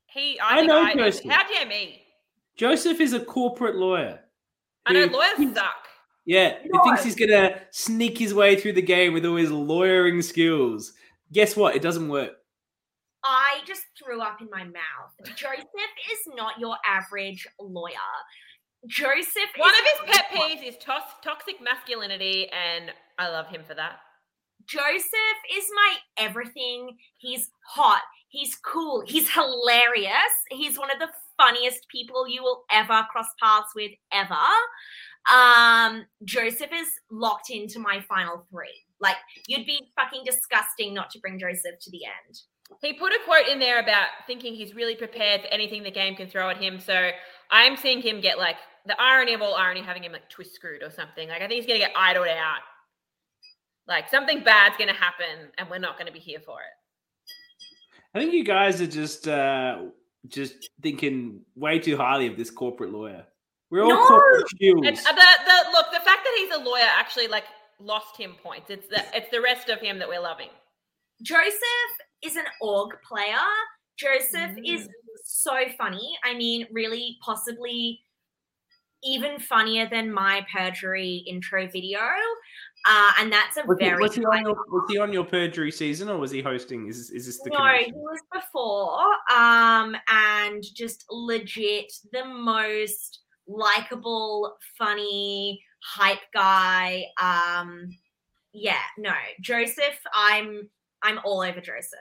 he. 0.08 0.40
I, 0.40 0.60
I 0.60 0.62
know 0.66 0.82
I, 0.82 0.94
Joseph. 0.94 1.30
How 1.32 1.48
dare 1.48 1.66
me? 1.66 2.02
Joseph 2.58 3.00
is 3.00 3.14
a 3.14 3.20
corporate 3.20 3.76
lawyer. 3.76 4.20
I 4.86 4.94
know 4.94 5.08
who 5.08 5.14
lawyers 5.18 5.38
thinks- 5.38 5.60
suck. 5.60 5.88
Yeah, 6.26 6.60
he 6.62 6.70
No. 6.70 6.84
thinks 6.84 7.04
he's 7.04 7.16
gonna 7.16 7.62
sneak 7.72 8.18
his 8.18 8.34
way 8.34 8.56
through 8.56 8.74
the 8.74 8.82
game 8.82 9.14
with 9.14 9.26
all 9.26 9.36
his 9.36 9.52
lawyering 9.52 10.22
skills. 10.22 10.94
Guess 11.32 11.56
what? 11.56 11.76
It 11.76 11.82
doesn't 11.82 12.10
work. 12.10 12.34
I 13.24 13.62
just 13.66 13.84
threw 13.98 14.22
up 14.22 14.42
in 14.42 14.50
my 14.52 14.64
mouth. 14.64 15.36
Joseph 15.36 15.66
is 16.12 16.20
not 16.36 16.60
your 16.60 16.78
average 16.86 17.48
lawyer. 17.60 17.94
Joseph. 18.88 19.50
One 19.58 19.72
is 19.74 20.00
of 20.02 20.08
his 20.08 20.16
pet 20.16 20.26
peeves 20.32 20.64
is 20.68 20.78
tos- 20.78 21.02
toxic 21.24 21.56
masculinity, 21.62 22.48
and 22.50 22.92
I 23.18 23.30
love 23.30 23.48
him 23.48 23.64
for 23.64 23.74
that. 23.74 24.00
Joseph 24.68 25.40
is 25.56 25.66
my 25.76 25.96
everything. 26.18 26.98
He's 27.18 27.50
hot. 27.68 28.02
He's 28.30 28.56
cool. 28.56 29.02
He's 29.08 29.30
hilarious. 29.30 30.12
He's 30.52 30.78
one 30.78 30.92
of 30.92 31.00
the 31.00 31.10
funniest 31.38 31.88
people 31.90 32.28
you 32.28 32.44
will 32.44 32.64
ever 32.72 33.06
cross 33.12 33.28
paths 33.42 33.70
with 33.76 33.92
ever. 34.12 34.36
Um, 35.34 36.06
Joseph 36.24 36.70
is 36.74 36.90
locked 37.10 37.50
into 37.50 37.80
my 37.80 38.04
final 38.08 38.46
three. 38.52 38.84
Like 39.00 39.18
you'd 39.48 39.66
be 39.66 39.80
fucking 39.96 40.24
disgusting 40.26 40.94
not 40.94 41.10
to 41.12 41.20
bring 41.20 41.40
Joseph 41.40 41.80
to 41.82 41.92
the 41.92 42.02
end. 42.06 42.40
He 42.82 42.94
put 42.94 43.12
a 43.12 43.20
quote 43.26 43.48
in 43.48 43.60
there 43.60 43.80
about 43.80 44.08
thinking 44.26 44.56
he's 44.56 44.74
really 44.74 44.96
prepared 44.96 45.42
for 45.42 45.48
anything 45.48 45.84
the 45.84 45.92
game 45.92 46.16
can 46.16 46.28
throw 46.28 46.50
at 46.50 46.58
him. 46.58 46.80
So 46.80 47.12
I'm 47.52 47.78
seeing 47.78 48.02
him 48.02 48.22
get 48.22 48.38
like 48.38 48.56
the 48.86 49.00
irony 49.00 49.34
of 49.34 49.42
all 49.42 49.56
irony, 49.56 49.82
having 49.82 50.04
him 50.04 50.12
like 50.12 50.30
twist 50.30 50.54
screwed 50.56 50.82
or 50.82 50.90
something. 50.90 51.30
Like 51.30 51.42
I 51.42 51.48
think 51.48 51.54
he's 51.54 51.68
gonna 51.68 51.80
get 51.80 51.92
idled 51.96 52.28
out. 52.28 52.60
Like 53.88 54.10
something 54.10 54.44
bad's 54.44 54.78
gonna 54.78 54.94
happen, 54.94 55.52
and 55.58 55.70
we're 55.70 55.80
not 55.80 55.98
gonna 55.98 56.12
be 56.12 56.20
here 56.20 56.40
for 56.40 56.58
it. 56.60 58.18
I 58.18 58.20
think 58.20 58.34
you 58.34 58.44
guys 58.44 58.82
are 58.82 58.88
just 58.88 59.28
uh 59.28 59.84
just 60.28 60.70
thinking 60.82 61.42
way 61.56 61.80
too 61.80 61.98
highly 61.98 62.28
of 62.28 62.38
this 62.38 62.50
corporate 62.50 62.92
lawyer. 62.92 63.26
We're 63.76 63.84
all 63.84 63.90
No! 63.90 64.08
corporate 64.08 64.46
And 64.62 64.98
uh, 64.98 65.02
the 65.02 65.30
the 65.46 65.72
look, 65.74 65.88
the 65.92 66.00
fact 66.00 66.24
that 66.24 66.34
he's 66.38 66.54
a 66.56 66.60
lawyer 66.60 66.88
actually 66.98 67.28
like 67.28 67.44
lost 67.82 68.16
him 68.16 68.36
points. 68.42 68.70
It's 68.70 68.88
the 68.88 69.04
it's 69.14 69.30
the 69.32 69.42
rest 69.42 69.68
of 69.68 69.82
him 69.82 70.00
that 70.00 70.08
we're 70.08 70.22
loving. 70.22 70.48
Joseph 71.22 71.92
is 72.22 72.38
an 72.38 72.46
org 72.62 72.92
player. 73.06 73.36
Joseph 73.98 74.58
is 74.66 74.84
Mm. 74.88 74.92
so 75.26 75.58
funny. 75.78 76.18
I 76.24 76.36
mean, 76.36 76.68
really, 76.72 77.18
possibly 77.22 78.00
even 79.04 79.40
funnier 79.40 79.88
than 79.90 80.12
my 80.12 80.46
perjury 80.56 81.24
intro 81.28 81.68
video. 81.68 82.00
Uh, 82.88 83.12
and 83.20 83.32
that's 83.32 83.58
a 83.58 83.66
Was 83.66 83.78
he, 83.80 83.86
very 83.86 84.02
was, 84.02 84.16
he 84.16 84.24
on 84.26 84.44
your, 84.46 84.56
was 84.70 84.86
he 84.90 84.98
on 85.00 85.12
your 85.12 85.24
perjury 85.26 85.72
season 85.72 86.08
or 86.08 86.18
was 86.18 86.32
he 86.32 86.42
hosting? 86.42 86.88
Is, 86.88 87.10
is 87.10 87.26
this 87.26 87.40
the 87.42 87.50
no, 87.50 87.58
connection? 87.58 87.94
he 87.94 88.00
was 88.00 88.20
before, 88.32 89.00
um, 89.36 89.96
and 90.08 90.64
just 90.76 91.06
legit 91.10 91.92
the 92.14 92.26
most 92.26 93.25
likable, 93.48 94.56
funny, 94.78 95.62
hype 95.84 96.20
guy. 96.34 97.06
Um, 97.22 97.90
yeah, 98.54 98.80
no, 98.98 99.14
Joseph, 99.42 100.00
I'm 100.14 100.70
I'm 101.04 101.20
all 101.24 101.42
over 101.42 101.60
Joseph. 101.62 102.00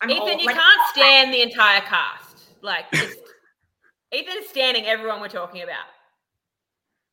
I'm 0.00 0.10
Ethan, 0.10 0.22
all, 0.22 0.38
you 0.38 0.46
like, 0.46 0.56
can't 0.56 0.80
stand 0.94 1.32
the 1.34 1.42
entire 1.42 1.80
cast. 1.80 2.44
Like 2.62 2.90
just, 2.92 3.18
Ethan 4.12 4.38
is 4.38 4.48
standing 4.48 4.86
everyone 4.86 5.20
we're 5.20 5.28
talking 5.28 5.62
about. 5.62 5.86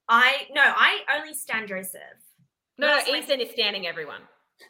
I 0.10 0.48
no, 0.54 0.62
I 0.64 1.00
only 1.18 1.34
stand 1.34 1.68
Joseph. 1.68 2.02
No, 2.78 2.88
no, 2.88 2.96
That's 2.96 3.12
my- 3.12 3.18
Ethan 3.20 3.42
is 3.42 3.52
standing 3.52 3.88
everyone. 3.88 4.22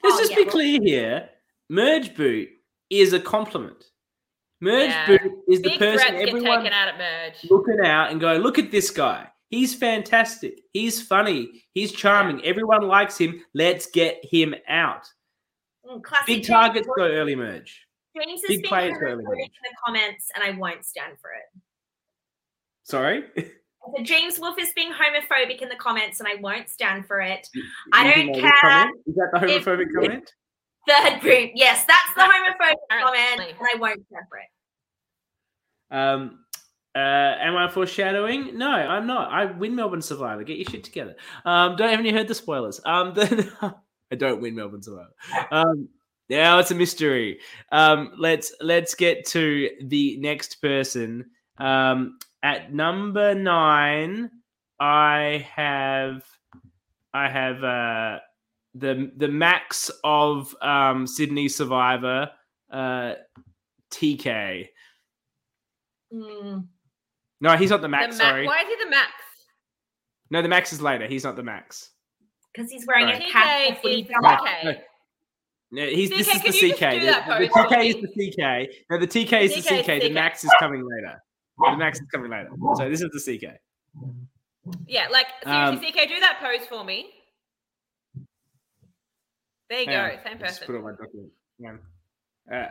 Let's 0.04 0.16
Oh, 0.16 0.20
just 0.20 0.32
yeah, 0.32 0.38
be 0.38 0.44
well- 0.44 0.52
clear 0.52 0.80
here. 0.82 1.30
Merge 1.70 2.16
boot 2.16 2.50
is 2.90 3.14
a 3.14 3.20
compliment. 3.20 3.84
Merge 4.62 4.90
Yeah. 4.90 5.08
boot 5.08 5.22
is 5.50 5.62
the 5.62 5.70
person 5.78 5.98
threats 5.98 6.22
everyone 6.30 6.60
taken 6.64 6.74
out 6.74 6.88
at 6.88 6.98
merge. 6.98 7.50
looking 7.52 7.80
out 7.86 8.12
and 8.12 8.22
going, 8.22 8.42
look 8.42 8.58
at 8.58 8.72
this 8.72 8.90
guy. 8.90 9.28
He's 9.50 9.76
fantastic. 9.76 10.62
He's 10.74 11.02
funny. 11.06 11.64
He's 11.74 11.92
charming. 11.92 12.44
Everyone 12.44 12.88
likes 12.88 13.18
him. 13.18 13.44
Let's 13.54 13.86
get 13.88 14.20
him 14.24 14.56
out. 14.68 15.08
Mm, 15.86 16.02
Classic 16.04 16.26
Big 16.28 16.36
James 16.38 16.48
targets 16.48 16.88
Wolfe- 16.88 16.98
go 16.98 17.04
early 17.06 17.36
merge. 17.36 17.86
James 18.18 18.42
big 18.48 18.62
being 18.62 18.70
players 18.70 18.98
go 18.98 19.08
early 19.08 19.24
merge. 19.24 19.38
in 19.38 19.50
the 19.64 19.76
comments, 19.86 20.32
and 20.34 20.44
I 20.44 20.58
won't 20.58 20.84
stand 20.86 21.20
for 21.20 21.30
it. 21.32 21.62
Sorry? 22.84 23.24
So 23.96 24.02
James 24.02 24.40
Wolf 24.40 24.58
is 24.58 24.72
being 24.76 24.92
homophobic 24.92 25.62
in 25.62 25.70
the 25.70 25.76
comments, 25.76 26.20
and 26.20 26.28
I 26.28 26.42
won't 26.42 26.70
stand 26.70 27.06
for 27.06 27.22
it. 27.22 27.48
I 27.94 28.04
don't 28.12 28.34
care 28.34 28.52
comment? 28.60 28.98
Is 29.06 29.14
that 29.14 29.30
the 29.32 29.46
if- 29.48 29.64
homophobic 29.64 29.86
comment? 29.94 30.34
Third 30.88 31.22
group, 31.22 31.52
yes, 31.56 31.86
that's 31.86 32.14
the 32.16 32.22
homophobic 32.22 32.76
comment, 32.92 33.16
Apparently. 33.20 33.50
and 33.50 33.68
I 33.74 33.80
won't 33.80 34.06
stand 34.08 34.26
for 34.30 34.38
it. 34.38 34.50
Um, 35.92 36.40
uh, 36.96 37.00
am 37.00 37.56
I 37.58 37.70
foreshadowing? 37.70 38.58
No, 38.58 38.70
I'm 38.70 39.08
not. 39.08 39.32
I 39.32 39.46
win 39.46 39.76
Melbourne 39.76 40.02
Survivor. 40.02 40.44
Get 40.44 40.58
your 40.58 40.70
shit 40.70 40.84
together. 40.84 41.16
Um, 41.44 41.76
don't 41.76 41.90
haven't 41.90 42.06
you 42.06 42.14
heard 42.14 42.28
the 42.28 42.36
spoilers? 42.36 42.80
Um, 42.86 43.14
then 43.14 43.52
I 43.62 44.16
don't 44.16 44.42
win 44.42 44.56
Melbourne 44.56 44.82
Survivor. 44.84 45.12
Um, 45.52 45.90
now 46.30 46.60
it's 46.60 46.72
a 46.72 46.76
mystery. 46.76 47.40
Um, 47.72 48.12
let's 48.18 48.54
let's 48.62 48.96
get 48.96 49.26
to 49.28 49.70
the 49.84 50.18
next 50.18 50.62
person. 50.62 51.26
Um, 51.58 52.18
at 52.44 52.74
number 52.74 53.36
nine, 53.36 54.30
I 54.80 55.46
have 55.56 56.24
I 57.14 57.30
have 57.30 57.64
uh 57.64 58.20
the 58.78 59.12
the 59.18 59.28
max 59.28 59.90
of 60.04 60.54
um 60.62 61.08
Sydney 61.08 61.48
Survivor, 61.48 62.30
uh 62.72 63.14
TK. 63.92 64.68
Mm, 66.14 66.68
No, 67.42 67.58
he's 67.58 67.70
not 67.70 67.78
the 67.82 67.88
The 67.88 67.90
max. 67.90 68.18
ma- 68.18 68.24
sorry. 68.24 68.46
Why 68.48 68.62
is 68.62 68.68
he 68.68 68.84
the 68.84 68.90
max? 68.90 69.12
No, 70.30 70.42
the 70.42 70.48
max 70.50 70.74
is 70.74 70.82
later. 70.82 71.08
He's 71.08 71.24
not 71.24 71.36
the 71.36 71.44
max. 71.44 71.92
because 72.54 72.72
he's 72.72 72.86
wearing 72.88 73.06
Right. 73.06 73.22
a 73.22 73.32
cap. 73.32 73.82
TK 73.84 74.02
is 74.02 74.08
jumper. 74.08 74.82
No, 75.72 75.86
he's 75.88 76.10
this 76.10 76.28
is 76.30 76.42
the 76.42 76.52
CK. 76.52 76.80
do 76.92 77.00
The, 77.02 77.06
the 77.06 77.22
pose 77.26 77.50
for 77.50 77.64
TK 77.68 77.86
is 77.90 77.96
the 78.02 78.08
CK. 78.08 78.70
No, 78.90 78.98
the 79.00 79.08
TK 79.08 79.42
is 79.44 79.56
the 79.56 79.62
TK 79.62 79.80
is 79.80 79.84
CK. 79.86 79.88
The 80.02 80.08
CK. 80.10 80.14
max 80.14 80.44
is 80.46 80.52
coming 80.60 80.88
later. 80.88 81.22
The 81.60 81.78
max 81.78 82.00
is 82.00 82.08
coming 82.14 82.32
later. 82.32 82.50
So 82.78 82.90
this 82.90 83.02
is 83.02 83.10
the 83.12 83.20
CK. 83.20 83.60
Yeah, 84.88 85.08
like 85.10 85.28
seriously, 85.44 85.88
Um, 85.88 85.94
CK, 85.94 86.08
do 86.08 86.20
that 86.22 86.40
pose 86.42 86.66
for 86.68 86.84
me. 86.86 87.12
There 89.70 89.80
you 89.82 89.86
Hang 89.88 89.98
on, 90.00 90.10
go, 90.12 90.24
same 90.30 90.40
Just 90.40 90.60
put 90.62 90.68
person. 90.68 90.76
on 90.76 90.84
my 90.84 90.92
document. 90.92 91.32
Hang 91.60 91.70
on. 91.70 92.56
Uh, 92.62 92.70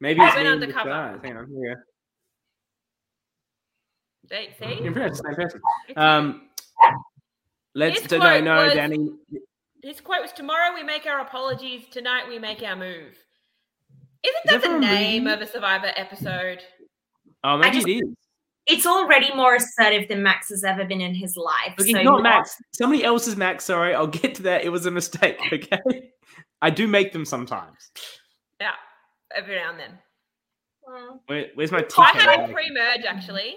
maybe 0.00 0.20
I 0.20 0.26
it's 0.28 0.36
went 0.36 0.46
in 0.48 0.52
undercover. 0.54 0.88
disguise. 0.90 1.20
Hang 1.24 1.36
on. 1.36 1.48
Here. 1.50 1.86
See, 4.30 4.48
see? 4.58 4.82
You're 4.82 4.92
pretty 4.92 5.10
the 5.10 5.16
same 5.16 5.34
person. 5.34 5.60
It's. 5.88 5.98
Um, 5.98 6.48
let's 7.74 8.00
His 8.00 8.08
do, 8.08 8.18
no, 8.18 8.40
no, 8.40 8.64
was- 8.64 8.74
Danny. 8.74 9.10
His 9.82 10.00
quote 10.00 10.22
was, 10.22 10.32
"Tomorrow 10.32 10.74
we 10.74 10.82
make 10.84 11.06
our 11.06 11.20
apologies. 11.20 11.88
Tonight 11.90 12.28
we 12.28 12.38
make 12.38 12.62
our 12.62 12.76
move." 12.76 13.18
Isn't 14.24 14.36
Is 14.44 14.50
that 14.52 14.62
that 14.62 14.70
the 14.70 14.78
name 14.78 15.24
movie? 15.24 15.34
of 15.34 15.40
a 15.42 15.46
Survivor 15.46 15.90
episode? 15.96 16.62
Oh, 17.42 17.56
maybe 17.58 17.76
just- 17.76 17.88
it 17.88 17.92
is. 17.94 18.08
It's 18.68 18.86
already 18.86 19.34
more 19.34 19.56
assertive 19.56 20.08
than 20.08 20.22
Max 20.22 20.48
has 20.50 20.62
ever 20.62 20.84
been 20.84 21.00
in 21.00 21.16
his 21.16 21.36
life. 21.36 21.74
Look, 21.76 21.88
so 21.88 22.00
not 22.00 22.18
you 22.18 22.22
Max. 22.22 22.56
Somebody 22.72 23.02
else's 23.02 23.36
Max. 23.36 23.64
Sorry, 23.64 23.92
I'll 23.92 24.06
get 24.06 24.36
to 24.36 24.42
that. 24.44 24.62
It 24.64 24.68
was 24.68 24.86
a 24.86 24.90
mistake. 24.92 25.36
Okay, 25.52 26.11
I 26.62 26.70
do 26.70 26.88
make 26.88 27.12
them 27.12 27.24
sometimes. 27.26 27.90
Yeah, 28.60 28.70
every 29.34 29.56
now 29.56 29.70
and 29.70 29.78
then. 29.80 29.98
Where, 31.26 31.46
where's 31.54 31.72
my 31.72 31.82
TK? 31.82 31.98
I 31.98 32.10
had 32.12 32.50
a 32.50 32.52
pre-merge 32.52 33.04
actually. 33.04 33.56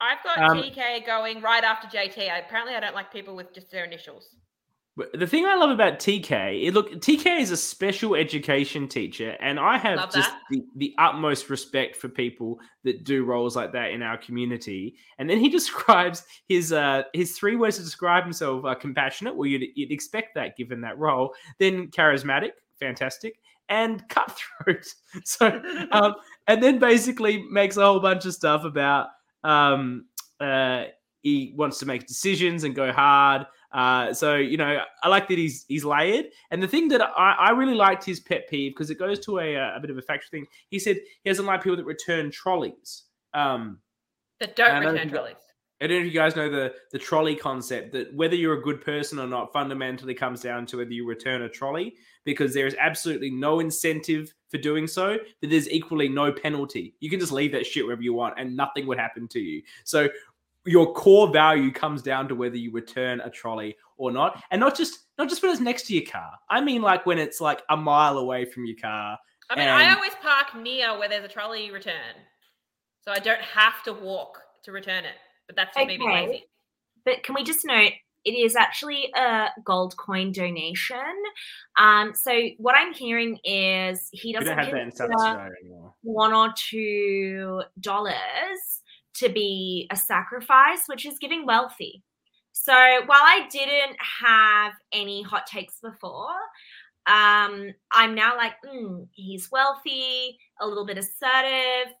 I've 0.00 0.22
got 0.24 0.38
Um, 0.38 0.56
TK 0.62 1.06
going 1.06 1.42
right 1.42 1.62
after 1.62 1.86
JT. 1.86 2.30
I, 2.30 2.38
apparently, 2.38 2.74
I 2.74 2.80
don't 2.80 2.94
like 2.94 3.12
people 3.12 3.36
with 3.36 3.52
just 3.52 3.70
their 3.70 3.84
initials. 3.84 4.34
The 5.14 5.26
thing 5.26 5.46
I 5.46 5.54
love 5.54 5.70
about 5.70 5.98
TK, 5.98 6.66
it, 6.66 6.74
look, 6.74 6.92
TK 6.92 7.40
is 7.40 7.50
a 7.50 7.56
special 7.56 8.14
education 8.14 8.88
teacher, 8.88 9.36
and 9.40 9.58
I 9.58 9.78
have 9.78 9.98
Love 9.98 10.12
just 10.12 10.30
the, 10.50 10.62
the 10.76 10.94
utmost 10.98 11.50
respect 11.50 11.96
for 11.96 12.08
people 12.08 12.58
that 12.84 13.04
do 13.04 13.24
roles 13.24 13.56
like 13.56 13.72
that 13.72 13.90
in 13.90 14.02
our 14.02 14.16
community. 14.16 14.96
And 15.18 15.28
then 15.28 15.38
he 15.38 15.48
describes 15.58 16.24
his 16.48 16.72
uh, 16.72 17.02
his 17.12 17.36
three 17.36 17.56
words 17.56 17.76
to 17.76 17.82
describe 17.82 18.24
himself 18.24 18.64
are 18.64 18.74
compassionate. 18.74 19.36
Well, 19.36 19.46
you'd, 19.46 19.64
you'd 19.74 19.92
expect 19.92 20.34
that 20.34 20.56
given 20.56 20.80
that 20.82 20.98
role. 20.98 21.34
Then 21.58 21.88
charismatic, 21.88 22.52
fantastic, 22.78 23.40
and 23.68 24.06
cutthroat. 24.08 24.86
so, 25.24 25.62
um, 25.92 26.14
and 26.46 26.62
then 26.62 26.78
basically 26.78 27.44
makes 27.50 27.76
a 27.76 27.84
whole 27.84 28.00
bunch 28.00 28.24
of 28.26 28.34
stuff 28.34 28.64
about 28.64 29.08
um, 29.44 30.06
uh, 30.40 30.84
he 31.22 31.52
wants 31.56 31.78
to 31.78 31.86
make 31.86 32.06
decisions 32.06 32.64
and 32.64 32.74
go 32.74 32.92
hard. 32.92 33.46
Uh, 33.72 34.12
so 34.12 34.36
you 34.36 34.56
know, 34.56 34.82
I 35.02 35.08
like 35.08 35.28
that 35.28 35.38
he's 35.38 35.64
he's 35.68 35.84
layered. 35.84 36.26
And 36.50 36.62
the 36.62 36.68
thing 36.68 36.88
that 36.88 37.02
I, 37.02 37.36
I 37.38 37.50
really 37.50 37.74
liked 37.74 38.04
his 38.04 38.20
pet 38.20 38.48
peeve 38.48 38.72
because 38.72 38.90
it 38.90 38.98
goes 38.98 39.18
to 39.20 39.38
a, 39.38 39.54
a 39.54 39.80
bit 39.80 39.90
of 39.90 39.98
a 39.98 40.02
factual 40.02 40.30
thing. 40.30 40.46
He 40.68 40.78
said 40.78 40.96
he 41.22 41.30
doesn't 41.30 41.46
like 41.46 41.62
people 41.62 41.76
that 41.76 41.84
return 41.84 42.30
trolleys. 42.30 43.04
Um, 43.32 43.78
That 44.40 44.56
don't 44.56 44.84
return 44.84 45.08
trolleys. 45.08 45.36
I 45.82 45.86
don't 45.86 45.96
know 45.96 46.06
if 46.06 46.12
you 46.12 46.18
guys 46.18 46.36
know 46.36 46.50
the 46.50 46.74
the 46.92 46.98
trolley 46.98 47.34
concept 47.34 47.92
that 47.92 48.12
whether 48.14 48.34
you're 48.34 48.58
a 48.58 48.62
good 48.62 48.84
person 48.84 49.18
or 49.18 49.26
not 49.26 49.52
fundamentally 49.52 50.14
comes 50.14 50.42
down 50.42 50.66
to 50.66 50.78
whether 50.78 50.92
you 50.92 51.06
return 51.06 51.42
a 51.42 51.48
trolley 51.48 51.94
because 52.24 52.52
there 52.52 52.66
is 52.66 52.76
absolutely 52.78 53.30
no 53.30 53.60
incentive 53.60 54.34
for 54.50 54.58
doing 54.58 54.86
so, 54.86 55.16
but 55.40 55.48
there's 55.48 55.70
equally 55.70 56.08
no 56.08 56.32
penalty. 56.32 56.94
You 57.00 57.08
can 57.08 57.20
just 57.20 57.32
leave 57.32 57.52
that 57.52 57.64
shit 57.64 57.84
wherever 57.84 58.02
you 58.02 58.12
want 58.12 58.34
and 58.36 58.56
nothing 58.56 58.86
would 58.88 58.98
happen 58.98 59.26
to 59.28 59.40
you. 59.40 59.62
So 59.84 60.08
your 60.66 60.92
core 60.92 61.32
value 61.32 61.72
comes 61.72 62.02
down 62.02 62.28
to 62.28 62.34
whether 62.34 62.56
you 62.56 62.70
return 62.72 63.20
a 63.20 63.30
trolley 63.30 63.76
or 63.96 64.10
not. 64.10 64.42
And 64.50 64.60
not 64.60 64.76
just 64.76 64.98
not 65.18 65.28
just 65.28 65.42
when 65.42 65.50
it's 65.50 65.60
next 65.60 65.86
to 65.86 65.94
your 65.94 66.06
car. 66.10 66.32
I 66.48 66.60
mean 66.60 66.82
like 66.82 67.06
when 67.06 67.18
it's 67.18 67.40
like 67.40 67.62
a 67.70 67.76
mile 67.76 68.18
away 68.18 68.44
from 68.44 68.64
your 68.66 68.76
car. 68.80 69.18
I 69.48 69.56
mean, 69.56 69.68
I 69.68 69.92
always 69.92 70.12
park 70.22 70.54
near 70.54 70.96
where 70.96 71.08
there's 71.08 71.24
a 71.24 71.28
trolley 71.28 71.72
return, 71.72 72.14
so 73.02 73.10
I 73.10 73.18
don't 73.18 73.40
have 73.40 73.82
to 73.82 73.92
walk 73.92 74.38
to 74.62 74.70
return 74.70 75.04
it. 75.04 75.16
But 75.48 75.56
that's 75.56 75.76
just 75.76 75.88
me 75.88 75.98
lazy. 75.98 76.44
But 77.04 77.24
can 77.24 77.34
we 77.34 77.42
just 77.42 77.64
note 77.64 77.92
it 78.24 78.32
is 78.32 78.54
actually 78.54 79.10
a 79.16 79.48
gold 79.64 79.96
coin 79.96 80.32
donation. 80.32 80.98
Um, 81.78 82.12
so 82.14 82.32
what 82.58 82.76
I'm 82.76 82.92
hearing 82.92 83.38
is 83.44 84.08
he 84.12 84.32
doesn't 84.32 84.56
have 84.58 84.70
that 84.70 84.80
in 84.80 84.92
South 84.92 85.10
Australia 85.10 85.52
anymore. 85.64 85.94
one 86.02 86.34
or 86.34 86.52
two 86.54 87.62
dollars 87.80 88.79
to 89.20 89.28
be 89.28 89.86
a 89.90 89.96
sacrifice, 89.96 90.84
which 90.86 91.06
is 91.06 91.18
giving 91.18 91.46
wealthy. 91.46 92.02
So 92.52 92.72
while 92.72 93.22
I 93.22 93.46
didn't 93.50 93.96
have 94.22 94.72
any 94.92 95.22
hot 95.22 95.46
takes 95.46 95.78
before, 95.80 96.34
um, 97.06 97.72
I'm 97.92 98.14
now 98.14 98.36
like, 98.36 98.54
mm, 98.66 99.06
he's 99.12 99.50
wealthy, 99.50 100.38
a 100.60 100.66
little 100.66 100.86
bit 100.86 100.98
assertive. 100.98 101.94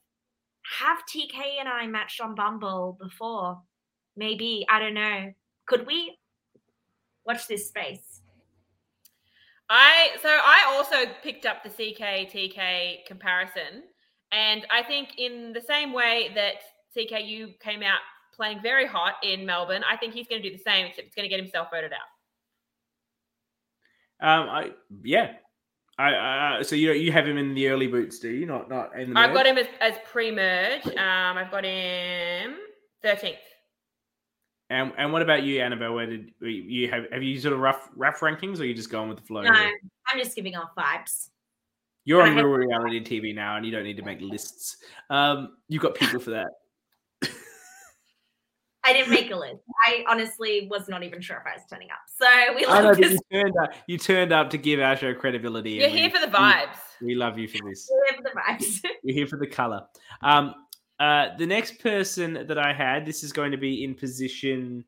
Have 0.78 0.98
TK 1.06 1.58
and 1.58 1.68
I 1.68 1.86
matched 1.86 2.20
on 2.20 2.34
Bumble 2.34 2.98
before? 3.00 3.60
Maybe 4.16 4.66
I 4.68 4.78
don't 4.78 4.94
know. 4.94 5.32
Could 5.66 5.86
we? 5.86 6.18
Watch 7.24 7.46
this 7.48 7.68
space. 7.68 8.20
I 9.68 10.10
so 10.20 10.28
I 10.28 10.64
also 10.74 11.10
picked 11.22 11.46
up 11.46 11.62
the 11.62 11.70
CK 11.70 12.28
TK 12.32 13.06
comparison, 13.06 13.84
and 14.32 14.66
I 14.70 14.82
think 14.82 15.10
in 15.18 15.52
the 15.52 15.60
same 15.60 15.92
way 15.92 16.32
that 16.34 16.62
CKU 16.96 17.58
came 17.60 17.82
out 17.82 18.00
playing 18.34 18.60
very 18.62 18.86
hot 18.86 19.14
in 19.22 19.44
Melbourne, 19.44 19.82
I 19.88 19.96
think 19.96 20.14
he's 20.14 20.26
going 20.26 20.42
to 20.42 20.48
do 20.48 20.56
the 20.56 20.62
same, 20.62 20.86
except 20.86 21.06
he's 21.06 21.14
going 21.14 21.28
to 21.28 21.34
get 21.34 21.40
himself 21.40 21.68
voted 21.70 21.92
out. 21.92 21.98
Um, 24.22 24.48
I 24.48 24.70
yeah, 25.02 25.32
I 25.98 26.58
uh, 26.58 26.62
so 26.62 26.76
you 26.76 26.92
you 26.92 27.10
have 27.12 27.26
him 27.26 27.38
in 27.38 27.54
the 27.54 27.68
early 27.68 27.86
boots, 27.86 28.18
do 28.18 28.28
you? 28.28 28.46
Not 28.46 28.68
not 28.68 28.98
in 28.98 29.14
the. 29.14 29.18
I've 29.18 29.32
got 29.34 29.46
him 29.46 29.56
as, 29.56 29.66
as 29.80 29.94
pre-merge. 30.10 30.86
Um, 30.86 31.38
I've 31.38 31.50
got 31.50 31.64
him 31.64 32.56
thirteenth. 33.02 33.38
And 34.68 34.92
and 34.98 35.12
what 35.12 35.22
about 35.22 35.42
you, 35.42 35.60
Annabel? 35.60 35.94
Where 35.94 36.06
did 36.06 36.32
you- 36.40 36.48
you 36.48 36.90
have 36.90 37.04
have 37.12 37.22
you 37.22 37.38
sort 37.40 37.54
of 37.54 37.60
rough 37.60 37.88
rough 37.96 38.20
rankings, 38.20 38.58
or 38.58 38.62
are 38.62 38.66
you 38.66 38.74
just 38.74 38.90
going 38.90 39.08
with 39.08 39.18
the 39.18 39.24
flow? 39.24 39.42
No, 39.42 39.52
here? 39.52 39.78
I'm 40.12 40.18
just 40.18 40.36
giving 40.36 40.54
off 40.54 40.70
vibes. 40.78 41.30
You're 42.04 42.22
on 42.22 42.34
real 42.34 42.46
reality 42.46 43.00
TV 43.04 43.34
now, 43.34 43.56
and 43.56 43.64
you 43.64 43.72
don't 43.72 43.84
need 43.84 43.96
to 43.98 44.02
make 44.02 44.20
lists. 44.20 44.78
Um, 45.10 45.56
you've 45.68 45.82
got 45.82 45.94
people 45.94 46.20
for 46.20 46.30
that. 46.30 46.48
I 48.84 48.92
didn't 48.92 49.10
make 49.10 49.30
a 49.30 49.36
list. 49.36 49.60
I 49.86 50.04
honestly 50.08 50.66
was 50.70 50.88
not 50.88 51.02
even 51.02 51.20
sure 51.20 51.36
if 51.36 51.42
I 51.46 51.56
was 51.56 51.62
turning 51.68 51.88
up. 51.90 51.98
So 52.08 52.54
we 52.54 52.64
I 52.66 52.80
know, 52.80 52.88
love 52.88 52.96
this. 52.96 53.12
you 53.30 53.40
turned 53.42 53.54
up. 53.62 53.70
You 53.86 53.98
turned 53.98 54.32
up 54.32 54.50
to 54.50 54.58
give 54.58 54.80
our 54.80 54.96
show 54.96 55.12
credibility. 55.14 55.72
You're 55.72 55.88
here 55.88 56.08
we- 56.08 56.14
for 56.18 56.24
the 56.26 56.32
vibes. 56.32 56.76
We 57.02 57.14
love 57.14 57.38
you 57.38 57.48
for 57.48 57.58
this. 57.68 57.90
We 57.90 58.16
live 58.16 58.24
the 58.24 58.38
vibes. 58.40 58.80
You're 59.02 59.14
here 59.14 59.26
for 59.26 59.38
the 59.38 59.46
color. 59.46 59.86
Um, 60.22 60.54
uh, 60.98 61.28
the 61.38 61.46
next 61.46 61.78
person 61.80 62.46
that 62.46 62.58
I 62.58 62.74
had, 62.74 63.06
this 63.06 63.24
is 63.24 63.32
going 63.32 63.52
to 63.52 63.56
be 63.56 63.84
in 63.84 63.94
position 63.94 64.84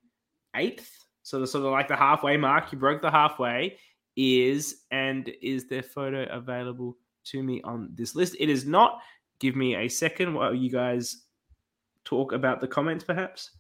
eighth, 0.55 0.90
so 1.22 1.40
the 1.40 1.47
sort 1.47 1.64
of 1.64 1.72
like 1.72 1.88
the 1.88 1.97
halfway 1.97 2.36
mark. 2.36 2.70
You 2.70 2.78
broke 2.78 3.01
the 3.01 3.11
halfway. 3.11 3.78
Is 4.14 4.82
and 4.90 5.30
is 5.40 5.68
their 5.68 5.82
photo 5.82 6.24
available 6.30 6.99
to 7.24 7.43
me 7.43 7.62
on 7.64 7.88
this 7.95 8.14
list? 8.14 8.36
It 8.38 8.51
is 8.51 8.66
not. 8.66 9.01
Give 9.38 9.57
me 9.57 9.74
a 9.74 9.88
second 9.88 10.34
while 10.34 10.55
you 10.55 10.70
guys 10.70 11.22
talk 12.05 12.32
about 12.32 12.61
the 12.61 12.68
comments, 12.68 13.05
perhaps. 13.05 13.53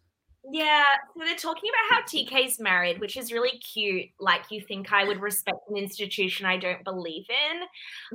Yeah, 0.50 0.82
so 1.14 1.24
they're 1.24 1.36
talking 1.36 1.70
about 1.70 1.96
how 1.96 2.02
TK's 2.06 2.58
married, 2.58 3.00
which 3.00 3.16
is 3.16 3.32
really 3.32 3.58
cute. 3.58 4.06
Like 4.18 4.42
you 4.50 4.60
think 4.60 4.92
I 4.92 5.04
would 5.04 5.20
respect 5.20 5.58
an 5.68 5.76
institution 5.76 6.46
I 6.46 6.56
don't 6.56 6.82
believe 6.84 7.26
in. 7.28 7.62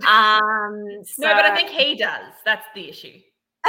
Um, 0.05 0.83
No, 1.19 1.33
but 1.33 1.45
I 1.45 1.55
think 1.55 1.69
he 1.69 1.95
does. 1.95 2.33
That's 2.43 2.65
the 2.75 2.89
issue. 2.89 3.19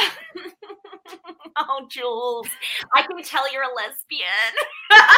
oh, 1.57 1.87
Jules, 1.89 2.49
I 2.97 3.03
can 3.03 3.23
tell 3.23 3.51
you're 3.53 3.63
a 3.63 3.75
lesbian. 3.75 4.55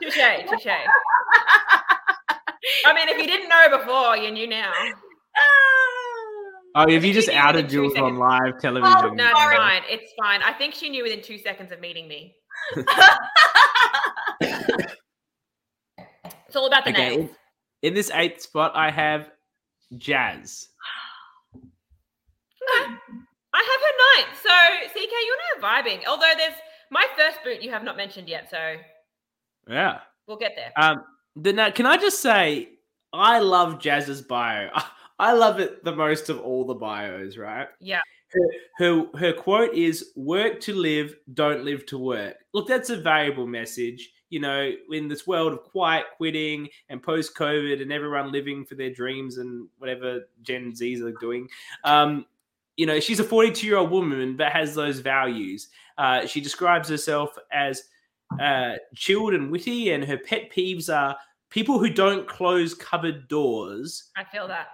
Touche, 0.00 0.48
touche. 0.48 0.66
I 2.86 2.92
mean, 2.94 3.08
if 3.08 3.18
you 3.18 3.26
didn't 3.26 3.48
know 3.48 3.78
before, 3.78 4.16
you 4.16 4.30
knew 4.30 4.46
now. 4.46 4.72
Oh, 6.74 6.88
if 6.88 7.04
you 7.04 7.12
just 7.12 7.28
outed 7.30 7.68
Jules 7.68 7.96
on 7.96 8.16
live 8.16 8.60
television. 8.60 9.16
No, 9.16 9.26
it's 9.30 9.56
fine. 9.56 9.82
It's 9.88 10.12
fine. 10.20 10.42
I 10.42 10.52
think 10.52 10.74
she 10.74 10.88
knew 10.88 11.02
within 11.02 11.22
two 11.22 11.38
seconds 11.38 11.72
of 11.72 11.80
meeting 11.80 12.06
me. 12.08 12.34
It's 16.46 16.56
all 16.56 16.66
about 16.66 16.84
the 16.86 16.90
Okay, 16.92 17.16
nails. 17.16 17.30
in, 17.82 17.92
this 17.92 18.10
eighth 18.10 18.40
spot, 18.40 18.72
I 18.74 18.90
have 18.90 19.30
Jazz. 19.98 20.68
Okay. 21.54 21.64
I 23.54 23.62
have 23.70 23.80
her 23.82 23.94
ninth. 24.24 24.40
So, 24.42 24.50
CK, 24.88 25.10
you 25.12 25.36
and 25.36 25.62
I 25.66 25.68
are 25.68 25.82
vibing. 25.82 26.06
Although 26.08 26.32
there's 26.38 26.54
my 26.90 27.06
first 27.18 27.44
boot 27.44 27.60
you 27.62 27.70
have 27.70 27.84
not 27.84 27.98
mentioned 27.98 28.28
yet. 28.30 28.48
So 28.50 28.76
Yeah. 29.68 30.00
we'll 30.26 30.38
get 30.38 30.52
there. 30.56 30.72
Um. 30.76 31.04
Then 31.36 31.56
now, 31.56 31.70
can 31.70 31.84
I 31.86 31.98
just 31.98 32.20
say, 32.20 32.70
I 33.12 33.38
love 33.40 33.78
Jazz's 33.78 34.22
bio. 34.22 34.70
I 35.18 35.32
love 35.32 35.60
it 35.60 35.84
the 35.84 35.94
most 35.94 36.28
of 36.28 36.40
all 36.40 36.64
the 36.64 36.74
bios. 36.74 37.36
Right. 37.36 37.68
Yeah. 37.80 38.00
Her, 38.30 38.48
her 38.78 39.06
her 39.18 39.32
quote 39.32 39.74
is 39.74 40.12
"Work 40.14 40.60
to 40.60 40.74
live, 40.74 41.14
don't 41.32 41.64
live 41.64 41.86
to 41.86 41.98
work." 41.98 42.36
Look, 42.52 42.68
that's 42.68 42.90
a 42.90 42.96
valuable 42.96 43.46
message. 43.46 44.10
You 44.30 44.40
know, 44.40 44.70
in 44.92 45.08
this 45.08 45.26
world 45.26 45.54
of 45.54 45.62
quiet 45.62 46.04
quitting 46.18 46.68
and 46.90 47.02
post 47.02 47.34
COVID 47.34 47.80
and 47.80 47.90
everyone 47.90 48.30
living 48.30 48.66
for 48.66 48.74
their 48.74 48.90
dreams 48.90 49.38
and 49.38 49.68
whatever 49.78 50.28
Gen 50.42 50.72
Zs 50.72 51.02
are 51.02 51.14
doing. 51.18 51.48
Um, 51.84 52.26
you 52.76 52.84
know, 52.84 53.00
she's 53.00 53.20
a 53.20 53.24
42 53.24 53.66
year 53.66 53.76
old 53.78 53.90
woman 53.90 54.36
but 54.36 54.52
has 54.52 54.74
those 54.74 55.00
values. 55.00 55.68
Uh, 55.96 56.26
she 56.26 56.40
describes 56.40 56.88
herself 56.88 57.36
as 57.50 57.82
uh, 58.40 58.74
chilled 58.94 59.34
and 59.34 59.50
witty, 59.50 59.90
and 59.90 60.04
her 60.04 60.18
pet 60.18 60.50
peeves 60.52 60.94
are 60.94 61.16
people 61.50 61.78
who 61.78 61.90
don't 61.90 62.28
close 62.28 62.74
cupboard 62.74 63.28
doors. 63.28 64.10
I 64.16 64.24
feel 64.24 64.46
that. 64.48 64.68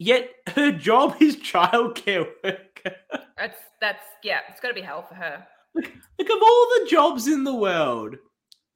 Yet 0.00 0.30
her 0.54 0.72
job 0.72 1.16
is 1.20 1.36
childcare 1.36 2.26
worker. 2.42 2.96
That's 3.36 3.58
that's 3.82 4.02
yeah. 4.24 4.40
It's 4.48 4.58
got 4.58 4.68
to 4.68 4.74
be 4.74 4.80
hell 4.80 5.04
for 5.06 5.14
her. 5.14 5.46
Look, 5.74 5.84
of 5.86 6.42
all 6.42 6.66
the 6.80 6.86
jobs 6.88 7.28
in 7.28 7.44
the 7.44 7.54
world, 7.54 8.16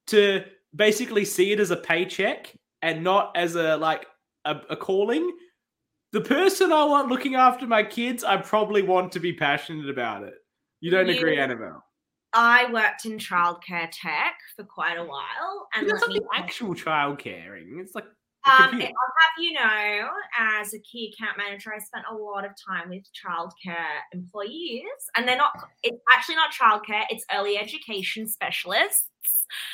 to 0.09 0.45
basically 0.77 1.25
see 1.25 1.51
it 1.53 1.61
as 1.61 1.71
a 1.71 1.77
paycheck 1.77 2.53
and 2.83 3.03
not 3.03 3.35
as 3.37 3.55
a 3.57 3.77
like 3.79 4.07
a, 4.45 4.61
a 4.69 4.77
calling. 4.77 5.35
The 6.13 6.21
person 6.21 6.71
I 6.73 6.85
want 6.85 7.09
looking 7.09 7.35
after 7.37 7.67
my 7.67 7.83
kids, 7.83 8.23
I 8.23 8.37
probably 8.37 8.83
want 8.83 9.11
to 9.13 9.19
be 9.19 9.33
passionate 9.33 9.89
about 9.89 10.25
it. 10.25 10.35
You 10.81 10.91
don't 10.91 11.09
You- 11.09 11.17
agree, 11.17 11.39
Annabel? 11.39 11.83
I 12.37 12.71
worked 12.73 13.07
in 13.07 13.17
childcare 13.17 13.89
tech 13.93 14.35
for 14.57 14.65
quite 14.65 14.99
a 14.99 15.05
while, 15.05 15.69
and 15.75 15.89
That's 15.89 16.01
not 16.01 16.11
the 16.11 16.23
actual 16.35 16.75
child 16.75 17.19
caring. 17.19 17.79
It's 17.81 17.95
like 17.95 18.05
a 18.05 18.09
Um. 18.47 18.75
I'll 18.75 18.79
have 18.81 19.35
you 19.39 19.53
know, 19.53 20.09
as 20.39 20.75
a 20.75 20.79
key 20.81 21.13
account 21.15 21.39
manager, 21.39 21.73
I 21.75 21.79
spent 21.79 22.05
a 22.11 22.15
lot 22.15 22.45
of 22.45 22.53
time 22.69 22.91
with 22.91 23.05
childcare 23.13 24.01
employees, 24.13 24.85
and 25.17 25.27
they're 25.27 25.37
not. 25.37 25.53
It's 25.83 26.01
actually 26.13 26.37
not 26.37 26.53
childcare; 26.53 27.05
it's 27.11 27.25
early 27.35 27.57
education 27.59 28.27
specialists. 28.29 29.09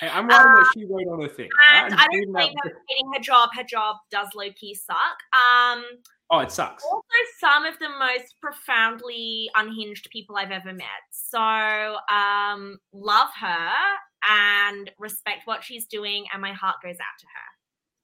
Hey, 0.01 0.09
I'm 0.09 0.27
writing 0.29 0.53
what 0.53 0.67
she 0.75 0.85
wrote 0.85 1.09
on 1.13 1.23
her 1.23 1.29
thing. 1.29 1.49
And 1.73 1.95
I'm 1.95 2.01
I 2.01 2.05
don't 2.05 2.15
reading 2.15 2.33
blame 2.33 2.55
out- 2.65 2.71
her 2.73 2.79
hating 2.89 3.13
her 3.15 3.21
job. 3.21 3.51
Her 3.55 3.65
job 3.65 3.97
does 4.11 4.29
low 4.35 4.51
key 4.53 4.75
suck. 4.75 5.19
Um, 5.35 5.85
Oh, 6.33 6.39
it 6.39 6.53
sucks. 6.53 6.85
also 6.85 7.03
some 7.41 7.65
of 7.65 7.77
the 7.81 7.89
most 7.89 8.37
profoundly 8.41 9.51
unhinged 9.57 10.09
people 10.11 10.37
I've 10.37 10.53
ever 10.53 10.73
met. 10.73 10.87
So, 11.11 11.41
um, 11.41 12.79
love 12.93 13.31
her 13.41 13.73
and 14.29 14.91
respect 14.99 15.47
what 15.47 15.65
she's 15.65 15.87
doing, 15.87 16.25
and 16.33 16.41
my 16.41 16.53
heart 16.53 16.77
goes 16.83 16.95
out 17.01 17.19
to 17.19 17.27
her. 17.27 17.50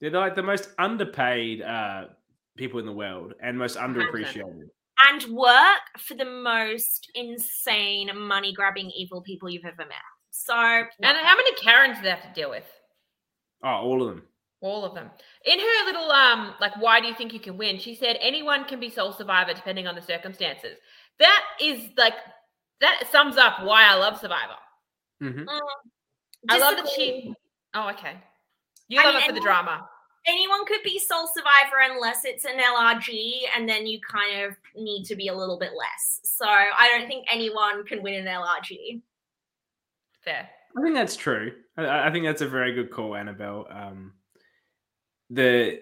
They're 0.00 0.10
like 0.10 0.34
the 0.34 0.42
most 0.42 0.68
underpaid 0.78 1.62
uh, 1.62 2.06
people 2.56 2.80
in 2.80 2.86
the 2.86 2.92
world 2.92 3.34
and 3.42 3.56
most 3.56 3.76
underappreciated. 3.76 4.68
and 5.08 5.24
work 5.34 5.80
for 5.98 6.14
the 6.14 6.24
most 6.24 7.10
insane 7.14 8.10
money 8.14 8.52
grabbing 8.52 8.90
evil 8.90 9.22
people 9.22 9.48
you've 9.48 9.64
ever 9.64 9.86
met. 9.88 9.96
So 10.30 10.54
And 10.54 10.86
how 11.16 11.36
many 11.36 11.54
Karens 11.54 11.96
do 11.96 12.02
they 12.02 12.10
have 12.10 12.22
to 12.22 12.32
deal 12.34 12.50
with? 12.50 12.64
Oh, 13.64 13.68
all 13.68 14.02
of 14.02 14.08
them. 14.08 14.22
All 14.60 14.84
of 14.84 14.94
them. 14.94 15.10
In 15.44 15.58
her 15.58 15.84
little 15.86 16.10
um, 16.10 16.54
like, 16.60 16.76
why 16.80 17.00
do 17.00 17.06
you 17.06 17.14
think 17.14 17.32
you 17.32 17.40
can 17.40 17.56
win? 17.56 17.78
She 17.78 17.94
said 17.94 18.16
anyone 18.20 18.64
can 18.64 18.80
be 18.80 18.90
sole 18.90 19.12
survivor 19.12 19.54
depending 19.54 19.86
on 19.86 19.94
the 19.94 20.02
circumstances. 20.02 20.78
That 21.18 21.42
is 21.60 21.88
like 21.96 22.14
that 22.80 23.04
sums 23.10 23.36
up 23.36 23.62
why 23.62 23.84
I 23.84 23.94
love 23.94 24.18
Survivor. 24.18 24.56
hmm 25.20 25.44
I 26.48 26.58
love 26.58 26.76
that 26.76 26.84
disagree. 26.84 27.22
she. 27.22 27.34
Oh, 27.74 27.88
okay. 27.90 28.16
You 28.88 29.00
I 29.00 29.04
love 29.04 29.14
mean, 29.14 29.22
it 29.24 29.26
for 29.26 29.32
the 29.34 29.40
drama. 29.40 29.88
anyone 30.26 30.64
could 30.66 30.82
be 30.84 30.98
sole 30.98 31.28
survivor 31.34 31.76
unless 31.90 32.24
it's 32.24 32.44
an 32.44 32.58
LRG, 32.58 33.42
and 33.56 33.68
then 33.68 33.86
you 33.86 33.98
kind 34.00 34.42
of 34.44 34.56
need 34.76 35.04
to 35.04 35.16
be 35.16 35.28
a 35.28 35.34
little 35.34 35.58
bit 35.58 35.72
less. 35.76 36.20
So 36.24 36.44
I 36.46 36.88
don't 36.96 37.06
think 37.08 37.26
anyone 37.30 37.84
can 37.84 38.02
win 38.02 38.14
an 38.14 38.26
LRG. 38.26 39.00
Fair. 40.24 40.48
I 40.76 40.82
think 40.82 40.94
that's 40.94 41.16
true. 41.16 41.52
I, 41.76 42.08
I 42.08 42.10
think 42.12 42.26
that's 42.26 42.42
a 42.42 42.48
very 42.48 42.72
good 42.74 42.90
call, 42.90 43.16
Annabel. 43.16 43.66
Um, 43.70 44.12
the 45.30 45.80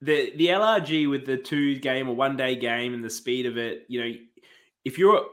the 0.00 0.32
the 0.36 0.46
LRG 0.48 1.10
with 1.10 1.26
the 1.26 1.36
two 1.36 1.76
game 1.78 2.08
or 2.08 2.16
one 2.16 2.36
day 2.36 2.56
game 2.56 2.94
and 2.94 3.04
the 3.04 3.10
speed 3.10 3.46
of 3.46 3.56
it, 3.58 3.82
you 3.88 4.00
know, 4.00 4.12
if 4.84 4.96
you're 4.98 5.26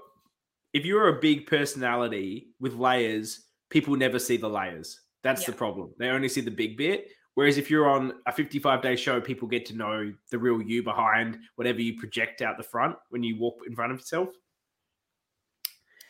if 0.74 0.86
you're 0.86 1.08
a 1.08 1.20
big 1.22 1.48
personality 1.48 2.50
with 2.60 2.74
layers, 2.74 3.46
people 3.70 3.96
never 3.96 4.20
see 4.20 4.38
the 4.38 4.50
layers. 4.50 5.00
That's 5.26 5.44
the 5.46 5.52
problem. 5.52 5.92
They 5.98 6.10
only 6.10 6.30
see 6.30 6.42
the 6.42 6.52
big 6.52 6.78
bit. 6.78 7.10
Whereas 7.34 7.58
if 7.58 7.70
you're 7.70 7.90
on 7.90 8.14
a 8.28 8.32
55 8.32 8.82
day 8.82 8.96
show, 8.96 9.20
people 9.20 9.48
get 9.48 9.66
to 9.66 9.76
know 9.76 10.14
the 10.32 10.38
real 10.38 10.62
you 10.62 10.84
behind 10.84 11.38
whatever 11.56 11.82
you 11.82 11.98
project 12.00 12.42
out 12.42 12.58
the 12.58 12.64
front 12.64 12.96
when 13.10 13.24
you 13.24 13.38
walk 13.38 13.56
in 13.68 13.76
front 13.76 13.92
of 13.92 13.98
yourself. 14.00 14.30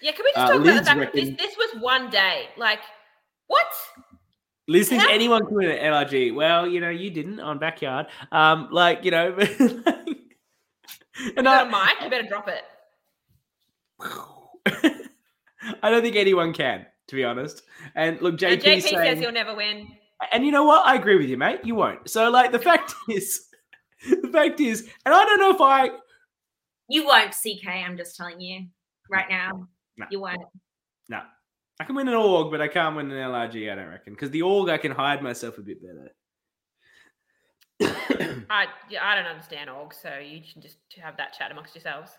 Yeah, 0.01 0.11
can 0.11 0.25
we 0.25 0.31
just 0.33 0.37
Uh, 0.37 0.51
talk 0.51 0.61
about 0.61 0.79
the 0.79 0.83
fact 0.85 0.99
that 0.99 1.13
this, 1.13 1.29
this 1.37 1.55
was 1.57 1.81
one 1.81 2.09
day? 2.09 2.49
Like, 2.57 2.81
what? 3.47 3.65
Liz 4.67 4.89
thinks 4.89 5.05
How- 5.05 5.11
anyone 5.13 5.45
can 5.45 5.55
win 5.55 5.71
an 5.71 5.77
LRG. 5.77 6.35
Well, 6.35 6.67
you 6.67 6.81
know, 6.81 6.89
you 6.89 7.09
didn't 7.09 7.39
on 7.39 7.57
backyard. 7.57 8.07
Um, 8.31 8.67
like 8.71 9.05
you 9.05 9.11
know, 9.11 9.29
like- 9.37 9.57
You 11.17 11.33
and 11.37 11.47
I, 11.47 11.63
mic? 11.63 12.03
You 12.03 12.09
better 12.09 12.27
drop 12.27 12.49
it. 12.49 12.63
I 15.81 15.89
don't 15.89 16.01
think 16.03 16.17
anyone 16.17 16.51
can, 16.53 16.85
to 17.07 17.15
be 17.15 17.23
honest. 17.23 17.63
And 17.95 18.21
look, 18.21 18.35
JP, 18.35 18.53
And 18.53 18.61
JP 18.61 18.81
saying, 18.81 18.95
says 18.97 19.19
he'll 19.19 19.31
never 19.31 19.55
win. 19.55 19.87
and 20.31 20.45
you 20.45 20.51
know 20.51 20.63
what? 20.63 20.85
I 20.85 20.95
agree 20.95 21.17
with 21.17 21.29
you, 21.29 21.37
mate. 21.37 21.61
You 21.63 21.75
won't. 21.75 22.09
So, 22.09 22.29
like, 22.29 22.51
the 22.51 22.59
fact 22.59 22.93
is, 23.09 23.47
the 24.09 24.29
fact 24.31 24.59
is, 24.59 24.87
and 25.05 25.13
I 25.13 25.23
don't 25.25 25.39
know 25.39 25.51
if 25.51 25.61
I, 25.61 25.89
You 26.89 27.05
won't, 27.05 27.31
CK. 27.33 27.67
I'm 27.67 27.97
just 27.97 28.15
telling 28.15 28.39
you 28.41 28.67
right 29.09 29.25
now. 29.29 29.67
No. 29.97 30.05
You 30.11 30.19
won't. 30.19 30.41
no, 31.09 31.21
I 31.79 31.83
can 31.85 31.95
win 31.95 32.07
an 32.07 32.13
org, 32.15 32.51
but 32.51 32.61
I 32.61 32.67
can't 32.67 32.95
win 32.95 33.11
an 33.11 33.17
LRG. 33.31 33.71
I 33.71 33.75
don't 33.75 33.87
reckon 33.89 34.13
because 34.13 34.29
the 34.31 34.41
org 34.41 34.69
I 34.69 34.77
can 34.77 34.91
hide 34.91 35.21
myself 35.23 35.57
a 35.57 35.61
bit 35.61 35.77
better. 35.81 36.11
I 38.49 38.67
I 39.01 39.15
don't 39.15 39.25
understand 39.25 39.69
org, 39.69 39.93
so 39.93 40.17
you 40.17 40.41
should 40.43 40.61
just 40.61 40.77
have 41.01 41.17
that 41.17 41.33
chat 41.37 41.51
amongst 41.51 41.75
yourselves. 41.75 42.11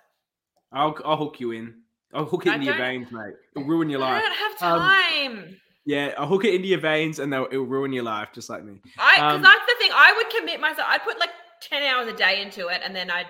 I'll 0.72 0.96
I'll 1.04 1.16
hook 1.16 1.38
you 1.40 1.52
in. 1.52 1.82
I'll 2.14 2.24
hook 2.24 2.46
it 2.46 2.50
I 2.50 2.54
into 2.54 2.66
your 2.66 2.76
veins, 2.76 3.10
mate. 3.10 3.34
It'll 3.54 3.68
ruin 3.68 3.90
your 3.90 4.00
life. 4.00 4.22
I 4.22 4.28
don't 4.28 4.36
have 4.36 4.72
Um, 4.72 4.80
time. 4.80 5.60
Yeah, 5.84 6.14
I'll 6.18 6.26
hook 6.26 6.44
it 6.44 6.54
into 6.54 6.66
your 6.66 6.80
veins, 6.80 7.18
and 7.18 7.32
they'll, 7.32 7.46
it'll 7.50 7.64
ruin 7.66 7.92
your 7.92 8.02
life, 8.02 8.30
just 8.34 8.50
like 8.50 8.64
me. 8.64 8.80
I 8.98 9.16
because 9.16 9.36
um, 9.36 9.42
that's 9.42 9.66
the 9.66 9.74
thing. 9.78 9.90
I 9.94 10.12
would 10.16 10.30
commit 10.30 10.60
myself. 10.60 10.88
I'd 10.90 11.04
put 11.04 11.18
like 11.20 11.30
ten 11.60 11.82
hours 11.82 12.08
a 12.08 12.16
day 12.16 12.42
into 12.42 12.68
it, 12.68 12.80
and 12.84 12.94
then 12.94 13.10
I'd 13.10 13.26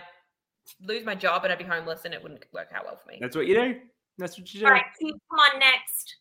lose 0.82 1.04
my 1.04 1.14
job 1.14 1.44
and 1.44 1.52
I'd 1.52 1.58
be 1.58 1.64
homeless, 1.64 2.04
and 2.04 2.14
it 2.14 2.22
wouldn't 2.22 2.44
work 2.52 2.68
out 2.74 2.84
well 2.84 2.96
for 2.96 3.08
me. 3.10 3.18
That's 3.20 3.36
what 3.36 3.46
you 3.46 3.54
do. 3.54 3.80
That's 4.18 4.38
what 4.38 4.52
you 4.52 4.60
do. 4.60 4.66
All 4.66 4.72
right, 4.72 4.84
Q, 4.98 5.10
come 5.10 5.38
on 5.38 5.60
next. 5.60 6.16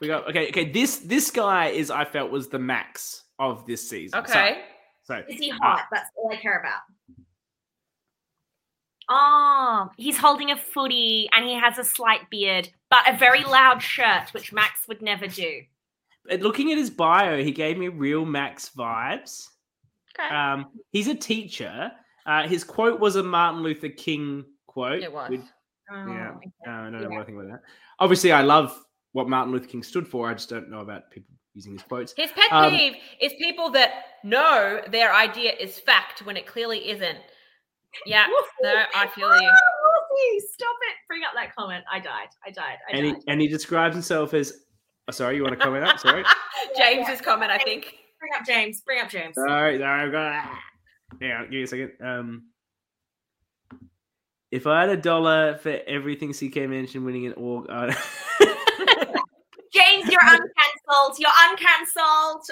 We 0.00 0.06
got 0.06 0.28
okay. 0.28 0.48
Okay, 0.48 0.70
this 0.70 0.98
this 0.98 1.30
guy 1.30 1.68
is 1.68 1.90
I 1.90 2.04
felt 2.04 2.30
was 2.30 2.48
the 2.48 2.58
max 2.58 3.24
of 3.38 3.66
this 3.66 3.88
season. 3.88 4.20
Okay. 4.20 4.62
So, 5.04 5.20
Is 5.28 5.40
he 5.40 5.50
uh, 5.50 5.56
hot? 5.60 5.86
That's 5.90 6.08
all 6.16 6.30
I 6.32 6.36
care 6.36 6.60
about. 6.60 6.82
Oh, 9.08 9.88
he's 9.96 10.16
holding 10.18 10.50
a 10.50 10.56
footy 10.56 11.28
and 11.32 11.44
he 11.44 11.54
has 11.54 11.78
a 11.78 11.84
slight 11.84 12.30
beard, 12.30 12.68
but 12.90 13.08
a 13.08 13.16
very 13.16 13.44
loud 13.44 13.82
shirt, 13.82 14.32
which 14.32 14.52
Max 14.52 14.86
would 14.88 15.02
never 15.02 15.26
do. 15.26 15.62
But 16.24 16.40
looking 16.40 16.70
at 16.72 16.78
his 16.78 16.90
bio, 16.90 17.42
he 17.42 17.50
gave 17.50 17.76
me 17.78 17.88
real 17.88 18.24
Max 18.24 18.70
vibes. 18.76 19.48
Okay. 20.18 20.28
Um, 20.34 20.66
he's 20.92 21.08
a 21.08 21.14
teacher. 21.14 21.90
Uh, 22.26 22.46
his 22.46 22.62
quote 22.64 23.00
was 23.00 23.16
a 23.16 23.22
Martin 23.22 23.62
Luther 23.62 23.88
King 23.88 24.44
quote. 24.66 25.02
it 25.02 25.12
was. 25.12 25.30
which- 25.30 25.40
Oh, 25.94 26.06
yeah, 26.06 26.30
okay. 26.36 26.50
uh, 26.66 26.70
I 26.70 26.82
don't 26.84 26.92
know 26.92 27.00
Yeah. 27.00 27.08
what 27.08 27.20
I 27.20 27.24
think 27.24 27.38
about 27.38 27.50
that. 27.50 27.60
Obviously, 27.98 28.32
I 28.32 28.40
love 28.40 28.82
what 29.10 29.28
Martin 29.28 29.52
Luther 29.52 29.66
King 29.66 29.82
stood 29.82 30.08
for. 30.08 30.30
I 30.30 30.32
just 30.32 30.48
don't 30.48 30.70
know 30.70 30.78
about 30.78 31.10
people 31.10 31.34
using 31.54 31.72
his 31.74 31.82
quotes. 31.82 32.14
His 32.16 32.30
pet 32.32 32.50
Um, 32.50 32.70
peeve 32.70 32.96
is 33.20 33.34
people 33.34 33.68
that 33.70 34.04
know 34.22 34.80
their 34.88 35.12
idea 35.12 35.52
is 35.52 35.78
fact 35.80 36.22
when 36.24 36.36
it 36.38 36.46
clearly 36.46 36.88
isn't. 36.88 37.18
Yeah, 38.06 38.26
no, 38.62 38.84
I 38.94 39.06
feel 39.08 39.28
you. 39.28 39.50
Oh, 39.50 40.40
stop 40.52 40.76
it. 40.90 40.96
Bring 41.08 41.22
up 41.24 41.32
that 41.34 41.54
comment. 41.54 41.84
I 41.90 41.98
died. 41.98 42.28
I 42.46 42.50
died. 42.50 42.78
I 42.88 42.96
And 42.96 43.06
he, 43.06 43.14
and 43.28 43.40
he 43.40 43.48
describes 43.48 43.94
himself 43.94 44.34
as. 44.34 44.64
Oh, 45.08 45.12
sorry, 45.12 45.36
you 45.36 45.42
want 45.42 45.58
to 45.58 45.62
comment 45.62 45.84
up? 45.84 45.98
Sorry. 45.98 46.24
James's 46.76 47.20
comment, 47.20 47.50
I 47.50 47.58
think. 47.58 47.96
Bring 48.20 48.32
up 48.38 48.46
James. 48.46 48.82
Bring 48.82 49.00
up 49.00 49.08
James. 49.08 49.34
Sorry, 49.34 49.78
sorry, 49.78 50.06
I've 50.06 50.12
got. 50.12 50.48
Yeah, 51.20 51.42
give 51.42 51.50
me 51.50 51.62
a 51.62 51.66
second. 51.66 51.92
Um, 52.00 52.44
if 54.50 54.66
I 54.66 54.82
had 54.82 54.90
a 54.90 54.96
dollar 54.96 55.58
for 55.58 55.80
everything 55.86 56.32
CK 56.32 56.68
mentioned 56.68 57.04
winning 57.04 57.26
an 57.26 57.32
org, 57.34 57.66
uh, 57.68 57.92
James, 59.72 60.08
you're 60.08 60.20
uncancelled. 60.88 61.18
You're 61.18 61.30
uncancelled. 61.50 62.42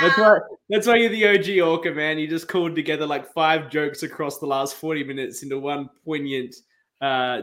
that's 0.00 0.18
Uh, 0.18 0.22
why 0.22 0.38
that's 0.68 0.86
why 0.86 0.96
you're 0.96 1.08
the 1.10 1.26
OG 1.60 1.66
Orca 1.68 1.90
man. 1.92 2.18
You 2.18 2.26
just 2.28 2.48
called 2.48 2.74
together 2.74 3.06
like 3.06 3.32
five 3.32 3.70
jokes 3.70 4.02
across 4.02 4.38
the 4.38 4.46
last 4.46 4.74
forty 4.76 5.04
minutes 5.04 5.42
into 5.42 5.58
one 5.58 5.88
poignant 6.04 6.54
uh, 7.00 7.42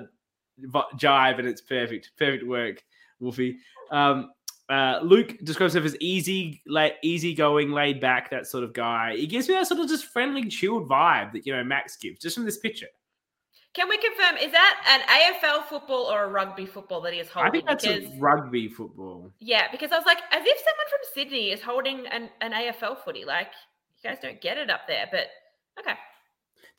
jive, 0.95 1.39
and 1.39 1.47
it's 1.47 1.61
perfect. 1.61 2.11
Perfect 2.17 2.45
work, 2.45 2.83
Wolfie. 3.19 3.57
Um, 3.91 4.31
uh, 4.69 4.99
Luke 5.01 5.37
describes 5.43 5.73
himself 5.73 5.93
as 5.93 5.99
easy, 6.01 6.61
like 6.67 6.95
easygoing, 7.01 7.71
laid 7.71 8.01
back, 8.01 8.29
that 8.31 8.45
sort 8.47 8.65
of 8.65 8.73
guy. 8.73 9.15
He 9.15 9.25
gives 9.25 9.47
me 9.47 9.55
that 9.55 9.65
sort 9.67 9.79
of 9.79 9.87
just 9.87 10.05
friendly, 10.05 10.45
chilled 10.49 10.89
vibe 10.89 11.31
that 11.33 11.45
you 11.45 11.55
know 11.55 11.63
Max 11.63 11.95
gives 11.95 12.19
just 12.19 12.35
from 12.35 12.45
this 12.45 12.57
picture. 12.57 12.87
Can 13.77 13.87
we 13.89 13.97
confirm, 13.99 14.37
is 14.37 14.51
that 14.53 14.81
an 14.87 15.35
AFL 15.35 15.65
football 15.65 16.11
or 16.11 16.23
a 16.23 16.27
rugby 16.27 16.65
football 16.65 16.99
that 17.01 17.13
he 17.13 17.19
is 17.19 17.29
holding? 17.29 17.49
I 17.49 17.51
think 17.51 17.67
that's 17.67 17.85
because, 17.85 18.11
a 18.11 18.17
rugby 18.17 18.69
football. 18.69 19.31
yeah, 19.39 19.67
because 19.71 19.91
I 19.91 19.97
was 19.97 20.05
like, 20.07 20.17
as 20.31 20.41
if 20.43 20.57
someone 20.57 20.87
from 20.89 20.99
Sydney 21.13 21.51
is 21.51 21.61
holding 21.61 22.07
an, 22.07 22.31
an 22.41 22.53
AFL 22.53 22.97
footy. 23.05 23.23
Like, 23.23 23.49
you 24.01 24.09
guys 24.09 24.17
don't 24.19 24.41
get 24.41 24.57
it 24.57 24.71
up 24.71 24.87
there, 24.87 25.05
but 25.11 25.27
okay. 25.79 25.93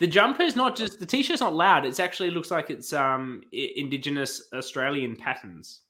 The 0.01 0.09
jumper's 0.09 0.57
not 0.57 0.75
just 0.75 0.99
the 0.99 1.07
t-shirt's 1.07 1.41
not 1.41 1.55
loud. 1.55 1.87
It 1.87 2.01
actually 2.01 2.33
looks 2.33 2.51
like 2.51 2.69
it's 2.69 2.93
um 2.93 3.43
indigenous 3.53 4.49
Australian 4.53 5.15
patterns. 5.15 5.83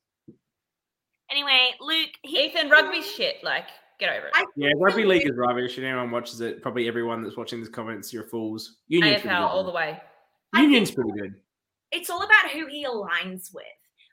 anyway, 1.30 1.70
Luke. 1.80 2.10
He, 2.22 2.44
Ethan, 2.44 2.68
rugby 2.68 3.00
shit. 3.00 3.36
Like, 3.42 3.68
get 3.98 4.10
over 4.10 4.26
it. 4.26 4.32
I 4.34 4.44
Yeah, 4.56 4.72
rugby 4.76 5.06
league 5.06 5.26
is 5.26 5.36
rubbish, 5.38 5.78
and 5.78 5.86
anyone 5.86 6.10
watches 6.10 6.42
it. 6.42 6.60
Probably 6.60 6.86
everyone 6.86 7.22
that's 7.22 7.38
watching 7.38 7.60
this 7.60 7.70
comments, 7.70 8.12
you're 8.12 8.24
fools. 8.24 8.76
Union's 8.88 9.22
pretty 9.22 9.34
AFL 9.34 9.48
all 9.48 9.64
the 9.64 9.72
way. 9.72 9.98
Union's 10.56 10.90
pretty 10.90 11.10
good. 11.12 11.34
it's 11.92 12.10
all 12.10 12.22
about 12.22 12.50
who 12.52 12.66
he 12.66 12.84
aligns 12.86 13.52
with. 13.54 13.64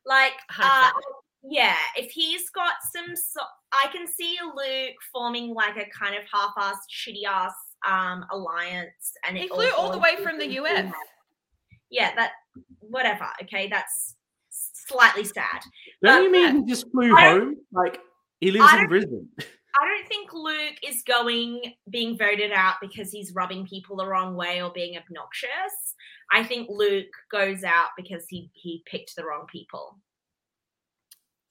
Like, 0.06 0.34
uh, 0.60 0.92
yeah, 1.44 1.76
if 1.98 2.12
he's 2.12 2.50
got 2.52 2.74
some, 2.94 3.16
so- 3.16 3.42
I 3.72 3.88
can 3.92 4.08
see 4.08 4.38
Luke 4.44 4.96
forming 5.12 5.54
like 5.54 5.76
a 5.78 5.86
kind 5.98 6.16
of 6.16 6.22
half-assed, 6.32 6.76
shitty-ass 6.92 7.54
um, 7.88 8.26
alliance, 8.32 9.14
and 9.28 9.38
He 9.38 9.48
flew 9.48 9.70
all 9.78 9.92
the 9.92 9.98
way 10.00 10.16
from 10.24 10.38
the 10.38 10.48
US. 10.62 10.92
Yeah, 11.90 12.14
that 12.16 12.32
whatever. 12.80 13.28
Okay, 13.44 13.68
that's 13.68 14.16
slightly 14.50 15.24
sad. 15.24 15.62
Don't 16.04 16.18
But- 16.18 16.24
you 16.24 16.32
mean 16.32 16.66
he 16.66 16.72
just 16.72 16.90
flew 16.92 17.16
home? 17.16 17.56
Like 17.72 18.00
he 18.40 18.52
lives 18.52 18.72
in 18.74 18.88
Brisbane. 18.88 19.30
I 19.82 19.88
don't 19.88 20.08
think 20.08 20.34
Luke 20.34 20.78
is 20.84 21.04
going 21.04 21.74
being 21.90 22.18
voted 22.18 22.52
out 22.52 22.76
because 22.82 23.12
he's 23.12 23.34
rubbing 23.34 23.68
people 23.68 23.98
the 23.98 24.08
wrong 24.08 24.36
way 24.36 24.62
or 24.62 24.72
being 24.74 24.98
obnoxious. 24.98 25.96
I 26.32 26.44
think 26.44 26.70
Luke 26.70 27.12
goes 27.32 27.64
out 27.64 27.90
because 27.98 28.26
he 28.30 28.50
he 28.54 28.84
picked 28.86 29.16
the 29.16 29.26
wrong 29.26 29.46
people. 29.52 29.98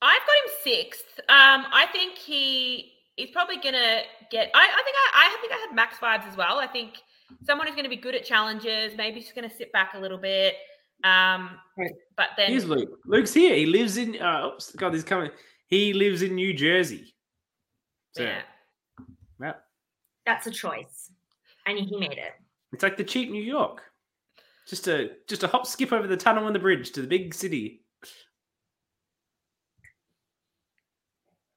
I've 0.00 0.20
got 0.20 0.36
him 0.44 0.54
sixth. 0.62 1.20
Um, 1.28 1.66
I 1.72 1.86
think 1.92 2.18
he 2.18 2.92
is 3.16 3.30
probably 3.32 3.56
gonna 3.56 4.02
get. 4.30 4.50
I, 4.54 4.64
I 4.64 4.82
think 4.82 4.96
I, 4.96 5.10
I 5.14 5.38
think 5.40 5.52
I 5.52 5.66
had 5.66 5.74
Max 5.74 5.98
vibes 5.98 6.28
as 6.30 6.36
well. 6.36 6.58
I 6.58 6.66
think 6.66 6.94
someone 7.42 7.66
who's 7.66 7.76
going 7.76 7.84
to 7.84 7.90
be 7.90 7.96
good 7.96 8.14
at 8.14 8.24
challenges. 8.24 8.96
Maybe 8.96 9.20
just 9.20 9.34
going 9.34 9.48
to 9.48 9.54
sit 9.54 9.72
back 9.72 9.94
a 9.94 9.98
little 9.98 10.18
bit. 10.18 10.54
Um, 11.02 11.50
but 12.16 12.28
then 12.36 12.50
Here's 12.50 12.64
Luke. 12.64 12.98
Luke's 13.06 13.34
here. 13.34 13.54
He 13.54 13.66
lives 13.66 13.96
in. 13.96 14.20
Uh, 14.20 14.48
oops, 14.48 14.72
God, 14.72 14.94
he's 14.94 15.04
coming. 15.04 15.30
He 15.66 15.92
lives 15.92 16.22
in 16.22 16.34
New 16.34 16.54
Jersey. 16.54 17.13
Yeah. 18.16 18.42
yeah, 19.40 19.52
That's 20.26 20.46
a 20.46 20.50
choice, 20.50 21.10
and 21.66 21.78
he 21.78 21.96
made 21.98 22.12
it. 22.12 22.32
it's 22.72 22.82
like 22.82 22.96
the 22.96 23.04
cheap 23.04 23.30
New 23.30 23.42
York. 23.42 23.82
Just 24.68 24.88
a 24.88 25.10
just 25.28 25.42
a 25.42 25.48
hop, 25.48 25.66
skip 25.66 25.92
over 25.92 26.06
the 26.06 26.16
tunnel 26.16 26.46
and 26.46 26.54
the 26.54 26.60
bridge 26.60 26.92
to 26.92 27.00
the 27.02 27.06
big 27.06 27.34
city. 27.34 27.82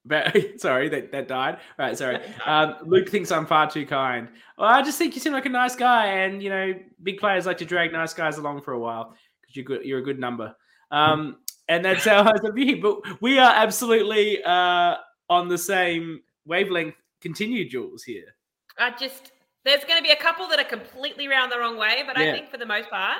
But 0.04 0.34
sorry, 0.60 0.88
that, 0.88 1.12
that 1.12 1.28
died. 1.28 1.56
All 1.78 1.86
right, 1.86 1.96
sorry. 1.96 2.18
Um, 2.46 2.76
Luke 2.86 3.08
thinks 3.08 3.30
I'm 3.30 3.46
far 3.46 3.70
too 3.70 3.86
kind. 3.86 4.28
Well, 4.56 4.68
I 4.68 4.82
just 4.82 4.98
think 4.98 5.14
you 5.14 5.20
seem 5.20 5.32
like 5.32 5.46
a 5.46 5.50
nice 5.50 5.76
guy, 5.76 6.06
and 6.06 6.42
you 6.42 6.50
know, 6.50 6.74
big 7.02 7.18
players 7.18 7.46
like 7.46 7.58
to 7.58 7.64
drag 7.64 7.92
nice 7.92 8.14
guys 8.14 8.38
along 8.38 8.62
for 8.62 8.72
a 8.72 8.78
while 8.78 9.14
because 9.40 9.56
you're 9.56 9.64
good. 9.64 9.84
You're 9.84 9.98
a 9.98 10.04
good 10.04 10.18
number. 10.18 10.54
Um, 10.90 11.38
and 11.68 11.84
that's 11.84 12.06
our 12.06 12.24
host 12.24 12.44
of 12.44 12.56
you. 12.56 12.80
But 12.80 13.20
we 13.20 13.38
are 13.38 13.52
absolutely 13.54 14.42
uh, 14.42 14.96
on 15.28 15.48
the 15.48 15.58
same 15.58 16.20
wavelength. 16.48 16.96
Continue, 17.20 17.68
Jules 17.68 18.02
here. 18.02 18.34
I 18.78 18.90
just 18.90 19.32
there's 19.64 19.84
going 19.84 19.98
to 19.98 20.02
be 20.02 20.10
a 20.10 20.16
couple 20.16 20.48
that 20.48 20.58
are 20.58 20.64
completely 20.64 21.28
round 21.28 21.52
the 21.52 21.58
wrong 21.58 21.76
way, 21.76 22.02
but 22.06 22.16
Yeah. 22.18 22.30
I 22.30 22.32
think 22.32 22.50
for 22.50 22.56
the 22.58 22.66
most 22.66 22.88
part, 22.90 23.18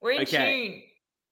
we're 0.00 0.12
in 0.12 0.22
Okay. 0.22 0.68
tune. 0.68 0.82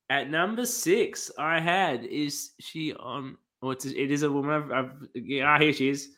At 0.09 0.31
number 0.31 0.65
six, 0.67 1.31
I 1.39 1.61
had 1.61 2.05
is 2.05 2.53
she 2.61 2.93
on? 2.95 3.37
Oh, 3.63 3.71
it's 3.71 3.85
it 3.87 4.11
is 4.11 4.23
a 4.23 4.31
woman. 4.31 4.53
I've, 4.53 4.73
I've 4.73 4.93
yeah, 5.15 5.45
ah, 5.55 5.59
here 5.59 5.73
she 5.73 5.89
is, 5.89 6.11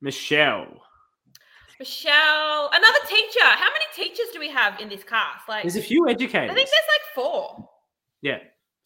Michelle. 0.00 0.82
Michelle, 1.78 2.70
another 2.72 2.98
teacher. 3.06 3.44
How 3.44 3.68
many 3.72 3.84
teachers 3.94 4.26
do 4.32 4.40
we 4.40 4.48
have 4.50 4.80
in 4.80 4.88
this 4.88 5.04
cast? 5.04 5.46
Like, 5.48 5.62
There's 5.62 5.76
a 5.76 5.82
few 5.82 6.08
educators. 6.08 6.50
I 6.50 6.54
think 6.54 6.68
there's 6.68 6.90
like 6.94 7.14
four, 7.14 7.68
yeah, 8.22 8.38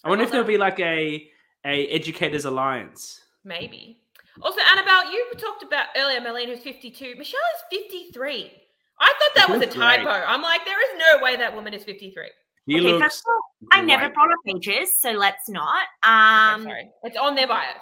I 0.04 0.08
wonder 0.08 0.24
if 0.24 0.30
there'll 0.32 0.46
be 0.46 0.58
like 0.58 0.80
a 0.80 1.28
a 1.64 1.86
educators 1.88 2.44
alliance. 2.46 3.20
maybe. 3.44 4.00
Also, 4.42 4.60
Annabel, 4.72 5.12
you 5.12 5.26
talked 5.38 5.62
about 5.62 5.86
earlier, 5.96 6.20
Marlene, 6.20 6.46
who's 6.46 6.62
52. 6.62 7.14
Michelle 7.16 7.40
is 7.72 7.78
53. 7.78 8.52
I 9.00 9.06
thought 9.06 9.34
that 9.36 9.48
was 9.48 9.56
a 9.58 9.60
That's 9.60 9.74
great. 9.76 10.04
typo. 10.04 10.08
I'm 10.26 10.42
like, 10.42 10.64
there 10.64 10.80
is 10.82 10.98
no 10.98 11.22
way 11.24 11.36
that 11.36 11.54
woman 11.54 11.72
is 11.74 11.84
53. 11.84 12.24
He 12.66 12.74
okay, 12.76 12.82
looks. 12.92 13.02
first 13.04 13.20
of 13.20 13.30
all, 13.32 13.68
I 13.72 13.82
never 13.82 14.02
great. 14.04 14.14
brought 14.14 14.30
up 14.30 14.38
ages, 14.56 14.98
so 15.00 15.10
let's 15.12 15.48
not. 15.48 15.84
Okay, 16.04 16.12
Um, 16.12 16.62
sorry. 16.64 16.90
It's 17.04 17.16
on 17.16 17.34
their 17.34 17.48
bios. 17.48 17.74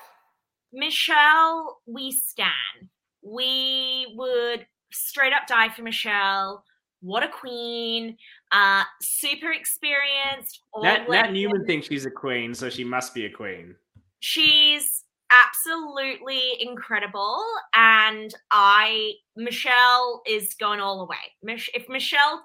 Michelle, 0.72 1.78
we 1.86 2.12
stan. 2.12 2.48
We 3.22 4.14
would 4.16 4.66
straight 4.92 5.32
up 5.32 5.46
die 5.46 5.68
for 5.70 5.82
Michelle. 5.82 6.64
What 7.00 7.22
a 7.22 7.28
queen! 7.28 8.16
Uh, 8.52 8.84
super 9.02 9.52
experienced. 9.52 10.62
all 10.72 10.82
Nat, 10.82 11.08
Nat. 11.08 11.32
Newman 11.32 11.64
thinks 11.66 11.86
she's 11.88 12.06
a 12.06 12.10
queen, 12.10 12.54
so 12.54 12.68
she 12.70 12.84
must 12.84 13.14
be 13.14 13.26
a 13.26 13.30
queen. 13.30 13.74
she's 14.20 15.04
absolutely 15.30 16.40
incredible 16.60 17.42
and 17.74 18.34
i 18.50 19.12
michelle 19.36 20.22
is 20.26 20.54
going 20.54 20.80
all 20.80 20.98
the 20.98 21.04
way 21.04 21.16
Mich- 21.42 21.70
if 21.74 21.88
michelle 21.88 22.42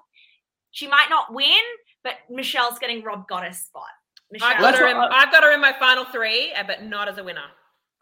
she 0.70 0.86
might 0.86 1.06
not 1.10 1.32
win 1.32 1.62
but 2.02 2.14
michelle's 2.30 2.78
getting 2.78 3.02
rob 3.02 3.26
goddess 3.28 3.60
spot 3.66 3.84
michelle 4.30 4.48
I've 4.50 4.60
got, 4.60 4.74
her 4.78 4.86
in, 4.88 4.96
I- 4.96 5.08
I've 5.08 5.32
got 5.32 5.42
her 5.44 5.52
in 5.52 5.60
my 5.60 5.74
final 5.78 6.04
three, 6.06 6.52
uh, 6.54 6.64
but 6.66 6.82
not 6.82 7.08
as 7.08 7.18
a 7.18 7.24
winner. 7.24 7.44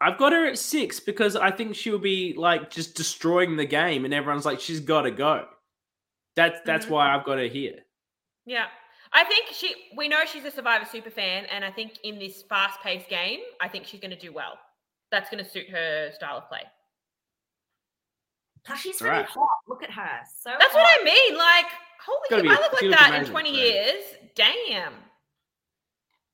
I've 0.01 0.17
got 0.17 0.33
her 0.33 0.45
at 0.47 0.57
six 0.57 0.99
because 0.99 1.35
I 1.35 1.51
think 1.51 1.75
she'll 1.75 1.99
be 1.99 2.33
like 2.35 2.69
just 2.69 2.95
destroying 2.95 3.55
the 3.55 3.65
game, 3.65 4.03
and 4.03 4.13
everyone's 4.13 4.45
like, 4.45 4.59
she's 4.59 4.79
got 4.79 5.03
to 5.03 5.11
go. 5.11 5.45
That's 6.35 6.59
that's 6.65 6.87
Mhm. 6.87 6.89
why 6.89 7.15
I've 7.15 7.23
got 7.25 7.37
her 7.37 7.45
here. 7.47 7.79
Yeah. 8.45 8.65
I 9.13 9.23
think 9.25 9.49
she, 9.53 9.75
we 9.95 10.07
know 10.07 10.21
she's 10.25 10.43
a 10.43 10.49
Survivor 10.51 10.85
super 10.85 11.11
fan, 11.11 11.45
and 11.45 11.63
I 11.63 11.71
think 11.71 11.99
in 12.03 12.17
this 12.17 12.41
fast 12.49 12.81
paced 12.81 13.07
game, 13.09 13.39
I 13.61 13.67
think 13.69 13.85
she's 13.85 13.99
going 14.01 14.11
to 14.11 14.17
do 14.19 14.33
well. 14.33 14.57
That's 15.13 15.29
going 15.29 15.43
to 15.43 15.49
suit 15.49 15.69
her 15.69 16.09
style 16.13 16.37
of 16.39 16.49
play. 16.49 16.63
plus 18.65 18.79
she's 18.79 19.01
All 19.01 19.07
really 19.07 19.19
right. 19.21 19.29
hot 19.29 19.47
look 19.67 19.83
at 19.83 19.91
her 19.91 20.19
so 20.41 20.51
That's 20.59 20.73
what. 20.73 20.85
I 20.85 21.03
mean. 21.03 21.37
Like, 21.37 21.65
holy 22.05 22.17
Gotta 22.29 22.41
shit, 22.41 22.43
be- 22.43 22.49
I 22.49 22.53
look 22.61 22.73
like 22.73 22.81
looks 22.81 22.97
that 22.99 23.23
in 23.23 23.29
20 23.29 23.53
so- 23.53 23.61
years. 23.61 24.03
Damn. 24.35 24.93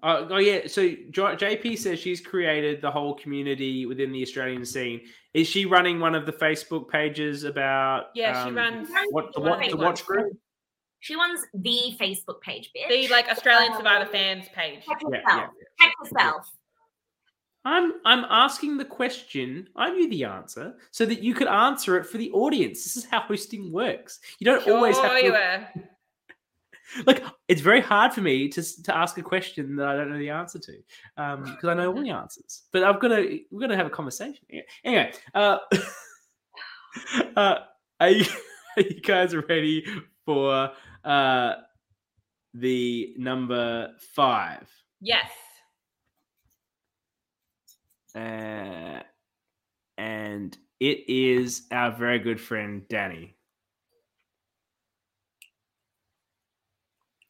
Uh, 0.02 0.26
oh 0.30 0.38
yeah, 0.38 0.62
so 0.66 0.88
J- 0.88 1.10
JP 1.12 1.78
says 1.78 2.00
she's 2.00 2.22
created 2.22 2.82
the 2.82 2.90
whole 2.90 3.14
community 3.16 3.86
within 3.86 4.14
the 4.14 4.22
Australian 4.22 4.64
scene. 4.64 5.02
Is 5.34 5.46
she 5.46 5.66
running 5.66 6.00
one 6.00 6.16
of 6.16 6.26
the 6.26 6.32
Facebook 6.32 6.88
pages 6.88 7.44
about? 7.44 8.06
Yeah, 8.16 8.44
she 8.44 8.50
um, 8.50 8.56
runs. 8.56 8.88
What 9.10 9.34
the 9.34 9.42
what 9.42 9.70
the 9.70 9.76
watch 9.76 10.06
group? 10.06 10.32
She 11.02 11.16
runs 11.16 11.42
the 11.54 11.98
Facebook 12.00 12.40
page, 12.42 12.72
bitch. 12.74 12.88
The 12.88 13.10
like 13.10 13.28
Australian 13.30 13.74
Um, 13.74 13.78
Survivor 13.78 14.06
fans 14.06 14.46
page. 14.56 14.86
Check 14.86 15.00
Yeah, 15.02 15.18
yourself. 15.20 15.50
yeah, 15.60 15.86
Check 15.86 15.94
yourself. 16.02 16.50
I'm 17.70 17.94
I'm 18.04 18.26
asking 18.30 18.78
the 18.78 18.86
question. 18.86 19.70
I 19.76 19.92
knew 19.92 20.10
the 20.10 20.24
answer, 20.24 20.74
so 20.90 21.06
that 21.06 21.22
you 21.22 21.36
could 21.36 21.48
answer 21.48 21.98
it 21.98 22.06
for 22.06 22.18
the 22.18 22.32
audience. 22.32 22.84
This 22.84 22.98
is 22.98 23.06
how 23.06 23.20
hosting 23.22 23.72
works. 23.72 24.20
You 24.40 24.46
don't 24.46 24.68
always 24.68 24.98
have 24.98 25.12
Sure 25.12 25.20
to 25.20 25.26
you 25.26 25.32
were. 25.34 25.68
like. 27.06 27.24
It's 27.48 27.62
very 27.62 27.82
hard 27.82 28.12
for 28.12 28.22
me 28.22 28.50
to 28.50 28.84
to 28.84 28.98
ask 28.98 29.20
a 29.20 29.22
question 29.22 29.76
that 29.76 29.88
I 29.88 29.96
don't 29.96 30.10
know 30.10 30.18
the 30.18 30.32
answer 30.32 30.58
to, 30.58 30.74
because 31.16 31.66
I 31.66 31.76
know 31.76 31.94
all 31.94 32.02
the 32.02 32.10
answers. 32.24 32.64
But 32.72 32.84
I've 32.84 33.00
got 33.00 33.10
to 33.10 33.40
we're 33.52 33.60
going 33.60 33.70
to 33.70 33.78
have 33.78 33.86
a 33.86 33.92
conversation. 33.92 34.44
Anyway, 34.84 35.14
uh, 35.36 35.58
uh, 37.36 37.56
are 38.00 38.10
you 38.10 38.26
are 38.78 38.82
you 38.82 39.00
guys 39.02 39.36
ready 39.36 39.86
for 40.26 40.72
uh 41.04 41.54
the 42.56 43.14
number 43.18 43.90
five? 44.16 44.68
Yes. 45.02 45.30
Uh, 48.16 49.02
and 49.98 50.58
it 50.80 51.10
is 51.10 51.64
our 51.72 51.92
very 51.92 52.20
good 52.20 52.40
friend 52.40 52.84
Danny. 52.90 53.36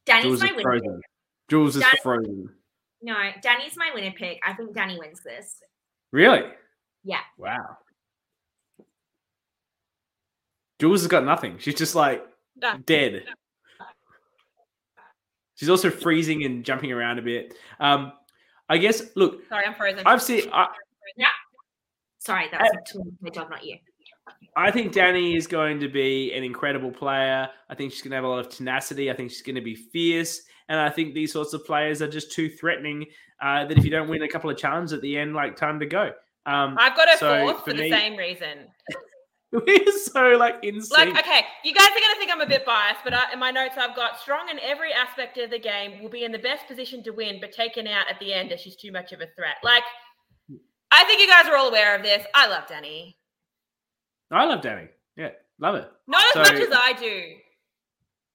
Danny's 0.06 0.24
Jules 0.24 0.42
my 0.42 0.52
winner. 0.52 1.00
Jules 1.48 1.76
is 1.76 1.82
Danny- 1.82 1.98
frozen. 2.02 2.54
No, 3.02 3.14
Danny's 3.42 3.76
my 3.76 3.90
winner 3.94 4.12
pick. 4.12 4.40
I 4.46 4.52
think 4.52 4.74
Danny 4.74 4.98
wins 4.98 5.20
this. 5.22 5.62
Really? 6.12 6.42
Yeah. 7.04 7.20
Wow. 7.38 7.78
Jules 10.78 11.00
has 11.02 11.08
got 11.08 11.24
nothing. 11.24 11.58
She's 11.58 11.74
just 11.74 11.94
like 11.94 12.26
No. 12.56 12.78
dead. 12.78 13.24
She's 15.56 15.68
also 15.68 15.90
freezing 15.90 16.44
and 16.44 16.64
jumping 16.64 16.90
around 16.90 17.18
a 17.18 17.22
bit. 17.22 17.54
Um, 17.78 18.12
I 18.70 18.78
guess. 18.78 19.02
Look, 19.16 19.46
Sorry, 19.48 19.66
I'm 19.66 19.74
frozen. 19.74 20.06
I've 20.06 20.22
seen. 20.22 20.48
I, 20.52 20.68
Sorry, 22.20 22.48
that 22.52 22.60
was 22.60 23.06
my 23.20 23.30
job, 23.30 23.50
not 23.50 23.64
you. 23.64 23.76
I 24.56 24.70
think 24.70 24.92
Danny 24.92 25.36
is 25.36 25.46
going 25.46 25.80
to 25.80 25.88
be 25.88 26.32
an 26.32 26.44
incredible 26.44 26.90
player. 26.90 27.48
I 27.68 27.74
think 27.74 27.92
she's 27.92 28.02
going 28.02 28.10
to 28.10 28.16
have 28.16 28.24
a 28.24 28.28
lot 28.28 28.40
of 28.40 28.50
tenacity. 28.50 29.10
I 29.10 29.14
think 29.14 29.30
she's 29.30 29.42
going 29.42 29.54
to 29.54 29.62
be 29.62 29.74
fierce. 29.74 30.42
And 30.68 30.78
I 30.78 30.90
think 30.90 31.14
these 31.14 31.32
sorts 31.32 31.54
of 31.54 31.64
players 31.64 32.02
are 32.02 32.08
just 32.08 32.30
too 32.30 32.48
threatening 32.48 33.06
uh, 33.42 33.64
that 33.64 33.78
if 33.78 33.84
you 33.84 33.90
don't 33.90 34.08
win 34.08 34.22
a 34.22 34.28
couple 34.28 34.50
of 34.50 34.56
challenges 34.56 34.92
at 34.92 35.00
the 35.00 35.16
end, 35.16 35.34
like 35.34 35.56
time 35.56 35.80
to 35.80 35.86
go. 35.86 36.12
Um, 36.46 36.76
I've 36.78 36.94
got 36.94 37.12
a 37.12 37.18
so 37.18 37.38
fourth 37.40 37.64
for 37.64 37.70
for 37.70 37.76
the 37.76 37.90
same 37.90 38.16
reason. 38.16 38.68
we're 39.66 39.92
so 40.04 40.36
like 40.38 40.56
insane. 40.62 41.12
Like, 41.12 41.24
okay, 41.24 41.44
you 41.64 41.74
guys 41.74 41.88
are 41.88 42.00
going 42.00 42.14
to 42.14 42.18
think 42.18 42.30
I'm 42.32 42.40
a 42.40 42.46
bit 42.46 42.64
biased, 42.64 43.00
but 43.02 43.12
I, 43.12 43.32
in 43.32 43.38
my 43.38 43.50
notes, 43.50 43.74
I've 43.76 43.96
got 43.96 44.20
strong 44.20 44.48
in 44.48 44.58
every 44.60 44.92
aspect 44.92 45.38
of 45.38 45.50
the 45.50 45.58
game, 45.58 46.02
will 46.02 46.10
be 46.10 46.24
in 46.24 46.30
the 46.32 46.38
best 46.38 46.66
position 46.68 47.02
to 47.04 47.10
win, 47.10 47.38
but 47.40 47.52
taken 47.52 47.86
out 47.86 48.04
at 48.08 48.20
the 48.20 48.32
end 48.32 48.52
as 48.52 48.60
she's 48.60 48.76
too 48.76 48.92
much 48.92 49.12
of 49.12 49.20
a 49.20 49.26
threat. 49.36 49.56
Like, 49.64 49.82
I 50.92 51.04
think 51.04 51.20
you 51.20 51.26
guys 51.26 51.46
are 51.46 51.56
all 51.56 51.68
aware 51.68 51.96
of 51.96 52.02
this. 52.02 52.24
I 52.34 52.46
love 52.48 52.64
Danny. 52.68 53.16
I 54.30 54.44
love 54.44 54.62
Danny. 54.62 54.88
Yeah, 55.16 55.30
love 55.58 55.74
it. 55.74 55.88
Not 56.06 56.24
as 56.28 56.32
So- 56.32 56.52
much 56.52 56.62
as 56.62 56.72
I 56.72 56.92
do. 56.92 57.34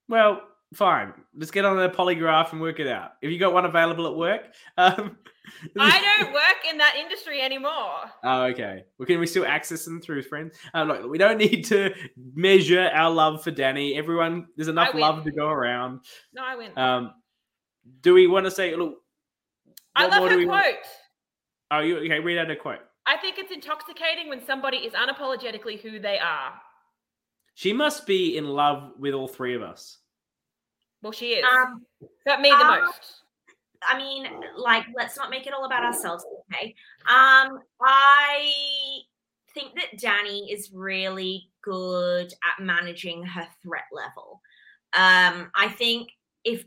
Well, 0.09 0.41
fine. 0.73 1.13
Let's 1.35 1.51
get 1.51 1.65
on 1.65 1.77
the 1.77 1.89
polygraph 1.89 2.51
and 2.51 2.59
work 2.61 2.79
it 2.79 2.87
out. 2.87 3.13
If 3.21 3.31
you 3.31 3.39
got 3.39 3.53
one 3.53 3.65
available 3.65 4.05
at 4.07 4.15
work, 4.15 4.41
um, 4.77 5.17
I 5.79 6.17
don't 6.19 6.33
work 6.33 6.57
in 6.69 6.77
that 6.77 6.95
industry 6.99 7.41
anymore. 7.41 8.11
Oh, 8.23 8.43
okay. 8.45 8.83
Well, 8.97 9.05
can 9.05 9.19
we 9.19 9.27
still 9.27 9.45
access 9.45 9.85
them 9.85 10.01
through 10.01 10.23
friends? 10.23 10.57
Uh, 10.73 10.83
look, 10.83 11.09
we 11.09 11.17
don't 11.17 11.37
need 11.37 11.65
to 11.65 11.93
measure 12.33 12.89
our 12.93 13.11
love 13.11 13.43
for 13.43 13.51
Danny. 13.51 13.95
Everyone, 13.95 14.47
there's 14.55 14.67
enough 14.67 14.93
love 14.93 15.23
to 15.23 15.31
go 15.31 15.47
around. 15.47 16.01
No, 16.33 16.43
I 16.45 16.55
win. 16.55 16.77
Um, 16.77 17.13
do 18.01 18.13
we 18.13 18.27
want 18.27 18.45
to 18.45 18.51
say, 18.51 18.75
look? 18.75 18.95
I 19.95 20.03
what 20.05 20.11
love 20.11 20.19
more 20.19 20.29
do 20.29 20.33
her 20.33 20.39
we 20.39 20.45
quote. 20.45 20.63
want- 20.63 20.75
Oh, 21.71 21.79
you 21.79 21.97
okay? 21.97 22.19
Read 22.19 22.37
out 22.37 22.51
a 22.51 22.55
quote. 22.55 22.79
I 23.07 23.17
think 23.17 23.37
it's 23.37 23.51
intoxicating 23.51 24.29
when 24.29 24.45
somebody 24.45 24.77
is 24.77 24.93
unapologetically 24.93 25.79
who 25.79 25.99
they 25.99 26.19
are. 26.19 26.53
She 27.55 27.73
must 27.73 28.05
be 28.05 28.37
in 28.37 28.45
love 28.45 28.91
with 28.99 29.13
all 29.13 29.27
three 29.27 29.55
of 29.55 29.61
us. 29.61 29.97
Well, 31.01 31.11
she 31.11 31.33
is. 31.33 31.45
Um, 31.45 31.85
but 32.25 32.41
me 32.41 32.49
the 32.49 32.55
um, 32.55 32.81
most. 32.81 33.21
I 33.87 33.97
mean, 33.97 34.27
like, 34.57 34.85
let's 34.95 35.17
not 35.17 35.29
make 35.29 35.47
it 35.47 35.53
all 35.53 35.65
about 35.65 35.83
ourselves, 35.83 36.25
okay? 36.51 36.75
Um, 37.07 37.59
I 37.81 38.51
think 39.53 39.75
that 39.75 39.99
Danny 39.99 40.51
is 40.51 40.71
really 40.73 41.49
good 41.61 42.31
at 42.31 42.63
managing 42.63 43.23
her 43.23 43.47
threat 43.63 43.85
level. 43.91 44.41
Um, 44.93 45.51
I 45.55 45.69
think 45.69 46.09
if 46.43 46.63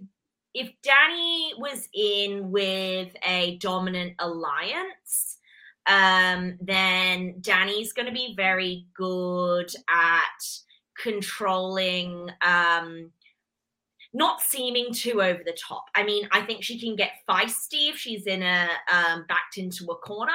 if 0.55 0.71
Danny 0.83 1.53
was 1.59 1.89
in 1.95 2.51
with 2.51 3.15
a 3.25 3.59
dominant 3.59 4.15
alliance, 4.19 5.39
um, 5.87 6.59
then 6.61 7.37
Danny's 7.41 7.93
going 7.93 8.07
to 8.07 8.13
be 8.13 8.35
very 8.35 8.87
good 8.95 9.71
at 9.89 10.43
controlling 11.01 12.29
um 12.43 13.13
not 14.15 14.41
seeming 14.41 14.93
too 14.93 15.21
over 15.23 15.43
the 15.45 15.57
top. 15.61 15.85
I 15.95 16.03
mean, 16.03 16.29
I 16.33 16.43
think 16.43 16.63
she 16.63 16.81
can 16.81 16.97
get 16.97 17.11
feisty 17.29 17.91
if 17.91 17.97
she's 17.97 18.27
in 18.27 18.43
a 18.43 18.69
um, 18.93 19.25
backed 19.29 19.59
into 19.59 19.87
a 19.87 19.97
corner, 19.97 20.33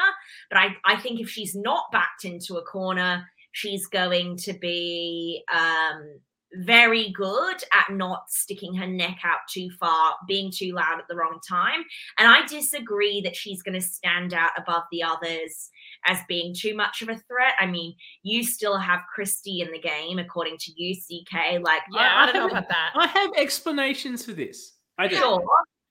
but 0.50 0.60
I, 0.60 0.76
I 0.86 0.98
think 0.98 1.20
if 1.20 1.30
she's 1.30 1.56
not 1.56 1.92
backed 1.92 2.26
into 2.26 2.58
a 2.58 2.64
corner, 2.64 3.28
she's 3.52 3.88
going 3.88 4.38
to 4.38 4.54
be 4.54 5.44
um, 5.52 6.20
very 6.56 7.12
good 7.12 7.64
at 7.74 7.90
not 7.92 8.30
sticking 8.30 8.76
her 8.76 8.86
neck 8.88 9.20
out 9.24 9.40
too 9.50 9.70
far, 9.80 10.16
being 10.28 10.52
too 10.52 10.74
loud 10.74 11.00
at 11.00 11.08
the 11.08 11.16
wrong 11.16 11.40
time. 11.48 11.84
And 12.20 12.28
I 12.28 12.46
disagree 12.46 13.22
that 13.22 13.36
she's 13.36 13.62
going 13.64 13.74
to 13.80 13.82
stand 13.86 14.34
out 14.34 14.52
above 14.58 14.84
the 14.92 15.02
others 15.04 15.70
as 16.06 16.20
being 16.28 16.54
too 16.54 16.76
much 16.76 17.02
of 17.02 17.10
a 17.10 17.16
threat. 17.28 17.54
I 17.60 17.66
mean, 17.66 17.96
you 18.22 18.44
still 18.44 18.78
have 18.78 19.02
Kristie 19.18 19.66
in 19.66 19.72
the 19.72 19.80
game, 19.80 20.20
according 20.20 20.58
to 20.60 20.72
you, 20.76 20.96
CK. 20.96 21.60
Like, 21.62 21.82
Yeah, 21.92 22.12
I 22.18 22.26
don't 22.26 22.36
know 22.36 22.42
haven't- 22.42 22.58
about 22.58 22.70
that. 22.70 22.92
I 22.96 23.08
have 23.08 23.32
explanations 23.38 24.24
for 24.26 24.34
this. 24.34 24.74
I 24.98 25.08
do. 25.08 25.16
Sure, 25.16 25.44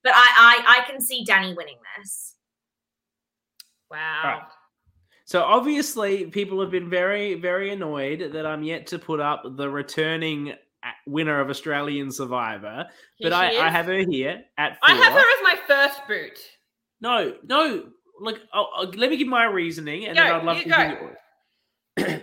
but 0.04 0.12
I, 0.14 0.62
I 0.66 0.78
I 0.80 0.90
can 0.90 1.00
see 1.00 1.24
Danny 1.24 1.54
winning 1.54 1.78
this. 1.98 2.36
Wow. 3.90 4.22
Right. 4.24 4.42
So 5.24 5.42
obviously, 5.42 6.26
people 6.26 6.60
have 6.60 6.70
been 6.70 6.90
very, 6.90 7.34
very 7.34 7.70
annoyed 7.72 8.32
that 8.32 8.44
I'm 8.46 8.62
yet 8.62 8.86
to 8.88 8.98
put 8.98 9.20
up 9.20 9.42
the 9.56 9.68
returning 9.70 10.50
uh, 10.52 10.90
winner 11.06 11.40
of 11.40 11.48
Australian 11.48 12.10
Survivor. 12.10 12.86
Here 13.16 13.30
but 13.30 13.32
I, 13.32 13.56
I 13.66 13.70
have 13.70 13.86
her 13.86 14.04
here 14.08 14.42
at 14.58 14.78
four. 14.80 14.90
I 14.90 14.92
have 14.94 15.12
her 15.12 15.18
as 15.18 15.42
my 15.42 15.56
first 15.66 16.00
boot. 16.08 16.38
No, 17.00 17.34
no. 17.44 17.84
Look, 18.20 18.40
I'll, 18.52 18.70
I'll- 18.76 18.92
let 18.96 19.10
me 19.10 19.16
give 19.16 19.28
my 19.28 19.44
reasoning, 19.44 20.06
and 20.06 20.16
then 20.16 20.32
I'd 20.32 20.44
love 20.44 20.56
to 20.62 20.68
go. 21.96 22.20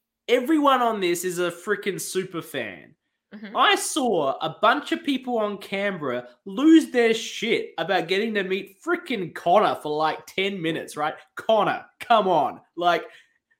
Everyone 0.28 0.82
on 0.82 1.00
this 1.00 1.24
is 1.24 1.38
a 1.38 1.50
freaking 1.50 2.00
super 2.00 2.42
fan. 2.42 2.94
Mhm. 3.34 3.52
I 3.56 3.74
saw 3.74 4.38
a 4.40 4.56
bunch 4.62 4.92
of 4.92 5.02
people 5.04 5.38
on 5.38 5.58
Canberra 5.58 6.28
lose 6.44 6.90
their 6.90 7.12
shit 7.12 7.74
about 7.78 8.08
getting 8.08 8.32
to 8.34 8.44
meet 8.44 8.80
freaking 8.82 9.34
Connor 9.34 9.74
for 9.82 9.96
like 9.96 10.24
10 10.26 10.60
minutes, 10.62 10.96
right? 10.96 11.14
Connor, 11.34 11.84
come 12.00 12.28
on. 12.28 12.60
Like, 12.76 13.04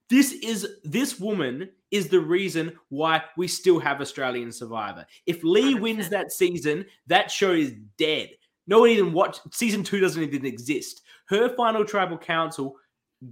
this 0.08 0.32
is 0.34 0.76
this 0.84 1.18
woman 1.18 1.68
is 1.90 2.08
the 2.08 2.20
reason 2.20 2.78
why 2.90 3.22
we 3.36 3.48
still 3.48 3.78
have 3.80 4.00
Australian 4.00 4.52
Survivor. 4.52 5.04
If 5.26 5.42
Lee 5.42 5.74
wins 5.74 6.06
100%. 6.06 6.10
that 6.10 6.32
season, 6.32 6.86
that 7.08 7.30
show 7.30 7.52
is 7.52 7.72
dead. 7.98 8.30
No 8.68 8.80
one 8.80 8.90
even 8.90 9.12
watched 9.12 9.40
season 9.52 9.82
two 9.82 10.00
doesn't 10.00 10.22
even 10.22 10.46
exist. 10.46 11.02
Her 11.26 11.54
final 11.56 11.84
tribal 11.84 12.18
council 12.18 12.76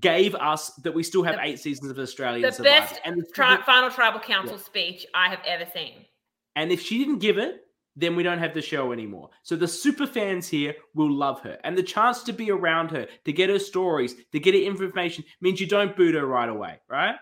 gave 0.00 0.34
us 0.34 0.70
that 0.76 0.92
we 0.92 1.02
still 1.04 1.22
have 1.22 1.36
The- 1.36 1.44
eight 1.44 1.58
seasons 1.60 1.90
of 1.90 1.98
Australian 1.98 2.42
The 2.42 2.52
Survivor. 2.52 2.80
best 2.88 3.00
and 3.04 3.20
the 3.22 3.26
tri- 3.32 3.60
final 3.62 3.90
tribal 3.90 4.18
council 4.20 4.58
speech 4.58 5.06
I 5.14 5.28
have 5.28 5.40
ever 5.46 5.68
seen. 5.72 6.06
And 6.56 6.72
if 6.72 6.80
she 6.80 6.98
didn't 6.98 7.18
give 7.18 7.38
it, 7.38 7.60
then 7.96 8.16
we 8.16 8.22
don't 8.22 8.38
have 8.38 8.54
the 8.54 8.62
show 8.62 8.92
anymore. 8.92 9.30
So 9.42 9.56
the 9.56 9.68
super 9.68 10.06
fans 10.06 10.48
here 10.48 10.74
will 10.94 11.12
love 11.12 11.40
her. 11.42 11.58
And 11.62 11.78
the 11.78 11.82
chance 11.82 12.22
to 12.24 12.32
be 12.32 12.50
around 12.50 12.90
her, 12.90 13.06
to 13.24 13.32
get 13.32 13.50
her 13.50 13.58
stories, 13.58 14.16
to 14.32 14.40
get 14.40 14.54
her 14.54 14.60
information 14.60 15.24
means 15.40 15.60
you 15.60 15.68
don't 15.68 15.96
boot 15.96 16.14
her 16.14 16.26
right 16.26 16.48
away, 16.48 16.80
right? 16.88 17.14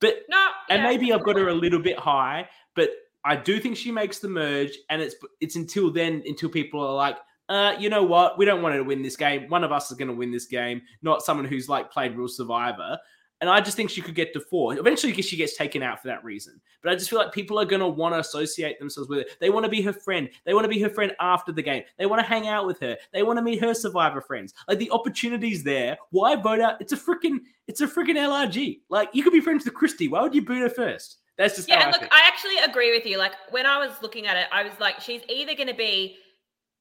But 0.00 0.22
No, 0.28 0.48
and 0.70 0.82
yeah. 0.82 0.88
maybe 0.88 1.12
I've 1.12 1.24
got 1.24 1.36
her 1.36 1.48
a 1.48 1.54
little 1.54 1.80
bit 1.80 1.98
high, 1.98 2.48
but 2.74 2.90
I 3.24 3.36
do 3.36 3.60
think 3.60 3.76
she 3.76 3.90
makes 3.90 4.20
the 4.20 4.28
merge, 4.28 4.76
and 4.90 5.02
it's 5.02 5.16
it's 5.40 5.56
until 5.56 5.92
then 5.92 6.22
until 6.24 6.48
people 6.48 6.80
are 6.86 6.94
like, 6.94 7.16
uh, 7.48 7.74
you 7.78 7.90
know 7.90 8.02
what, 8.02 8.38
we 8.38 8.44
don't 8.44 8.62
want 8.62 8.74
her 8.74 8.80
to 8.80 8.84
win 8.84 9.02
this 9.02 9.16
game. 9.16 9.48
One 9.48 9.64
of 9.64 9.72
us 9.72 9.90
is 9.90 9.96
going 9.96 10.08
to 10.08 10.14
win 10.14 10.30
this 10.30 10.46
game, 10.46 10.82
not 11.02 11.22
someone 11.22 11.46
who's 11.46 11.68
like 11.68 11.90
played 11.90 12.16
real 12.16 12.28
Survivor. 12.28 12.98
And 13.40 13.48
I 13.48 13.60
just 13.60 13.76
think 13.76 13.90
she 13.90 14.00
could 14.00 14.14
get 14.14 14.32
to 14.32 14.40
four. 14.40 14.76
Eventually, 14.76 15.12
she 15.22 15.36
gets 15.36 15.56
taken 15.56 15.82
out 15.82 16.02
for 16.02 16.08
that 16.08 16.24
reason. 16.24 16.60
But 16.82 16.90
I 16.90 16.96
just 16.96 17.08
feel 17.08 17.18
like 17.18 17.32
people 17.32 17.58
are 17.58 17.64
going 17.64 17.80
to 17.80 17.88
want 17.88 18.14
to 18.14 18.18
associate 18.18 18.78
themselves 18.78 19.08
with 19.08 19.20
her. 19.20 19.24
They 19.40 19.50
want 19.50 19.64
to 19.64 19.70
be 19.70 19.80
her 19.82 19.92
friend. 19.92 20.28
They 20.44 20.54
want 20.54 20.64
to 20.64 20.68
be 20.68 20.80
her 20.80 20.88
friend 20.88 21.14
after 21.20 21.52
the 21.52 21.62
game. 21.62 21.84
They 21.98 22.06
want 22.06 22.20
to 22.20 22.26
hang 22.26 22.48
out 22.48 22.66
with 22.66 22.80
her. 22.80 22.96
They 23.12 23.22
want 23.22 23.38
to 23.38 23.42
meet 23.42 23.60
her 23.60 23.74
Survivor 23.74 24.20
friends. 24.20 24.54
Like 24.66 24.78
the 24.78 24.90
opportunities 24.90 25.62
there. 25.62 25.96
Why 26.10 26.34
vote 26.34 26.60
out? 26.60 26.80
It's 26.80 26.92
a 26.92 26.96
freaking, 26.96 27.38
it's 27.68 27.80
a 27.80 27.86
freaking 27.86 28.16
LRG. 28.16 28.80
Like 28.88 29.10
you 29.12 29.22
could 29.22 29.32
be 29.32 29.40
friends 29.40 29.64
with 29.64 29.74
Kristie. 29.74 30.10
Why 30.10 30.22
would 30.22 30.34
you 30.34 30.42
boot 30.42 30.62
her 30.62 30.70
first? 30.70 31.18
That's 31.36 31.54
just 31.54 31.68
Yeah, 31.68 31.78
how 31.78 31.86
and 31.86 31.94
I 31.94 32.00
look. 32.00 32.08
I 32.10 32.22
actually 32.26 32.58
agree 32.58 32.90
with 32.90 33.06
you. 33.06 33.18
Like 33.18 33.32
when 33.50 33.64
I 33.64 33.78
was 33.78 33.92
looking 34.02 34.26
at 34.26 34.36
it, 34.36 34.46
I 34.50 34.64
was 34.64 34.72
like, 34.80 35.00
she's 35.00 35.22
either 35.28 35.54
going 35.54 35.68
to 35.68 35.74
be 35.74 36.18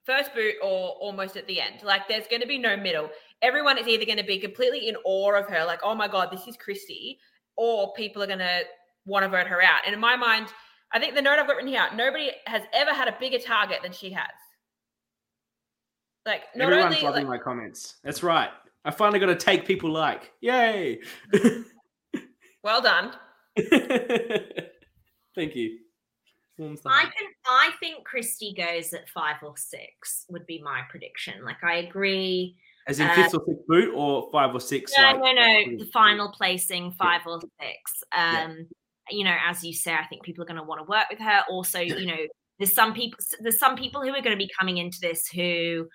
first 0.07 0.33
boot 0.33 0.55
or 0.63 0.91
almost 1.01 1.37
at 1.37 1.45
the 1.45 1.61
end. 1.61 1.83
Like 1.83 2.07
there's 2.07 2.25
going 2.27 2.41
to 2.41 2.47
be 2.47 2.57
no 2.57 2.75
middle. 2.77 3.09
Everyone 3.43 3.77
is 3.77 3.87
either 3.87 4.05
going 4.05 4.17
to 4.17 4.23
be 4.23 4.39
completely 4.39 4.87
in 4.87 4.95
awe 5.03 5.35
of 5.35 5.47
her, 5.49 5.63
like, 5.65 5.81
oh 5.83 5.93
my 5.93 6.07
god, 6.07 6.29
this 6.31 6.47
is 6.47 6.57
Kristie, 6.57 7.17
or 7.55 7.93
people 7.93 8.23
are 8.23 8.27
going 8.27 8.39
to 8.39 8.61
want 9.05 9.23
to 9.23 9.29
vote 9.29 9.45
her 9.45 9.61
out. 9.61 9.81
And 9.85 9.93
in 9.93 9.99
my 9.99 10.15
mind, 10.15 10.47
I 10.91 10.99
think 10.99 11.13
the 11.13 11.21
note 11.21 11.37
I've 11.37 11.45
got 11.45 11.57
written 11.57 11.69
here: 11.69 11.85
nobody 11.93 12.31
has 12.47 12.63
ever 12.73 12.93
had 12.93 13.07
a 13.07 13.15
bigger 13.19 13.39
target 13.39 13.79
than 13.83 13.91
she 13.91 14.11
has. 14.11 14.25
Like 16.25 16.43
not 16.55 16.71
Everyone's 16.71 16.95
only 16.95 17.05
loving 17.05 17.27
like, 17.27 17.39
my 17.39 17.43
comments. 17.43 17.97
That's 18.03 18.23
right. 18.23 18.49
I 18.85 18.91
finally 18.91 19.19
got 19.19 19.27
to 19.27 19.35
take 19.35 19.65
people 19.65 19.91
like. 19.91 20.31
Yay! 20.41 20.99
well 22.63 22.81
done. 22.81 23.11
Thank 25.35 25.55
you. 25.55 25.79
I 26.85 27.03
can. 27.03 27.29
I 27.45 27.71
think 27.79 28.07
Kristie 28.07 28.55
goes 28.55 28.93
at 28.93 29.09
five 29.09 29.37
or 29.43 29.55
six. 29.57 30.25
Would 30.29 30.45
be 30.45 30.61
my 30.61 30.81
prediction. 30.89 31.43
Like 31.45 31.63
I 31.63 31.75
agree. 31.77 32.55
As 32.87 32.99
in 32.99 33.07
uh, 33.07 33.13
fifth 33.15 33.33
or 33.35 33.43
sixth 33.45 33.67
boot, 33.67 33.93
or 33.93 34.29
five 34.31 34.53
or 34.55 34.61
six. 34.61 34.93
No, 34.97 35.03
like- 35.03 35.19
no, 35.19 35.31
no. 35.33 35.41
like- 35.41 35.77
The 35.79 35.89
final 35.93 36.31
placing 36.31 36.91
five 36.93 37.21
or 37.27 37.39
six. 37.59 38.03
Yeah. 38.13 38.45
Um, 38.45 38.67
you 39.09 39.23
know, 39.23 39.35
as 39.47 39.63
you 39.63 39.73
say, 39.73 39.93
I 39.93 40.05
think 40.07 40.23
people 40.23 40.43
are 40.43 40.47
going 40.47 40.57
to 40.57 40.63
want 40.63 40.79
to 40.79 40.89
work 40.89 41.05
with 41.09 41.19
her. 41.19 41.43
Also, 41.49 41.79
you 41.79 42.07
know, 42.07 42.17
there's 42.59 42.73
some 42.73 42.93
people. 42.93 43.19
There's 43.39 43.59
some 43.59 43.75
people 43.75 44.01
who 44.01 44.09
are 44.09 44.21
going 44.21 44.37
to 44.37 44.37
be 44.37 44.49
coming 44.57 44.77
into 44.77 44.99
this 45.01 45.27
who 45.27 45.87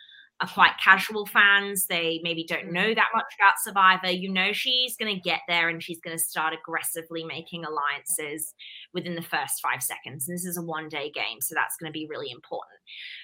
are 0.43 0.49
quite 0.49 0.72
casual 0.82 1.26
fans. 1.26 1.86
They 1.86 2.20
maybe 2.22 2.45
don't 2.45 2.72
know 2.72 2.95
that 2.95 3.09
much 3.14 3.34
about 3.38 3.55
Survivor. 3.62 4.11
You 4.11 4.30
know, 4.30 4.53
she's 4.53 4.97
going 4.97 5.14
to 5.14 5.20
get 5.20 5.40
there 5.49 5.68
and 5.68 5.82
she's 5.82 6.01
going 6.01 6.16
to 6.16 6.22
start 6.22 6.55
aggressively 6.55 7.24
making 7.24 7.64
alliances 7.64 8.55
within 8.93 9.14
the 9.14 9.22
first 9.22 9.61
five 9.62 9.82
seconds. 9.82 10.28
And 10.28 10.36
this 10.36 10.45
is 10.45 10.59
a 10.59 10.62
one 10.62 10.88
day 10.88 11.11
game, 11.11 11.40
so 11.40 11.55
that's 11.55 11.76
going 11.76 11.90
to 11.90 11.93
be 11.93 12.07
really 12.09 12.30
important. 12.30 12.80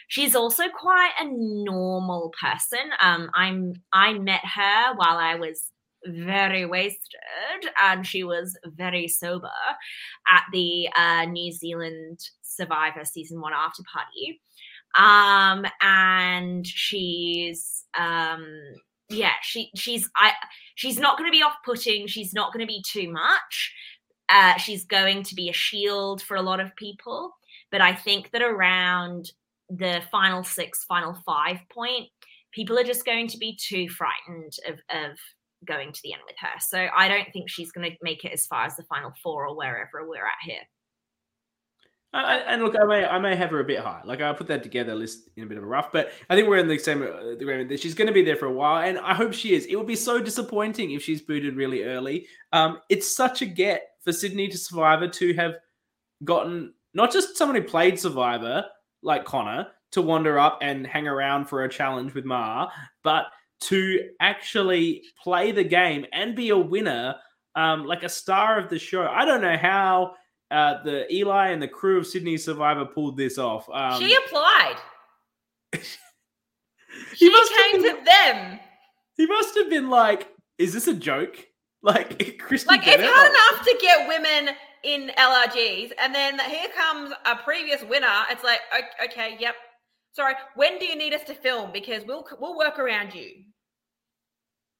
She's 0.09 0.35
also 0.35 0.65
quite 0.69 1.13
a 1.21 1.25
normal 1.27 2.33
person. 2.41 2.91
Um, 3.01 3.31
I'm 3.35 3.75
I 3.93 4.15
met 4.15 4.45
her 4.45 4.95
while 4.95 5.19
I 5.19 5.35
was 5.35 5.73
very 6.07 6.65
wasted 6.65 7.01
and 7.83 8.07
she 8.07 8.23
was 8.23 8.57
very 8.65 9.09
sober 9.09 9.51
at 10.31 10.45
the 10.53 10.89
uh, 10.97 11.25
New 11.25 11.53
Zealand 11.53 12.21
Survivor 12.43 13.05
season 13.05 13.41
one 13.41 13.53
after 13.53 13.83
party. 13.93 14.41
Um, 14.97 15.67
and 15.81 16.67
she's 16.67 17.85
um 17.99 18.47
yeah, 19.11 19.33
she 19.43 19.71
she's 19.75 20.09
I 20.17 20.33
she's 20.75 20.99
not 20.99 21.19
gonna 21.19 21.31
be 21.31 21.43
off-putting, 21.43 22.07
she's 22.07 22.35
not 22.35 22.53
gonna 22.53 22.67
be 22.67 22.83
too 22.87 23.11
much. 23.11 23.75
Uh, 24.29 24.57
she's 24.59 24.85
going 24.85 25.23
to 25.23 25.35
be 25.35 25.49
a 25.49 25.55
shield 25.55 26.21
for 26.21 26.37
a 26.37 26.43
lot 26.43 26.61
of 26.61 26.75
people, 26.77 27.33
but 27.71 27.81
I 27.81 27.95
think 27.95 28.31
that 28.33 28.43
around 28.43 29.33
the 29.71 30.03
final 30.11 30.45
six, 30.45 30.85
final 30.85 31.17
five 31.25 31.59
point, 31.73 32.09
people 32.53 32.79
are 32.79 32.85
just 32.85 33.07
going 33.07 33.27
to 33.29 33.39
be 33.39 33.57
too 33.57 33.89
frightened 33.89 34.53
of, 34.67 34.75
of 34.91 35.17
going 35.67 35.93
to 35.93 36.01
the 36.03 36.13
end 36.13 36.23
with 36.27 36.37
her. 36.41 36.59
So 36.61 36.89
I 36.95 37.09
don't 37.09 37.33
think 37.33 37.49
she's 37.49 37.73
going 37.73 37.91
to 37.91 37.97
make 38.03 38.25
it 38.25 38.33
as 38.33 38.47
far 38.47 38.65
as 38.65 38.77
the 38.77 38.85
final 38.85 39.13
four 39.23 39.47
or 39.47 39.57
wherever 39.57 40.07
we're 40.07 40.27
at 40.27 40.43
here. 40.43 40.63
And 42.15 42.63
look, 42.63 42.75
I 42.81 42.85
may 42.87 43.05
I 43.05 43.19
may 43.19 43.37
have 43.37 43.51
her 43.51 43.61
a 43.61 43.65
bit 43.65 43.81
high. 43.81 44.01
Like 44.05 44.23
I 44.23 44.33
put 44.33 44.47
that 44.47 44.63
together 44.63 44.95
list 44.95 45.29
in 45.37 45.43
a 45.43 45.47
bit 45.47 45.59
of 45.59 45.65
a 45.65 45.67
rough, 45.67 45.93
but 45.93 46.11
I 46.31 46.35
think 46.35 46.49
we're 46.49 46.57
in 46.57 46.67
the 46.67 46.79
same 46.79 47.03
uh, 47.03 47.29
agreement 47.29 47.69
that 47.69 47.81
she's 47.81 47.95
going 47.95 48.07
to 48.07 48.15
be 48.15 48.25
there 48.25 48.37
for 48.37 48.47
a 48.47 48.53
while, 48.53 48.83
and 48.83 48.99
I 48.99 49.13
hope 49.13 49.35
she 49.35 49.55
is. 49.55 49.67
It 49.67 49.77
would 49.77 49.87
be 49.87 49.97
so 49.97 50.21
disappointing 50.21 50.93
if 50.93 51.03
she's 51.03 51.21
booted 51.21 51.57
really 51.57 51.85
early. 51.85 52.27
Um, 52.53 52.79
it's 52.89 53.15
such 53.15 53.43
a 53.43 53.47
get 53.47 53.91
for 54.01 54.13
Sydney 54.13 54.49
to 54.49 54.57
Survivor 54.57 55.07
to 55.07 55.35
have 55.35 55.57
gotten 56.25 56.73
not 56.95 57.13
just 57.13 57.37
someone 57.37 57.57
who 57.57 57.63
played 57.63 58.01
Survivor 58.01 58.65
like 59.03 59.27
Connor 59.27 59.69
to 59.93 60.03
wander 60.03 60.39
up 60.39 60.59
and 60.63 60.87
hang 60.87 61.07
around 61.07 61.45
for 61.45 61.65
a 61.65 61.69
challenge 61.69 62.15
with 62.15 62.25
Ma, 62.25 62.71
but 63.03 63.27
to 63.61 64.09
actually 64.21 65.03
play 65.23 65.53
the 65.53 65.65
game 65.65 66.07
and 66.13 66.35
be 66.35 66.51
a 66.51 66.59
winner, 66.59 67.17
um, 67.55 67.85
like 67.85 68.03
a 68.03 68.09
star 68.09 68.59
of 68.59 68.71
the 68.71 68.79
show. 68.79 69.07
I 69.07 69.25
don't 69.25 69.43
know 69.43 69.57
how 69.57 70.15
uh, 70.51 70.83
the 70.83 71.13
Eli 71.15 71.49
and 71.49 71.63
the 71.63 71.69
crew 71.69 71.99
of 71.99 72.07
Sydney 72.07 72.37
Survivor 72.37 72.85
pulled 72.85 73.17
this 73.17 73.39
off. 73.39 73.69
Um, 73.73 74.01
she 74.01 74.15
applied. 74.15 74.77
He 77.17 77.27
she 77.31 77.55
came 77.73 77.83
been- 77.83 77.97
to 77.97 78.05
them. 78.05 78.59
he 79.17 79.27
must 79.27 79.55
have 79.57 79.71
been 79.71 79.89
like, 79.91 80.29
"Is 80.59 80.73
this 80.73 80.87
a 80.89 80.95
joke?" 80.95 81.37
Like 81.81 82.19
Kristie 82.19 82.67
Like 82.67 82.81
it's 82.89 82.97
Bennett? 82.97 83.09
hard 83.09 83.31
enough 83.31 83.65
to 83.65 83.79
get 83.81 84.09
women 84.09 84.53
in 84.83 85.13
LRGs, 85.17 85.93
and 86.01 86.13
then 86.13 86.37
here 86.41 86.69
comes 86.77 87.13
a 87.25 87.37
previous 87.37 87.85
winner. 87.85 88.25
It's 88.31 88.43
like, 88.43 88.59
okay, 89.05 89.37
yep. 89.39 89.55
Sorry, 90.13 90.35
when 90.57 90.81
do 90.81 90.87
you 90.87 90.97
need 90.97 91.15
us 91.15 91.23
to 91.29 91.35
film? 91.35 91.71
Because 91.73 92.03
we'll 92.05 92.27
we'll 92.41 92.59
work 92.59 92.81
around 92.81 93.15
you. 93.15 93.31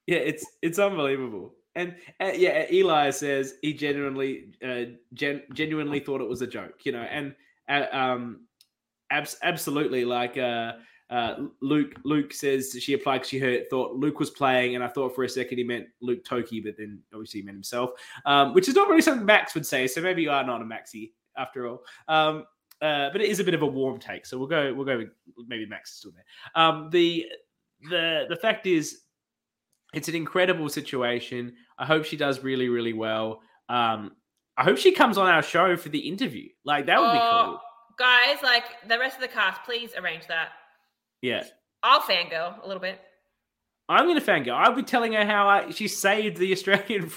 Yeah, 0.09 0.19
it's 0.19 0.45
it's 0.61 0.81
unbelievable. 0.81 1.55
And 1.79 1.95
uh, 2.21 2.33
yeah, 2.35 2.67
Eli 2.73 3.11
says 3.11 3.55
he 3.63 3.73
genuinely 3.73 4.51
uh, 4.67 4.97
gen- 5.15 5.45
genuinely 5.53 6.01
thought 6.01 6.21
it 6.21 6.29
was 6.29 6.43
a 6.43 6.47
joke, 6.47 6.81
you 6.85 6.91
know, 6.93 7.03
and 7.03 7.35
uh, 7.69 7.87
um, 7.93 8.41
abs- 9.11 9.39
absolutely 9.43 10.05
like 10.05 10.37
uh, 10.37 10.73
uh, 11.09 11.47
Luke. 11.61 11.95
Luke 12.05 12.35
says 12.35 12.77
she 12.81 12.95
applied 12.95 13.19
'cause 13.19 13.29
she 13.29 13.39
heard 13.39 13.71
thought 13.71 13.95
Luke 13.95 14.19
was 14.19 14.31
playing, 14.31 14.75
and 14.75 14.83
I 14.83 14.89
thought 14.89 15.15
for 15.15 15.23
a 15.23 15.29
second 15.29 15.59
he 15.59 15.65
meant 15.65 15.87
Luke 16.01 16.25
Toki, 16.25 16.61
but 16.61 16.77
then 16.77 17.01
obviously 17.15 17.41
he 17.41 17.47
meant 17.47 17.57
himself, 17.57 17.91
um, 18.27 18.55
which 18.55 18.69
is 18.69 18.75
not 18.75 18.89
really 18.89 19.03
something 19.03 19.25
Max 19.25 19.55
would 19.55 19.67
say. 19.67 19.87
So 19.87 20.01
maybe 20.01 20.23
you 20.23 20.31
are 20.33 20.45
not 20.45 20.61
a 20.61 20.65
Maxi 20.65 21.13
after 21.37 21.69
all. 21.69 21.85
Um, 22.09 22.45
uh, 22.83 23.11
but 23.13 23.21
it 23.21 23.29
is 23.29 23.39
a 23.39 23.45
bit 23.45 23.55
of 23.55 23.63
a 23.63 23.67
warm 23.67 24.01
take, 24.01 24.27
so 24.27 24.37
we'll 24.37 24.49
go. 24.49 24.75
We'll 24.75 24.85
go. 24.85 24.99
With, 24.99 25.11
maybe 25.47 25.67
Max 25.67 25.91
is 25.91 25.97
still 25.99 26.13
there. 26.13 26.25
Um, 26.55 26.91
the 26.91 27.27
the 27.89 28.27
the 28.29 28.37
fact 28.37 28.67
is, 28.67 29.03
it's 29.95 30.09
an 30.09 30.15
incredible 30.15 30.69
situation. 30.69 31.55
I 31.79 31.87
hope 31.87 32.05
she 32.05 32.17
does 32.17 32.43
really, 32.43 32.69
really 32.69 32.93
well. 32.93 33.41
Um, 33.69 34.13
I 34.57 34.65
hope 34.65 34.79
she 34.79 34.93
comes 34.93 35.19
on 35.19 35.29
our 35.29 35.43
show 35.43 35.77
for 35.77 35.89
the 35.89 36.01
interview. 36.01 36.49
Like 36.65 36.87
that 36.87 37.01
would 37.01 37.13
be 37.13 37.19
Oh, 37.21 37.45
cool. 37.45 37.61
Guys, 37.99 38.39
like 38.43 38.65
the 38.89 38.99
rest 38.99 39.17
of 39.17 39.23
the 39.23 39.29
cast, 39.29 39.63
please 39.65 39.91
arrange 39.97 40.27
that. 40.29 40.51
Yeah. 41.23 41.45
I'll 41.83 42.01
fangirl 42.01 42.63
a 42.63 42.67
little 42.67 42.81
bit. 42.81 43.01
I'm 43.89 44.05
going 44.07 44.21
to 44.21 44.25
fangirl. 44.25 44.55
I'll 44.55 44.75
be 44.75 44.83
telling 44.83 45.15
her 45.15 45.25
how 45.25 45.49
I, 45.49 45.71
she 45.71 45.89
saved 45.89 46.37
the 46.37 46.53
Australian 46.53 47.11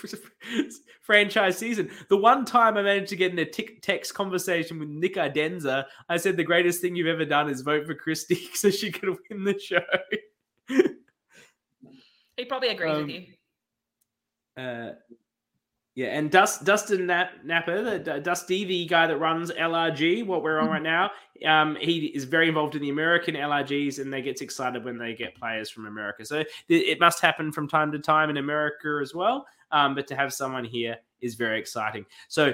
franchise 1.02 1.58
season. 1.58 1.90
The 2.08 2.18
one 2.18 2.46
time 2.46 2.78
I 2.78 2.82
managed 2.82 3.10
to 3.10 3.16
get 3.18 3.32
in 3.34 3.40
a 3.40 3.46
tic- 3.46 3.82
text 3.82 4.14
conversation 4.14 4.80
with 4.80 4.88
Nick 4.88 5.16
Iadanza, 5.16 5.86
I 6.08 6.18
said 6.18 6.38
the 6.38 6.44
greatest 6.44 6.80
thing 6.80 6.96
you've 6.96 7.08
ever 7.08 7.26
done 7.26 7.50
is 7.50 7.62
vote 7.62 7.86
for 7.86 7.96
Kristie 7.96 8.48
so 8.56 8.70
she 8.70 8.92
could 8.92 9.18
win 9.30 9.44
the 9.44 9.60
show. 9.60 9.82
He 12.42 12.46
probably 12.46 12.70
agrees 12.70 12.92
Um, 12.92 13.02
with 13.06 13.10
you. 13.12 13.26
Uh, 14.58 14.94
yeah, 15.94 16.08
and 16.08 16.32
Dust, 16.32 16.64
Dustin 16.64 17.06
Nap, 17.06 17.34
Napper, 17.44 17.84
the 17.84 18.00
D- 18.00 18.20
Dusty, 18.22 18.64
the 18.66 18.86
guy 18.88 19.06
that 19.06 19.18
runs 19.18 19.52
LRG, 19.52 20.26
what 20.26 20.42
we're 20.42 20.60
on 20.60 20.70
right 20.70 20.82
now, 20.82 21.12
um, 21.46 21.76
he 21.80 22.08
is 22.08 22.24
very 22.24 22.48
involved 22.48 22.76
in 22.76 22.82
the 22.82 22.89
American 22.89 23.36
LRGs, 23.36 24.00
and 24.00 24.12
they 24.12 24.24
gets 24.24 24.42
excited 24.42 24.84
when 24.84 24.98
they 24.98 25.14
get 25.14 25.36
players 25.36 25.70
from 25.70 25.86
America. 25.86 26.26
So 26.26 26.44
it 26.68 27.00
must 27.00 27.22
happen 27.22 27.52
from 27.52 27.68
time 27.68 27.92
to 27.92 28.00
time 28.00 28.32
in 28.32 28.38
America 28.38 29.00
as 29.04 29.14
well. 29.14 29.46
Um, 29.72 29.94
but 29.94 30.08
to 30.08 30.16
have 30.16 30.34
someone 30.34 30.66
here 30.66 30.98
is 31.22 31.36
very 31.36 31.60
exciting. 31.60 32.08
So 32.28 32.54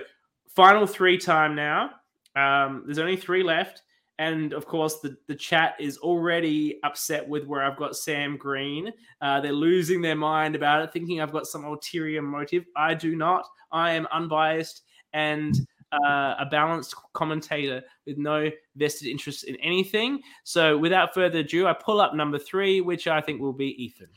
final 0.49 0.85
three 0.85 1.17
time 1.17 1.55
now. 1.55 1.91
Um, 2.35 2.83
there's 2.85 2.99
only 2.99 3.15
three 3.15 3.41
left. 3.41 3.83
And 4.19 4.53
of 4.53 4.65
course, 4.65 4.99
the, 4.99 5.15
the 5.27 5.35
chat 5.35 5.75
is 5.79 5.97
already 5.99 6.79
upset 6.83 7.27
with 7.27 7.45
where 7.45 7.63
I've 7.63 7.77
got 7.77 7.95
Sam 7.95 8.35
Green. 8.35 8.91
Uh, 9.21 9.39
they're 9.41 9.51
losing 9.51 10.01
their 10.01 10.15
mind 10.15 10.55
about 10.55 10.81
it, 10.81 10.91
thinking 10.91 11.21
I've 11.21 11.31
got 11.31 11.45
some 11.45 11.65
ulterior 11.65 12.21
motive. 12.21 12.65
I 12.75 12.95
do 12.95 13.15
not. 13.15 13.45
I 13.71 13.91
am 13.91 14.07
unbiased 14.11 14.81
and 15.13 15.55
uh, 15.91 16.35
a 16.39 16.47
balanced 16.49 16.95
commentator 17.13 17.83
with 18.05 18.17
no 18.17 18.49
vested 18.75 19.07
interest 19.07 19.43
in 19.43 19.55
anything. 19.57 20.21
So, 20.43 20.77
without 20.77 21.13
further 21.13 21.39
ado, 21.39 21.67
I 21.67 21.73
pull 21.73 22.01
up 22.01 22.13
number 22.13 22.39
three, 22.39 22.81
which 22.81 23.07
I 23.07 23.21
think 23.21 23.39
will 23.39 23.53
be 23.53 23.81
Ethan. 23.83 24.09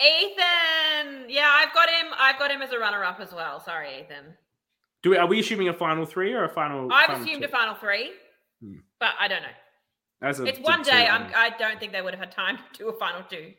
Ethan. 0.00 1.28
Yeah, 1.28 1.50
I've 1.52 1.74
got 1.74 1.88
him. 1.90 2.12
I've 2.16 2.38
got 2.38 2.50
him 2.50 2.62
as 2.62 2.72
a 2.72 2.78
runner-up 2.78 3.20
as 3.20 3.32
well. 3.32 3.60
Sorry, 3.60 4.00
Ethan. 4.00 4.34
Do 5.02 5.10
we, 5.10 5.16
are 5.16 5.26
we 5.26 5.40
assuming 5.40 5.68
a 5.68 5.72
final 5.72 6.06
three 6.06 6.32
or 6.32 6.44
a 6.44 6.48
final? 6.48 6.92
I've 6.92 7.06
final 7.06 7.22
assumed 7.22 7.42
two? 7.42 7.48
a 7.48 7.50
final 7.50 7.74
three. 7.74 8.12
But 9.00 9.10
I 9.18 9.28
don't 9.28 9.42
know. 9.42 9.48
That's 10.20 10.38
a- 10.40 10.46
It's 10.46 10.58
one 10.58 10.82
day. 10.82 11.06
I 11.06 11.14
I'm. 11.16 11.32
I 11.34 11.50
don't 11.58 11.78
think 11.78 11.92
they 11.92 12.02
would 12.02 12.14
have 12.14 12.20
had 12.20 12.32
time 12.32 12.58
to 12.72 12.78
do 12.78 12.88
a 12.88 12.92
final 12.98 13.22
two. 13.30 13.52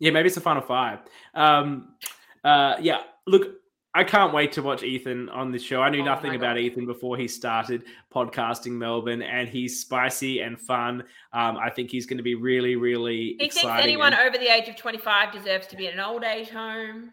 Yeah, 0.00 0.10
maybe 0.10 0.26
it's 0.26 0.36
a 0.36 0.40
final 0.40 0.62
five. 0.62 0.98
Um, 1.34 1.94
uh, 2.42 2.76
yeah, 2.80 3.02
look, 3.28 3.54
I 3.94 4.02
can't 4.02 4.34
wait 4.34 4.50
to 4.52 4.62
watch 4.62 4.82
Ethan 4.82 5.28
on 5.28 5.52
this 5.52 5.62
show. 5.62 5.80
I 5.80 5.88
knew 5.88 6.02
Oh 6.02 6.04
nothing 6.04 6.34
about 6.34 6.58
Ethan 6.58 6.84
before 6.84 7.16
he 7.16 7.28
started 7.28 7.84
podcasting 8.12 8.72
Melbourne, 8.72 9.22
and 9.22 9.48
he's 9.48 9.80
spicy 9.80 10.40
and 10.40 10.60
fun. 10.60 11.04
Um, 11.32 11.56
I 11.56 11.70
think 11.70 11.90
he's 11.92 12.06
going 12.06 12.16
to 12.16 12.24
be 12.24 12.34
really, 12.34 12.74
really 12.74 13.36
He 13.38 13.44
exciting. 13.44 13.70
thinks 13.70 13.82
anyone 13.84 14.12
and- 14.14 14.26
over 14.28 14.36
the 14.36 14.52
age 14.52 14.68
of 14.68 14.74
25 14.76 15.32
deserves 15.32 15.68
to 15.68 15.76
be 15.76 15.86
in 15.86 15.94
an 15.94 16.00
old 16.00 16.24
age 16.24 16.48
home. 16.50 17.12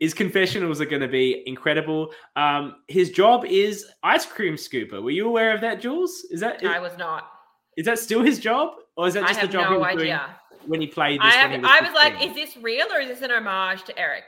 His 0.00 0.14
confessionals 0.14 0.80
are 0.80 0.86
going 0.86 1.02
to 1.02 1.08
be 1.08 1.42
incredible. 1.46 2.12
Um, 2.34 2.76
his 2.88 3.10
job 3.10 3.44
is 3.44 3.86
ice 4.02 4.24
cream 4.24 4.54
scooper. 4.54 5.02
Were 5.02 5.10
you 5.10 5.26
aware 5.26 5.54
of 5.54 5.60
that, 5.60 5.80
Jules? 5.80 6.24
Is 6.30 6.40
that 6.40 6.62
is, 6.62 6.68
I 6.68 6.78
was 6.78 6.96
not. 6.96 7.24
is 7.76 7.84
that 7.84 7.98
still 7.98 8.22
his 8.22 8.38
job, 8.38 8.74
or 8.96 9.06
is 9.06 9.14
that 9.14 9.22
just 9.28 9.34
the 9.34 9.40
have 9.42 9.50
job 9.50 9.66
he 9.66 9.72
no 9.74 9.78
was 9.80 9.88
doing 9.88 10.00
idea. 10.12 10.36
when 10.66 10.80
he 10.80 10.86
played 10.86 11.20
this? 11.20 11.26
I 11.26 11.36
have. 11.36 11.50
when 11.50 11.60
he 11.60 11.66
I 11.70 11.80
was 11.82 11.92
like, 11.94 12.24
is 12.24 12.34
this 12.34 12.56
real 12.56 12.86
or 12.90 13.00
is 13.00 13.08
this 13.08 13.20
an 13.20 13.30
homage 13.30 13.84
to 13.84 13.98
Eric? 13.98 14.24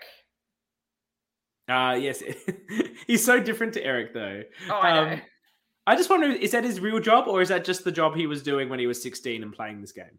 Uh 1.67 1.97
yes. 2.01 2.23
He's 3.07 3.25
so 3.25 3.41
different 3.41 3.75
to 3.75 3.85
Eric 3.85 4.13
though. 4.15 4.43
Oh, 4.71 4.75
I 4.81 4.95
know. 4.95 5.13
Um, 5.13 5.21
I 5.87 5.97
just 5.97 6.11
wonder 6.11 6.27
is 6.27 6.51
that 6.53 6.65
his 6.65 6.81
real 6.81 7.01
job 7.01 7.27
or 7.29 7.41
is 7.41 7.49
that 7.49 7.65
just 7.65 7.85
the 7.85 7.93
job 7.93 8.15
he 8.15 8.27
was 8.27 8.43
doing 8.43 8.69
when 8.69 8.79
he 8.79 8.87
was 8.87 9.03
16 9.03 9.43
and 9.43 9.53
playing 9.53 9.81
this 9.81 9.93
game? 9.93 10.19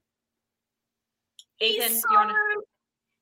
Ethan, 1.62 1.90
he's 1.90 2.02
do 2.02 2.08
you 2.10 2.18
want 2.18 2.30
to? 2.30 2.36
so- 2.56 2.69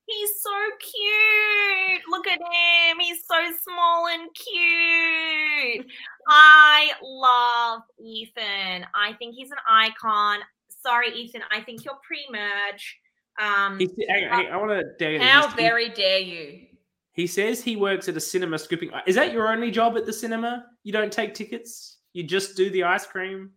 He's 0.08 0.30
so 0.40 0.50
cute. 0.80 2.02
Look 2.08 2.26
at 2.26 2.38
him. 2.38 2.98
He's 2.98 3.24
so 3.26 3.36
small 3.62 4.06
and 4.08 4.28
cute. 4.34 5.86
I 6.26 6.92
love 7.02 7.82
Ethan. 8.02 8.86
I 8.94 9.12
think 9.18 9.34
he's 9.34 9.50
an 9.50 9.58
icon. 9.68 10.40
Sorry, 10.82 11.12
Ethan. 11.14 11.42
I 11.50 11.60
think 11.60 11.84
you're 11.84 11.98
pre-merge. 12.06 12.98
Um, 13.38 13.78
He, 13.78 13.88
hang 14.08 14.24
on, 14.24 14.30
hang 14.30 14.52
I 14.52 14.56
want 14.56 14.70
to 14.70 14.84
dare 14.98 15.12
you. 15.12 15.20
How 15.20 15.48
very 15.54 15.90
dare 15.90 16.20
you? 16.20 16.66
He 17.12 17.26
says 17.26 17.62
he 17.62 17.76
works 17.76 18.08
at 18.08 18.16
a 18.16 18.20
cinema 18.20 18.58
scooping. 18.58 18.90
Is 19.06 19.16
that 19.16 19.32
your 19.32 19.48
only 19.48 19.70
job 19.70 19.96
at 19.96 20.06
the 20.06 20.12
cinema? 20.12 20.66
You 20.84 20.92
don't 20.92 21.12
take 21.12 21.34
tickets? 21.34 21.98
You 22.14 22.22
just 22.22 22.56
do 22.56 22.70
the 22.70 22.84
ice 22.84 23.04
cream? 23.06 23.50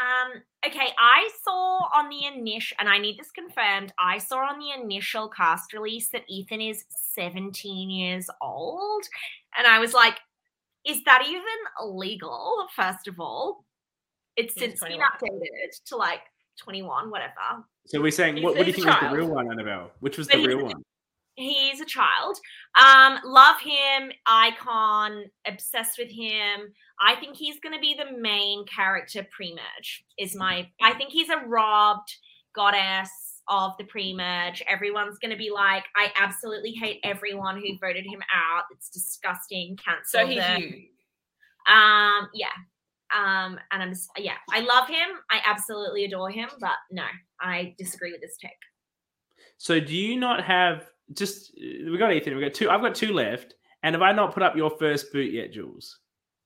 Um, 0.00 0.42
okay, 0.66 0.88
I 0.98 1.28
saw 1.42 1.88
on 1.94 2.08
the 2.08 2.26
initial, 2.26 2.76
and 2.80 2.88
I 2.88 2.98
need 2.98 3.18
this 3.18 3.30
confirmed. 3.30 3.92
I 3.98 4.18
saw 4.18 4.38
on 4.38 4.58
the 4.58 4.70
initial 4.70 5.28
cast 5.28 5.72
release 5.72 6.08
that 6.08 6.24
Ethan 6.28 6.60
is 6.60 6.84
17 7.14 7.90
years 7.90 8.28
old. 8.40 9.04
And 9.56 9.66
I 9.66 9.78
was 9.78 9.92
like, 9.92 10.18
is 10.86 11.02
that 11.04 11.24
even 11.26 11.96
legal? 11.98 12.66
First 12.74 13.08
of 13.08 13.20
all, 13.20 13.64
it's 14.36 14.54
He's 14.54 14.62
since 14.62 14.80
been 14.80 15.00
updated 15.00 15.84
to 15.86 15.96
like 15.96 16.20
21, 16.58 17.10
whatever. 17.10 17.32
So 17.86 18.00
we're 18.00 18.10
saying, 18.10 18.42
what, 18.42 18.56
what 18.56 18.64
do 18.64 18.66
you 18.66 18.72
think 18.72 18.86
was 18.86 19.10
the 19.10 19.16
real 19.16 19.28
one, 19.28 19.50
Annabel? 19.50 19.90
Which 20.00 20.18
was 20.18 20.26
But 20.28 20.38
the 20.38 20.46
real 20.46 20.64
one? 20.64 20.82
He's 21.36 21.80
a 21.80 21.84
child. 21.84 22.38
Um, 22.80 23.18
love 23.24 23.56
him, 23.60 24.12
icon, 24.26 25.24
obsessed 25.46 25.98
with 25.98 26.10
him. 26.10 26.72
I 27.00 27.16
think 27.16 27.36
he's 27.36 27.60
going 27.60 27.74
to 27.74 27.80
be 27.80 27.94
the 27.94 28.16
main 28.16 28.64
character 28.66 29.26
pre-merge. 29.30 30.04
Is 30.18 30.34
my 30.36 30.68
I 30.82 30.94
think 30.94 31.10
he's 31.10 31.28
a 31.28 31.38
robbed 31.46 32.14
goddess 32.54 33.10
of 33.48 33.72
the 33.78 33.84
pre-merge. 33.84 34.62
Everyone's 34.68 35.18
going 35.18 35.30
to 35.32 35.36
be 35.36 35.50
like, 35.50 35.84
I 35.96 36.10
absolutely 36.18 36.72
hate 36.72 37.00
everyone 37.04 37.56
who 37.56 37.78
voted 37.78 38.04
him 38.06 38.22
out. 38.34 38.64
It's 38.70 38.88
disgusting. 38.88 39.76
Cancel 39.84 40.20
So 40.20 40.26
he's 40.26 40.38
them. 40.38 40.60
you. 40.62 40.68
Um, 41.72 42.28
yeah. 42.32 42.48
Um, 43.14 43.58
and 43.70 43.82
I'm 43.82 43.90
s- 43.90 44.08
yeah, 44.16 44.36
I 44.50 44.60
love 44.60 44.88
him. 44.88 45.08
I 45.30 45.40
absolutely 45.44 46.04
adore 46.04 46.30
him, 46.30 46.48
but 46.58 46.76
no, 46.90 47.04
I 47.40 47.74
disagree 47.78 48.12
with 48.12 48.22
this 48.22 48.36
take. 48.38 48.50
So 49.58 49.78
do 49.78 49.94
you 49.94 50.16
not 50.18 50.42
have 50.42 50.88
just 51.12 51.52
we 51.56 51.96
got 51.98 52.12
Ethan, 52.12 52.34
we 52.34 52.42
got 52.42 52.54
two 52.54 52.70
I've 52.70 52.80
got 52.80 52.94
two 52.94 53.12
left. 53.12 53.54
And 53.82 53.94
have 53.94 54.02
I 54.02 54.12
not 54.12 54.32
put 54.32 54.42
up 54.42 54.56
your 54.56 54.70
first 54.78 55.12
boot 55.12 55.30
yet, 55.30 55.52
Jules? 55.52 55.98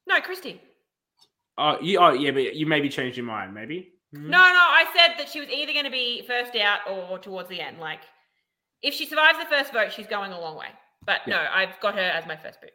No, 0.08 0.20
Kristie. 0.20 0.58
Oh 1.58 1.78
you 1.80 1.98
oh 1.98 2.12
yeah, 2.12 2.30
but 2.30 2.54
you 2.54 2.66
maybe 2.66 2.88
changed 2.88 3.16
your 3.16 3.26
mind, 3.26 3.54
maybe? 3.54 3.92
Hmm? 4.14 4.22
No, 4.22 4.38
no, 4.38 4.38
I 4.38 4.86
said 4.96 5.18
that 5.18 5.28
she 5.28 5.40
was 5.40 5.48
either 5.50 5.72
going 5.72 5.84
to 5.84 5.90
be 5.90 6.24
first 6.26 6.56
out 6.56 6.80
or 6.90 7.18
towards 7.18 7.48
the 7.50 7.60
end. 7.60 7.78
Like, 7.78 8.00
if 8.82 8.94
she 8.94 9.04
survives 9.04 9.38
the 9.38 9.44
first 9.44 9.72
vote, 9.72 9.92
she's 9.92 10.06
going 10.06 10.32
a 10.32 10.40
long 10.40 10.56
way. 10.56 10.68
But 11.04 11.20
Yeah. 11.26 11.34
no, 11.34 11.46
I've 11.52 11.78
got 11.80 11.94
her 11.94 12.00
as 12.00 12.26
my 12.26 12.36
first 12.36 12.60
boot. 12.60 12.70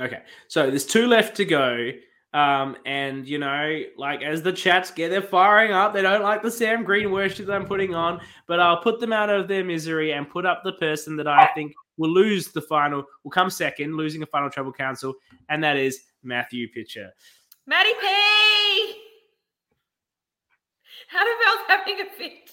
Okay, 0.00 0.22
so 0.48 0.68
there's 0.70 0.86
two 0.86 1.06
left 1.06 1.36
to 1.36 1.44
go. 1.44 1.90
Um, 2.34 2.76
and 2.84 3.28
you 3.28 3.38
know, 3.38 3.82
like 3.96 4.22
as 4.22 4.42
the 4.42 4.52
chats 4.52 4.90
get 4.90 5.10
they're 5.10 5.22
firing 5.22 5.72
up, 5.72 5.94
they 5.94 6.02
don't 6.02 6.22
like 6.22 6.42
the 6.42 6.50
Sam 6.50 6.82
Green 6.84 7.10
worship 7.12 7.46
that 7.46 7.54
I'm 7.54 7.66
putting 7.66 7.94
on, 7.94 8.20
but 8.48 8.58
I'll 8.60 8.82
put 8.82 8.98
them 9.00 9.12
out 9.12 9.30
of 9.30 9.46
their 9.48 9.64
misery 9.64 10.12
and 10.12 10.28
put 10.28 10.44
up 10.44 10.62
the 10.64 10.72
person 10.72 11.16
that 11.16 11.28
I 11.28 11.46
think 11.54 11.72
will 11.96 12.10
lose 12.10 12.48
the 12.48 12.60
final, 12.60 13.04
will 13.22 13.30
come 13.30 13.50
second, 13.50 13.96
losing 13.96 14.22
a 14.24 14.26
final 14.26 14.50
tribal 14.50 14.72
council, 14.72 15.14
and 15.48 15.62
that 15.62 15.76
is 15.76 16.02
Matthew 16.24 16.68
Pitcher. 16.72 17.10
Maddie 17.66 17.92
P! 18.00 18.94
Annabel's 21.14 21.64
having 21.68 22.00
a 22.00 22.10
fit. 22.16 22.50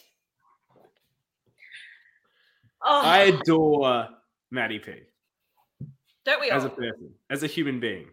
Oh, 2.83 3.01
I 3.03 3.19
adore 3.23 4.07
Matty 4.49 4.79
P 4.79 4.91
Don't 6.25 6.41
we 6.41 6.49
all? 6.49 6.57
as 6.57 6.65
a 6.65 6.69
person, 6.69 7.11
as 7.29 7.43
a 7.43 7.47
human 7.47 7.79
being. 7.79 8.07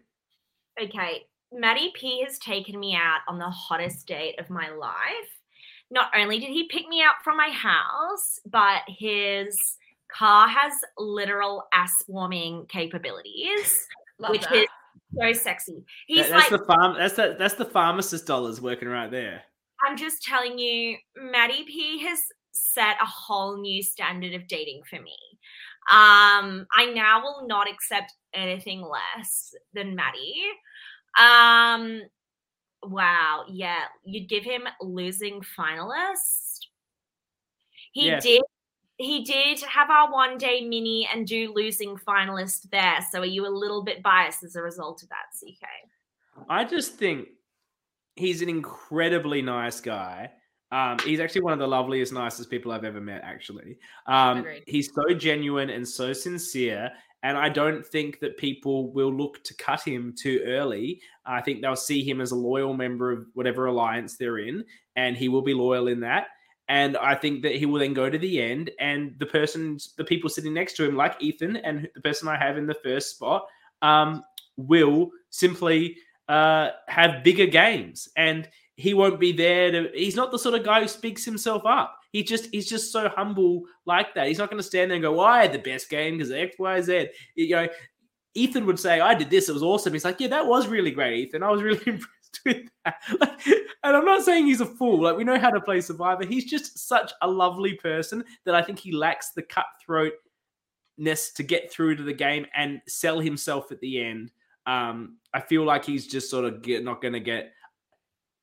okay, 0.82 1.24
Maddie 1.52 1.92
P 1.94 2.22
has 2.26 2.38
taken 2.38 2.78
me 2.78 2.94
out 2.94 3.20
on 3.28 3.38
the 3.38 3.48
hottest 3.48 4.06
date 4.06 4.38
of 4.38 4.50
my 4.50 4.68
life. 4.70 4.94
Not 5.90 6.11
only 6.14 6.38
did 6.38 6.50
he 6.50 6.68
pick 6.68 6.86
me 6.86 7.02
up 7.02 7.16
from 7.24 7.38
my 7.38 7.48
house, 7.48 8.38
but 8.46 8.82
his 8.88 9.59
car 10.14 10.46
has 10.48 10.72
literal 10.98 11.64
ass 11.72 12.04
warming 12.06 12.66
capabilities, 12.68 13.86
Love 14.18 14.30
which 14.32 14.42
that. 14.42 14.52
is 14.54 14.66
so 15.16 15.32
sexy. 15.32 15.84
He's 16.06 16.28
That- 16.28 16.30
that's 16.30 16.50
like, 16.50 16.61
the 16.61 16.66
farm. 16.66 16.96
That's 16.98 17.14
the 17.14 17.36
that's 17.38 17.54
the 17.54 17.64
pharmacist 17.64 18.26
dollars 18.26 18.61
working 18.61 18.88
right 18.88 19.11
there. 19.11 19.42
I'm 19.86 19.96
just 19.96 20.22
telling 20.22 20.59
you, 20.59 20.96
Maddie 21.16 21.64
P 21.64 21.98
has 22.00 22.20
set 22.52 22.96
a 23.00 23.06
whole 23.06 23.61
new 23.61 23.82
standard 23.82 24.34
of 24.34 24.48
dating 24.48 24.82
for 24.90 25.00
me. 25.00 25.16
Um, 25.90 26.66
I 26.76 26.92
now 26.94 27.22
will 27.22 27.46
not 27.46 27.70
accept 27.70 28.12
anything 28.34 28.82
less 28.82 29.54
than 29.72 29.94
Maddie. 29.94 30.42
Um, 31.16 32.02
wow, 32.82 33.44
yeah, 33.48 33.84
you'd 34.04 34.28
give 34.28 34.44
him 34.44 34.62
losing 34.80 35.40
finalist. 35.59 36.66
He 37.92 38.09
Yeah. 38.09 38.20
did. 38.20 38.42
He 38.99 39.22
did 39.22 39.61
have 39.61 39.90
our 39.90 40.12
one 40.12 40.38
day 40.38 40.61
mini 40.61 41.09
and 41.12 41.26
do 41.26 41.53
losing 41.55 41.96
finalist 41.96 42.68
there. 42.70 42.99
So 43.11 43.20
are 43.20 43.26
you 43.26 43.46
a 43.46 43.49
little 43.49 43.82
bit 43.82 44.03
biased 44.03 44.42
as 44.42 44.57
a 44.57 44.62
result 44.62 45.03
of 45.05 45.09
that, 45.09 45.26
CK? 45.38 45.66
I 46.49 46.64
just 46.64 46.94
think 46.96 47.28
he's 48.16 48.42
an 48.42 48.49
incredibly 48.49 49.40
nice 49.40 49.80
guy. 49.80 50.30
Um, 50.70 50.99
he's 51.05 51.20
actually 51.20 51.42
one 51.42 51.53
of 51.53 51.59
the 51.61 51.66
loveliest, 51.66 52.12
nicest 52.12 52.51
people 52.51 52.72
I've 52.72 52.84
ever 52.84 53.01
met. 53.01 53.22
Actually, 53.24 53.78
um, 54.07 54.44
he's 54.66 54.90
so 54.92 55.14
genuine 55.14 55.70
and 55.70 55.86
so 55.86 56.12
sincere, 56.12 56.90
and 57.22 57.38
I 57.38 57.49
don't 57.49 57.86
think 57.86 58.20
that 58.20 58.36
people 58.36 58.92
will 58.92 59.12
look 59.12 59.42
to 59.44 59.55
cut 59.55 59.80
him 59.80 60.14
too 60.16 60.42
early. 60.44 61.01
I 61.24 61.40
think 61.40 61.62
they'll 61.62 61.74
see 61.74 62.05
him 62.05 62.20
as 62.20 62.32
a 62.32 62.36
loyal 62.36 62.74
member 62.74 63.11
of 63.12 63.26
whatever 63.32 63.66
alliance 63.66 64.16
they're 64.16 64.38
in, 64.38 64.64
and 64.96 65.16
he 65.16 65.28
will 65.28 65.42
be 65.42 65.55
loyal 65.55 65.88
in 65.88 66.01
that. 66.01 66.26
And 66.68 66.96
I 66.98 67.14
think 67.14 67.42
that 67.42 67.56
he 67.56 67.64
will 67.64 67.80
then 67.80 67.94
go 67.94 68.10
to 68.10 68.18
the 68.18 68.42
end, 68.42 68.70
and 68.78 69.14
the 69.18 69.26
person, 69.26 69.78
the 69.96 70.04
people 70.04 70.28
sitting 70.28 70.52
next 70.52 70.74
to 70.74 70.84
him, 70.84 70.96
like 70.96 71.16
Ethan 71.18 71.56
and 71.56 71.88
the 71.94 72.00
person 72.02 72.28
I 72.28 72.36
have 72.36 72.58
in 72.58 72.66
the 72.66 72.74
first 72.74 73.10
spot, 73.10 73.46
um, 73.80 74.22
will 74.58 75.10
simply 75.30 75.96
uh, 76.28 76.70
have 76.88 77.24
bigger 77.24 77.46
games, 77.46 78.08
and 78.16 78.48
he 78.76 78.92
won't 78.92 79.18
be 79.18 79.32
there 79.32 79.70
to. 79.70 79.90
He's 79.94 80.14
not 80.14 80.30
the 80.30 80.38
sort 80.38 80.54
of 80.54 80.64
guy 80.64 80.82
who 80.82 80.88
speaks 80.88 81.24
himself 81.24 81.64
up. 81.64 81.98
He 82.12 82.22
just 82.22 82.48
he's 82.52 82.68
just 82.68 82.92
so 82.92 83.08
humble 83.08 83.64
like 83.86 84.14
that. 84.14 84.28
He's 84.28 84.38
not 84.38 84.50
going 84.50 84.58
to 84.58 84.66
stand 84.66 84.90
there 84.90 84.96
and 84.96 85.02
go, 85.02 85.12
"Well, 85.12 85.26
I 85.26 85.42
had 85.42 85.52
the 85.52 85.58
best 85.58 85.88
game 85.88 86.18
because 86.18 86.30
X, 86.30 86.56
Y, 86.58 86.80
Z." 86.82 87.08
You 87.34 87.56
know, 87.56 87.68
Ethan 88.34 88.66
would 88.66 88.78
say, 88.78 89.00
"I 89.00 89.14
did 89.14 89.30
this. 89.30 89.48
It 89.48 89.52
was 89.54 89.62
awesome." 89.62 89.94
He's 89.94 90.04
like, 90.04 90.20
"Yeah, 90.20 90.28
that 90.28 90.46
was 90.46 90.68
really 90.68 90.90
great, 90.90 91.18
Ethan. 91.18 91.42
I 91.42 91.50
was 91.50 91.62
really 91.62 91.82
impressed 91.86 92.17
that." 92.45 92.97
Like, 93.20 93.47
and 93.85 93.97
I'm 93.97 94.05
not 94.05 94.22
saying 94.22 94.47
he's 94.47 94.61
a 94.61 94.66
fool. 94.66 95.03
Like 95.03 95.16
we 95.16 95.24
know 95.24 95.39
how 95.39 95.51
to 95.51 95.61
play 95.61 95.81
Survivor. 95.81 96.24
He's 96.24 96.45
just 96.45 96.79
such 96.79 97.12
a 97.22 97.29
lovely 97.29 97.74
person 97.74 98.24
that 98.45 98.55
I 98.55 98.62
think 98.62 98.79
he 98.79 98.93
lacks 98.93 99.31
the 99.31 99.43
cutthroatness 99.43 101.33
to 101.35 101.43
get 101.43 101.70
through 101.70 101.97
to 101.97 102.03
the 102.03 102.12
game 102.12 102.47
and 102.55 102.81
sell 102.87 103.20
himself 103.20 103.72
at 103.72 103.81
the 103.81 104.03
end. 104.03 104.33
Um, 104.66 105.16
I 105.33 105.41
feel 105.41 105.64
like 105.64 105.85
he's 105.85 106.07
just 106.07 106.31
sort 106.31 106.45
of 106.45 106.61
get, 106.62 106.85
not 106.85 107.01
going 107.01 107.14
to 107.14 107.20
get 107.20 107.53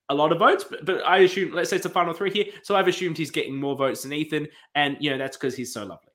a 0.09 0.15
lot 0.15 0.31
of 0.31 0.39
votes, 0.39 0.65
but, 0.67 0.85
but 0.85 1.05
I 1.05 1.19
assume, 1.19 1.53
let's 1.53 1.69
say 1.69 1.75
it's 1.75 1.85
a 1.85 1.89
final 1.89 2.13
three 2.13 2.31
here. 2.31 2.45
So 2.63 2.75
I've 2.75 2.87
assumed 2.87 3.17
he's 3.17 3.31
getting 3.31 3.55
more 3.55 3.75
votes 3.75 4.03
than 4.03 4.13
Ethan. 4.13 4.47
And, 4.73 4.97
you 4.99 5.11
know, 5.11 5.17
that's 5.17 5.37
because 5.37 5.55
he's 5.55 5.73
so 5.73 5.81
lovely. 5.81 6.13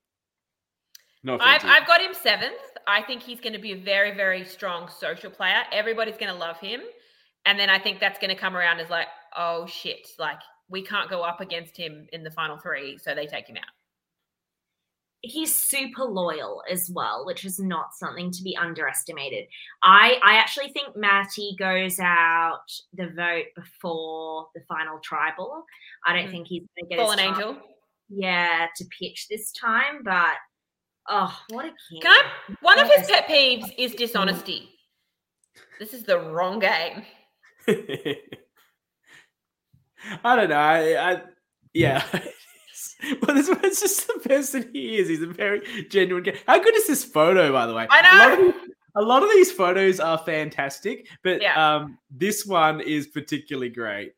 No. 1.22 1.38
I've, 1.40 1.64
I've 1.64 1.86
got 1.86 2.00
him 2.00 2.14
seventh. 2.14 2.54
I 2.86 3.02
think 3.02 3.22
he's 3.22 3.40
going 3.40 3.52
to 3.52 3.58
be 3.58 3.72
a 3.72 3.76
very, 3.76 4.14
very 4.14 4.44
strong 4.44 4.88
social 4.88 5.30
player. 5.30 5.62
Everybody's 5.70 6.16
going 6.16 6.32
to 6.32 6.38
love 6.38 6.58
him. 6.58 6.80
And 7.46 7.58
then 7.58 7.70
I 7.70 7.78
think 7.78 8.00
that's 8.00 8.18
going 8.18 8.34
to 8.34 8.40
come 8.40 8.56
around 8.56 8.80
as 8.80 8.90
like, 8.90 9.06
oh 9.36 9.66
shit, 9.66 10.06
like 10.18 10.38
we 10.68 10.82
can't 10.84 11.10
go 11.10 11.22
up 11.22 11.40
against 11.40 11.76
him 11.76 12.06
in 12.12 12.22
the 12.22 12.30
final 12.30 12.58
three. 12.58 12.98
So 12.98 13.14
they 13.14 13.26
take 13.26 13.48
him 13.48 13.56
out. 13.56 13.64
he's 15.22 15.54
super 15.54 16.04
loyal 16.04 16.62
as 16.70 16.90
well, 16.94 17.26
which 17.26 17.44
is 17.44 17.58
not 17.58 17.94
something 17.94 18.30
to 18.30 18.42
be 18.42 18.56
underestimated. 18.56 19.46
I 19.82 20.18
I 20.22 20.36
actually 20.36 20.70
think 20.72 20.96
Matty 20.96 21.54
goes 21.58 21.98
out 22.00 22.62
the 22.94 23.08
vote 23.08 23.44
before 23.54 24.46
the 24.54 24.62
final 24.68 24.98
tribal. 25.00 25.64
I 26.06 26.14
don't 26.14 26.28
Mm. 26.28 26.30
think 26.30 26.46
he's 26.46 26.62
going 26.74 26.88
to 26.88 26.96
get 26.96 26.98
Fallen 27.02 27.18
chance, 27.18 27.36
Angel. 27.38 27.62
yeah, 28.08 28.66
to 28.76 28.84
pitch 28.98 29.26
this 29.28 29.52
time, 29.52 30.02
but 30.04 30.36
Oh, 31.08 31.36
what 31.48 31.64
a 31.64 31.72
king! 31.90 32.00
Can 32.02 32.12
I? 32.12 32.54
One 32.60 32.78
of 32.78 32.88
his 32.92 33.10
pet 33.10 33.26
peeves 33.26 33.74
is 33.76 33.94
dishonesty. 33.94 34.68
This 35.78 35.92
is 35.94 36.04
the 36.04 36.18
wrong 36.18 36.60
game. 36.60 37.04
I 40.24 40.36
don't 40.36 40.48
know. 40.48 40.56
I, 40.56 41.12
I 41.12 41.22
yeah. 41.74 42.04
well, 43.22 43.34
this 43.36 43.48
one's 43.48 43.80
just 43.80 44.06
the 44.06 44.28
person 44.28 44.70
he 44.72 44.98
is. 44.98 45.08
He's 45.08 45.22
a 45.22 45.26
very 45.26 45.62
genuine 45.88 46.24
guy. 46.24 46.34
How 46.46 46.58
good 46.62 46.74
is 46.74 46.86
this 46.86 47.04
photo, 47.04 47.52
by 47.52 47.66
the 47.66 47.74
way? 47.74 47.86
I 47.90 48.00
A 48.00 48.02
lot 48.28 48.38
know. 48.38 48.48
of, 48.48 48.54
a 48.96 49.02
lot 49.02 49.22
of 49.22 49.30
these 49.30 49.52
photos 49.52 50.00
are 50.00 50.18
fantastic, 50.18 51.08
but 51.22 51.40
Yeah. 51.42 51.76
um, 51.76 51.98
this 52.10 52.44
one 52.46 52.80
is 52.80 53.06
particularly 53.08 53.68
great. 53.70 54.12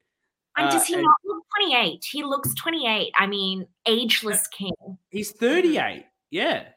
And 0.57 0.68
Uh, 0.68 0.72
does 0.72 0.86
he 0.86 0.95
and- 0.95 1.03
not 1.03 1.16
look 1.24 1.45
28? 1.59 2.05
He 2.05 2.22
looks 2.22 2.55
28. 2.55 3.12
I 3.18 3.26
mean, 3.26 3.66
ageless 3.86 4.47
king. 4.49 4.72
He's 5.11 5.32
38. 5.32 6.07
Yeah. 6.30 6.68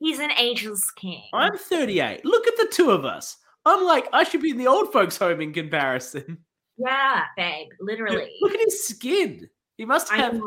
He's 0.00 0.18
an 0.18 0.30
ageless 0.32 0.90
king. 0.92 1.22
I'm 1.32 1.56
38. 1.56 2.24
Look 2.24 2.46
at 2.46 2.56
the 2.56 2.68
two 2.72 2.90
of 2.90 3.04
us. 3.04 3.36
I'm 3.70 3.84
like, 3.84 4.08
I 4.12 4.24
should 4.24 4.42
be 4.42 4.50
in 4.50 4.58
the 4.58 4.66
old 4.66 4.92
folks' 4.92 5.16
home 5.16 5.40
in 5.40 5.52
comparison. 5.52 6.38
Yeah, 6.76 7.24
babe, 7.36 7.68
literally. 7.80 8.30
Look 8.40 8.54
at 8.54 8.60
his 8.60 8.86
skin. 8.86 9.48
He 9.76 9.84
must 9.84 10.10
have 10.10 10.40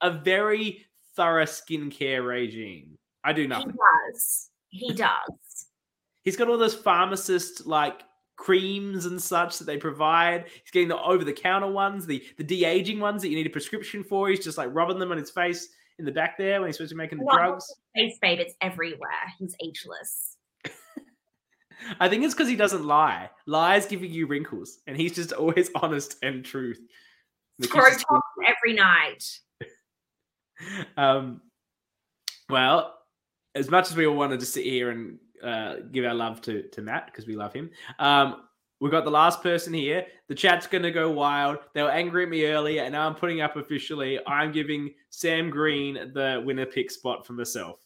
a 0.00 0.10
very 0.10 0.84
thorough 1.16 1.44
skincare 1.44 2.26
regime. 2.26 2.96
I 3.24 3.32
do 3.32 3.42
He 3.42 3.48
does. 3.48 4.50
He 4.68 4.92
does. 4.92 5.66
He's 6.22 6.36
got 6.36 6.48
all 6.48 6.58
those 6.58 6.74
pharmacist 6.74 7.66
like 7.66 8.02
creams 8.36 9.06
and 9.06 9.20
such 9.20 9.58
that 9.58 9.64
they 9.64 9.76
provide. 9.76 10.46
He's 10.46 10.70
getting 10.70 10.88
the 10.88 11.00
over 11.00 11.24
the 11.24 11.32
counter 11.32 11.70
ones, 11.70 12.06
the 12.06 12.24
the 12.36 12.44
de 12.44 12.64
aging 12.64 13.00
ones 13.00 13.22
that 13.22 13.28
you 13.28 13.36
need 13.36 13.46
a 13.46 13.50
prescription 13.50 14.04
for. 14.04 14.28
He's 14.28 14.44
just 14.44 14.58
like 14.58 14.68
rubbing 14.72 14.98
them 14.98 15.10
on 15.10 15.18
his 15.18 15.30
face 15.30 15.68
in 15.98 16.04
the 16.04 16.12
back 16.12 16.38
there 16.38 16.60
when 16.60 16.68
he's 16.68 16.76
supposed 16.76 16.90
to 16.90 16.94
be 16.94 16.98
making 16.98 17.18
the 17.18 17.24
Not 17.24 17.36
drugs. 17.36 17.74
Face, 17.94 18.16
babe, 18.22 18.38
it's 18.38 18.54
everywhere. 18.60 19.32
He's 19.38 19.54
ageless. 19.62 20.36
I 22.00 22.08
think 22.08 22.24
it's 22.24 22.34
because 22.34 22.48
he 22.48 22.56
doesn't 22.56 22.84
lie. 22.84 23.30
Lies 23.46 23.86
giving 23.86 24.10
you 24.10 24.26
wrinkles, 24.26 24.78
and 24.86 24.96
he's 24.96 25.14
just 25.14 25.32
always 25.32 25.70
honest 25.74 26.16
and 26.22 26.44
truth. 26.44 26.80
That 27.58 27.70
keeps 27.70 27.86
his 27.86 28.00
skin- 28.00 28.16
Scrotox 28.16 28.56
every 28.56 28.74
night. 28.74 29.38
um, 30.96 31.40
well, 32.48 32.94
as 33.54 33.70
much 33.70 33.90
as 33.90 33.96
we 33.96 34.06
all 34.06 34.16
wanted 34.16 34.40
to 34.40 34.46
sit 34.46 34.64
here 34.64 34.90
and 34.90 35.18
uh, 35.42 35.76
give 35.92 36.04
our 36.04 36.14
love 36.14 36.40
to 36.42 36.62
to 36.62 36.82
Matt 36.82 37.06
because 37.06 37.26
we 37.26 37.36
love 37.36 37.52
him, 37.52 37.70
um, 37.98 38.42
We've 38.80 38.92
got 38.92 39.04
the 39.04 39.10
last 39.10 39.42
person 39.42 39.72
here. 39.72 40.06
The 40.28 40.34
chat's 40.34 40.66
going 40.68 40.84
to 40.84 40.92
go 40.92 41.10
wild. 41.10 41.58
They 41.74 41.82
were 41.82 41.90
angry 41.90 42.22
at 42.22 42.28
me 42.28 42.46
earlier, 42.46 42.82
and 42.82 42.92
now 42.92 43.06
I'm 43.06 43.14
putting 43.14 43.40
up 43.40 43.56
officially. 43.56 44.20
I'm 44.26 44.52
giving 44.52 44.94
Sam 45.10 45.50
Green 45.50 46.12
the 46.14 46.42
winner 46.44 46.66
pick 46.66 46.90
spot 46.90 47.26
for 47.26 47.32
myself. 47.32 47.80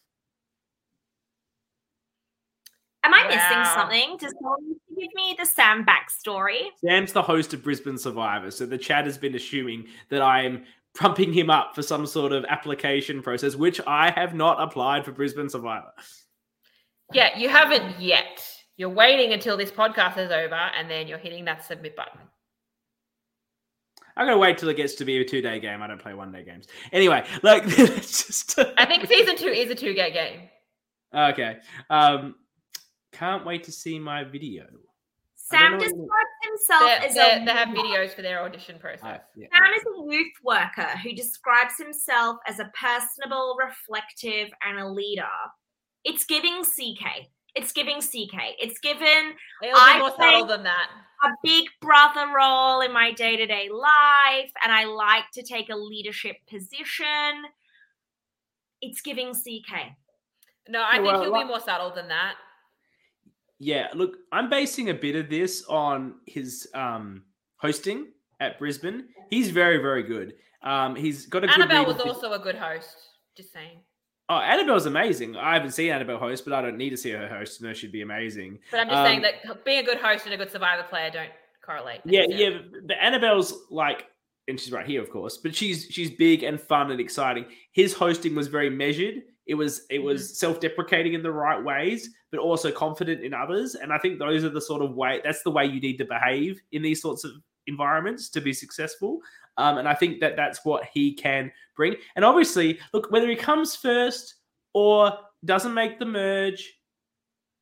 Am 3.04 3.12
I 3.12 3.26
missing 3.26 3.64
something? 3.74 4.16
Does 4.18 4.32
someone 4.40 4.68
need 4.68 4.78
to 4.88 5.00
give 5.00 5.14
me 5.14 5.36
the 5.38 5.44
Sam 5.44 5.84
backstory? 5.84 6.68
Sam's 6.84 7.12
the 7.12 7.22
host 7.22 7.52
of 7.52 7.62
Brisbane 7.62 7.98
Survivor, 7.98 8.50
so 8.50 8.64
the 8.64 8.78
chat 8.78 9.06
has 9.06 9.18
been 9.18 9.34
assuming 9.34 9.86
that 10.08 10.22
I 10.22 10.42
am 10.42 10.64
pumping 10.94 11.32
him 11.32 11.50
up 11.50 11.74
for 11.74 11.82
some 11.82 12.06
sort 12.06 12.32
of 12.32 12.44
application 12.44 13.22
process, 13.22 13.56
which 13.56 13.80
I 13.86 14.10
have 14.10 14.34
not 14.34 14.62
applied 14.62 15.04
for 15.04 15.12
Brisbane 15.12 15.48
Survivor. 15.48 15.90
Yeah, 17.12 17.36
you 17.36 17.48
haven't 17.48 18.00
yet. 18.00 18.46
You're 18.76 18.88
waiting 18.88 19.32
until 19.32 19.56
this 19.56 19.70
podcast 19.70 20.18
is 20.18 20.30
over, 20.30 20.54
and 20.54 20.88
then 20.88 21.08
you're 21.08 21.18
hitting 21.18 21.44
that 21.46 21.64
submit 21.64 21.96
button. 21.96 22.20
I'm 24.16 24.26
gonna 24.26 24.38
wait 24.38 24.58
till 24.58 24.68
it 24.68 24.76
gets 24.76 24.94
to 24.96 25.04
be 25.04 25.18
a 25.18 25.24
two 25.24 25.40
day 25.40 25.58
game. 25.58 25.82
I 25.82 25.86
don't 25.86 26.00
play 26.00 26.14
one 26.14 26.32
day 26.32 26.44
games. 26.44 26.66
Anyway, 26.92 27.24
like 27.42 27.62
it's 27.66 28.26
just. 28.26 28.58
I 28.76 28.84
think 28.84 29.06
season 29.06 29.36
two 29.36 29.48
is 29.48 29.70
a 29.70 29.74
two-day 29.74 30.12
game. 30.12 30.48
okay. 31.14 31.56
Um, 31.90 32.34
can't 33.12 33.44
wait 33.44 33.64
to 33.64 33.72
see 33.72 33.98
my 33.98 34.24
video. 34.24 34.64
Sam 35.36 35.78
describes 35.78 36.08
himself 36.48 36.80
They, 36.82 37.06
as 37.08 37.14
they, 37.14 37.42
a 37.42 37.44
they 37.44 37.50
have 37.52 37.68
videos 37.68 38.14
for 38.14 38.22
their 38.22 38.42
audition 38.42 38.78
process. 38.78 39.04
I- 39.04 39.20
yeah. 39.36 39.48
Sam 39.52 39.72
is 39.74 39.82
a 39.82 40.12
youth 40.14 40.32
worker 40.42 40.88
who 41.02 41.12
describes 41.12 41.74
himself 41.78 42.38
as 42.46 42.58
a 42.58 42.70
personable, 42.80 43.56
reflective, 43.62 44.48
and 44.66 44.78
a 44.78 44.88
leader. 44.88 45.24
It's 46.04 46.24
giving 46.24 46.62
CK. 46.64 47.28
It's 47.54 47.72
giving 47.72 48.00
CK. 48.00 48.56
It's 48.58 48.78
given 48.80 49.34
It'll 49.62 49.76
I 49.78 49.94
be 49.94 49.98
more 49.98 50.10
play- 50.12 50.30
subtle 50.32 50.46
than 50.46 50.62
that. 50.62 50.88
a 51.24 51.28
big 51.44 51.66
brother 51.82 52.32
role 52.34 52.80
in 52.80 52.92
my 52.92 53.12
day 53.12 53.36
to 53.36 53.44
day 53.46 53.68
life, 53.70 54.50
and 54.64 54.72
I 54.72 54.84
like 54.84 55.24
to 55.34 55.42
take 55.42 55.68
a 55.68 55.76
leadership 55.76 56.36
position. 56.48 57.44
It's 58.80 59.00
giving 59.02 59.34
CK. 59.34 59.92
No, 60.68 60.80
I 60.80 60.82
Yeah, 60.82 60.92
think 60.92 61.04
well, 61.06 61.22
he'll 61.22 61.30
like- 61.32 61.44
be 61.44 61.48
more 61.48 61.60
subtle 61.60 61.90
than 61.90 62.08
that. 62.08 62.36
Yeah, 63.62 63.86
look, 63.94 64.16
I'm 64.32 64.50
basing 64.50 64.90
a 64.90 64.94
bit 64.94 65.14
of 65.14 65.30
this 65.30 65.64
on 65.68 66.16
his 66.26 66.66
um, 66.74 67.22
hosting 67.58 68.08
at 68.40 68.58
Brisbane. 68.58 69.04
He's 69.30 69.50
very, 69.50 69.78
very 69.78 70.02
good. 70.02 70.34
Um, 70.64 70.96
he's 70.96 71.26
got 71.26 71.44
a 71.44 71.46
good. 71.46 71.60
Annabel 71.60 71.86
was 71.86 72.00
also 72.00 72.32
a 72.32 72.40
good 72.40 72.56
host. 72.56 72.96
Just 73.36 73.52
saying. 73.52 73.78
Oh, 74.28 74.38
Annabel's 74.38 74.86
amazing. 74.86 75.36
I 75.36 75.54
haven't 75.54 75.70
seen 75.70 75.92
Annabel 75.92 76.18
host, 76.18 76.44
but 76.44 76.54
I 76.54 76.60
don't 76.60 76.76
need 76.76 76.90
to 76.90 76.96
see 76.96 77.10
her 77.10 77.28
host 77.28 77.58
to 77.58 77.66
know 77.66 77.72
she'd 77.72 77.92
be 77.92 78.02
amazing. 78.02 78.58
But 78.72 78.80
I'm 78.80 78.88
just 78.88 79.04
saying 79.04 79.18
Um, 79.18 79.30
that 79.46 79.64
being 79.64 79.78
a 79.78 79.84
good 79.84 79.98
host 79.98 80.24
and 80.24 80.34
a 80.34 80.36
good 80.36 80.50
survivor 80.50 80.82
player 80.82 81.10
don't 81.10 81.30
correlate. 81.64 82.00
Yeah, 82.04 82.24
yeah. 82.28 82.58
But 82.84 82.96
Annabel's 83.00 83.54
like, 83.70 84.06
and 84.48 84.58
she's 84.58 84.72
right 84.72 84.86
here, 84.86 85.00
of 85.00 85.08
course. 85.08 85.36
But 85.36 85.54
she's 85.54 85.86
she's 85.88 86.10
big 86.10 86.42
and 86.42 86.60
fun 86.60 86.90
and 86.90 86.98
exciting. 86.98 87.46
His 87.70 87.94
hosting 87.94 88.34
was 88.34 88.48
very 88.48 88.70
measured. 88.70 89.22
It 89.46 89.54
was 89.54 89.82
it 89.90 89.98
was 89.98 90.38
self-deprecating 90.38 91.14
in 91.14 91.22
the 91.22 91.32
right 91.32 91.62
ways, 91.62 92.10
but 92.30 92.40
also 92.40 92.70
confident 92.70 93.22
in 93.22 93.34
others. 93.34 93.74
And 93.74 93.92
I 93.92 93.98
think 93.98 94.18
those 94.18 94.44
are 94.44 94.50
the 94.50 94.60
sort 94.60 94.82
of 94.82 94.94
way. 94.94 95.20
That's 95.24 95.42
the 95.42 95.50
way 95.50 95.66
you 95.66 95.80
need 95.80 95.98
to 95.98 96.04
behave 96.04 96.60
in 96.72 96.82
these 96.82 97.02
sorts 97.02 97.24
of 97.24 97.32
environments 97.66 98.28
to 98.30 98.40
be 98.40 98.52
successful. 98.52 99.20
Um, 99.58 99.78
and 99.78 99.88
I 99.88 99.94
think 99.94 100.20
that 100.20 100.36
that's 100.36 100.64
what 100.64 100.84
he 100.92 101.12
can 101.12 101.52
bring. 101.76 101.96
And 102.16 102.24
obviously, 102.24 102.78
look, 102.92 103.10
whether 103.10 103.28
he 103.28 103.36
comes 103.36 103.76
first 103.76 104.36
or 104.74 105.12
doesn't 105.44 105.74
make 105.74 105.98
the 105.98 106.06
merge. 106.06 106.72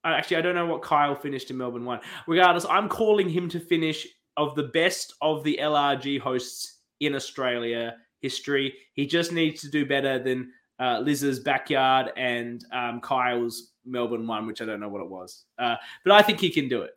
Actually, 0.04 0.38
I 0.38 0.42
don't 0.42 0.54
know 0.54 0.66
what 0.66 0.82
Kyle 0.82 1.14
finished 1.14 1.50
in 1.50 1.58
Melbourne 1.58 1.84
one. 1.84 2.00
Regardless, 2.26 2.64
I'm 2.66 2.88
calling 2.88 3.28
him 3.28 3.48
to 3.50 3.60
finish 3.60 4.06
of 4.36 4.54
the 4.54 4.64
best 4.64 5.14
of 5.20 5.44
the 5.44 5.58
LRG 5.60 6.20
hosts 6.20 6.78
in 7.00 7.14
Australia 7.14 7.96
history. 8.20 8.74
He 8.94 9.06
just 9.06 9.32
needs 9.32 9.60
to 9.62 9.70
do 9.70 9.84
better 9.84 10.18
than 10.18 10.52
uh, 10.80 11.00
Liz's 11.00 11.40
backyard 11.40 12.12
and 12.16 12.64
um, 12.72 13.00
Kyle's 13.00 13.72
Melbourne 13.84 14.26
one, 14.26 14.46
which 14.46 14.62
I 14.62 14.64
don't 14.64 14.80
know 14.80 14.88
what 14.88 15.02
it 15.02 15.08
was. 15.08 15.44
Uh, 15.58 15.76
but 16.04 16.12
I 16.12 16.22
think 16.22 16.40
he 16.40 16.50
can 16.50 16.68
do 16.68 16.82
it. 16.82 16.92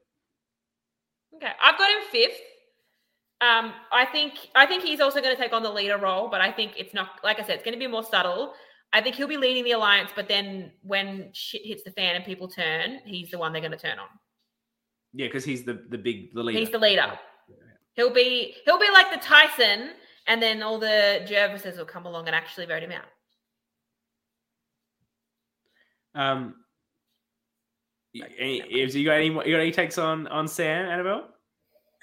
Okay, 1.36 1.52
I've 1.62 1.78
got 1.78 1.90
him 1.90 1.98
fifth. 2.12 2.40
Um, 3.42 3.74
I 3.92 4.06
think 4.06 4.34
I 4.56 4.66
think 4.66 4.84
he's 4.84 5.02
also 5.02 5.20
going 5.20 5.36
to 5.36 5.42
take 5.42 5.52
on 5.52 5.64
the 5.64 5.72
leader 5.72 5.98
role, 5.98 6.30
but 6.30 6.40
I 6.40 6.52
think 6.52 6.74
it's 6.78 6.94
not 6.94 7.10
like 7.24 7.40
I 7.40 7.44
said, 7.44 7.56
it's 7.56 7.64
going 7.64 7.74
to 7.74 7.80
be 7.80 7.88
more 7.88 8.04
subtle. 8.04 8.54
I 8.94 9.02
think 9.02 9.16
he'll 9.16 9.28
be 9.28 9.38
leading 9.38 9.64
the 9.64 9.72
alliance, 9.72 10.12
but 10.16 10.28
then 10.28 10.72
when 10.84 11.30
shit 11.34 11.66
hits 11.66 11.84
the 11.84 11.92
fan 11.92 12.16
and 12.16 12.24
people 12.24 12.48
turn, 12.48 13.00
he's 13.06 13.32
the 13.32 13.40
one 13.40 13.52
they're 13.52 13.62
going 13.62 13.72
to 13.72 13.78
turn 13.78 14.00
on. 14.00 14.08
Yeah, 15.14 15.28
because 15.28 15.44
he's 15.44 15.64
the 15.64 15.84
the 15.90 15.98
big 15.98 16.34
the 16.34 16.44
leader. 16.44 16.60
He's 16.60 16.70
the 16.70 16.78
leader. 16.78 17.20
He'll 17.96 18.14
be 18.14 18.56
he'll 18.64 18.80
be 18.80 18.90
like 18.94 19.12
the 19.12 19.20
Tyson, 19.20 19.90
and 20.28 20.42
then 20.42 20.64
all 20.64 20.80
the 20.80 21.26
Jervises 21.28 21.78
will 21.78 21.86
come 21.86 22.06
along 22.06 22.28
and 22.28 22.36
actually 22.36 22.66
vote 22.66 22.82
him 22.82 22.92
out. 22.92 23.06
Um, 26.16 26.55
any, 28.39 28.59
if 28.59 28.93
you 28.93 29.05
got 29.05 29.14
any 29.14 29.28
you 29.28 29.34
got 29.34 29.59
any 29.59 29.72
takes 29.72 29.97
on 29.97 30.28
on 30.28 30.47
Sam 30.47 30.86
Annabel? 30.86 31.30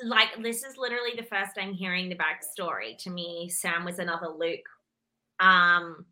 Like, 0.02 0.42
this 0.42 0.64
is 0.64 0.76
literally 0.76 1.12
the 1.16 1.22
first 1.22 1.52
I'm 1.58 1.74
hearing 1.74 2.08
the 2.08 2.16
backstory. 2.16 2.96
To 2.98 3.11
me, 3.11 3.48
Sam 3.50 3.84
was 3.84 3.98
another 3.98 4.28
Luke. 4.28 4.66
Um, 5.40 6.06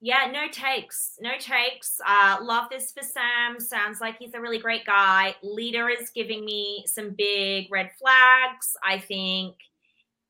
yeah, 0.00 0.30
no 0.30 0.48
takes, 0.52 1.16
no 1.20 1.30
takes. 1.38 1.98
Uh, 2.06 2.36
love 2.42 2.68
this 2.70 2.92
for 2.92 3.02
Sam. 3.02 3.58
Sounds 3.58 4.02
like 4.02 4.18
he's 4.18 4.34
a 4.34 4.40
really 4.40 4.58
great 4.58 4.84
guy. 4.84 5.34
Leader 5.42 5.88
is 5.88 6.10
giving 6.10 6.44
me 6.44 6.84
some 6.86 7.14
big 7.16 7.72
red 7.72 7.90
flags. 7.98 8.76
I 8.86 8.98
think, 8.98 9.56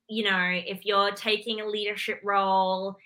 you 0.09 0.23
know, 0.23 0.49
if 0.53 0.87
you're 0.87 1.11
taking 1.11 1.61
a 1.61 1.67
leadership 1.67 2.21
role 2.23 2.97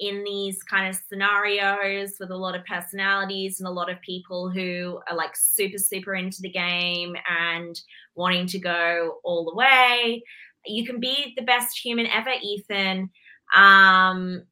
in 0.00 0.22
these 0.22 0.62
kind 0.62 0.88
of 0.88 1.00
scenarios 1.08 2.14
with 2.20 2.30
a 2.30 2.36
lot 2.36 2.54
of 2.54 2.64
personalities 2.64 3.58
and 3.58 3.66
a 3.66 3.72
lot 3.72 3.90
of 3.90 4.00
people 4.00 4.48
who 4.48 5.00
are 5.08 5.16
like 5.16 5.34
super, 5.34 5.78
super 5.78 6.14
into 6.14 6.40
the 6.40 6.50
game 6.50 7.16
and 7.28 7.80
wanting 8.14 8.46
to 8.46 8.58
go 8.58 9.18
all 9.24 9.44
the 9.44 9.56
way, 9.56 10.22
you 10.64 10.86
can 10.86 11.00
be 11.00 11.34
the 11.36 11.44
best 11.44 11.78
human 11.78 12.06
ever, 12.06 12.30
Ethan. 12.42 13.10
Um, 13.54 14.44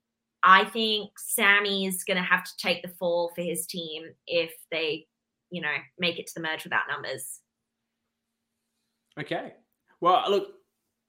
I 0.42 0.64
think 0.64 1.11
Sammy's 1.18 2.05
going 2.05 2.16
to 2.16 2.22
have 2.22 2.44
to 2.44 2.57
take 2.59 2.82
the 2.82 2.88
fall 2.88 3.32
for 3.34 3.42
his 3.42 3.66
team 3.66 4.05
if 4.26 4.53
they, 4.70 5.07
you 5.51 5.61
know, 5.61 5.74
make 5.99 6.18
it 6.18 6.26
to 6.28 6.34
the 6.34 6.40
merge 6.40 6.64
without 6.64 6.88
numbers. 6.90 7.40
Okay. 9.18 9.55
Well, 10.01 10.24
look, 10.28 10.49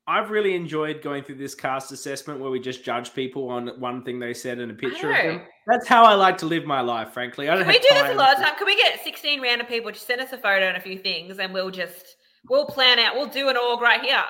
I've 0.10 0.30
really 0.30 0.55
enjoyed 0.55 1.01
going 1.01 1.24
through 1.24 1.36
this 1.36 1.53
cast 1.53 1.91
assessment 1.91 2.39
where 2.39 2.49
we 2.49 2.62
just 2.62 2.84
judge 2.84 3.14
people 3.14 3.49
on 3.49 3.68
one 3.80 4.03
thing 4.03 4.20
they 4.20 4.34
said 4.34 4.60
and 4.60 4.72
a 4.72 4.76
picture 4.76 5.12
of 5.12 5.18
them. 5.18 5.41
Oh. 5.43 5.47
That's 5.68 5.86
how 5.86 6.05
I 6.05 6.14
like 6.14 6.38
to 6.38 6.45
live 6.45 6.66
my 6.66 6.80
life, 6.80 7.12
frankly. 7.12 7.49
I 7.49 7.55
don't 7.55 7.66
Can 7.66 7.74
we 7.74 7.80
do 7.80 7.89
this 7.91 8.12
a 8.12 8.16
lot 8.16 8.38
of 8.38 8.41
time? 8.41 8.55
Can 8.58 8.66
we 8.68 8.78
get 8.78 9.03
16 9.03 9.41
random 9.41 9.68
people 9.68 9.91
to 9.91 9.99
send 9.99 10.22
us 10.22 10.32
a 10.32 10.38
photo 10.38 10.66
and 10.66 10.78
a 10.78 10.80
few 10.80 10.97
things 10.97 11.39
and 11.39 11.53
we'll 11.53 11.72
just 11.72 12.16
we'll 12.49 12.66
plan 12.66 12.99
out, 12.99 13.16
we'll 13.16 13.28
do 13.28 13.49
an 13.49 13.58
org 13.58 13.82
right 13.82 14.01
here. 14.01 14.24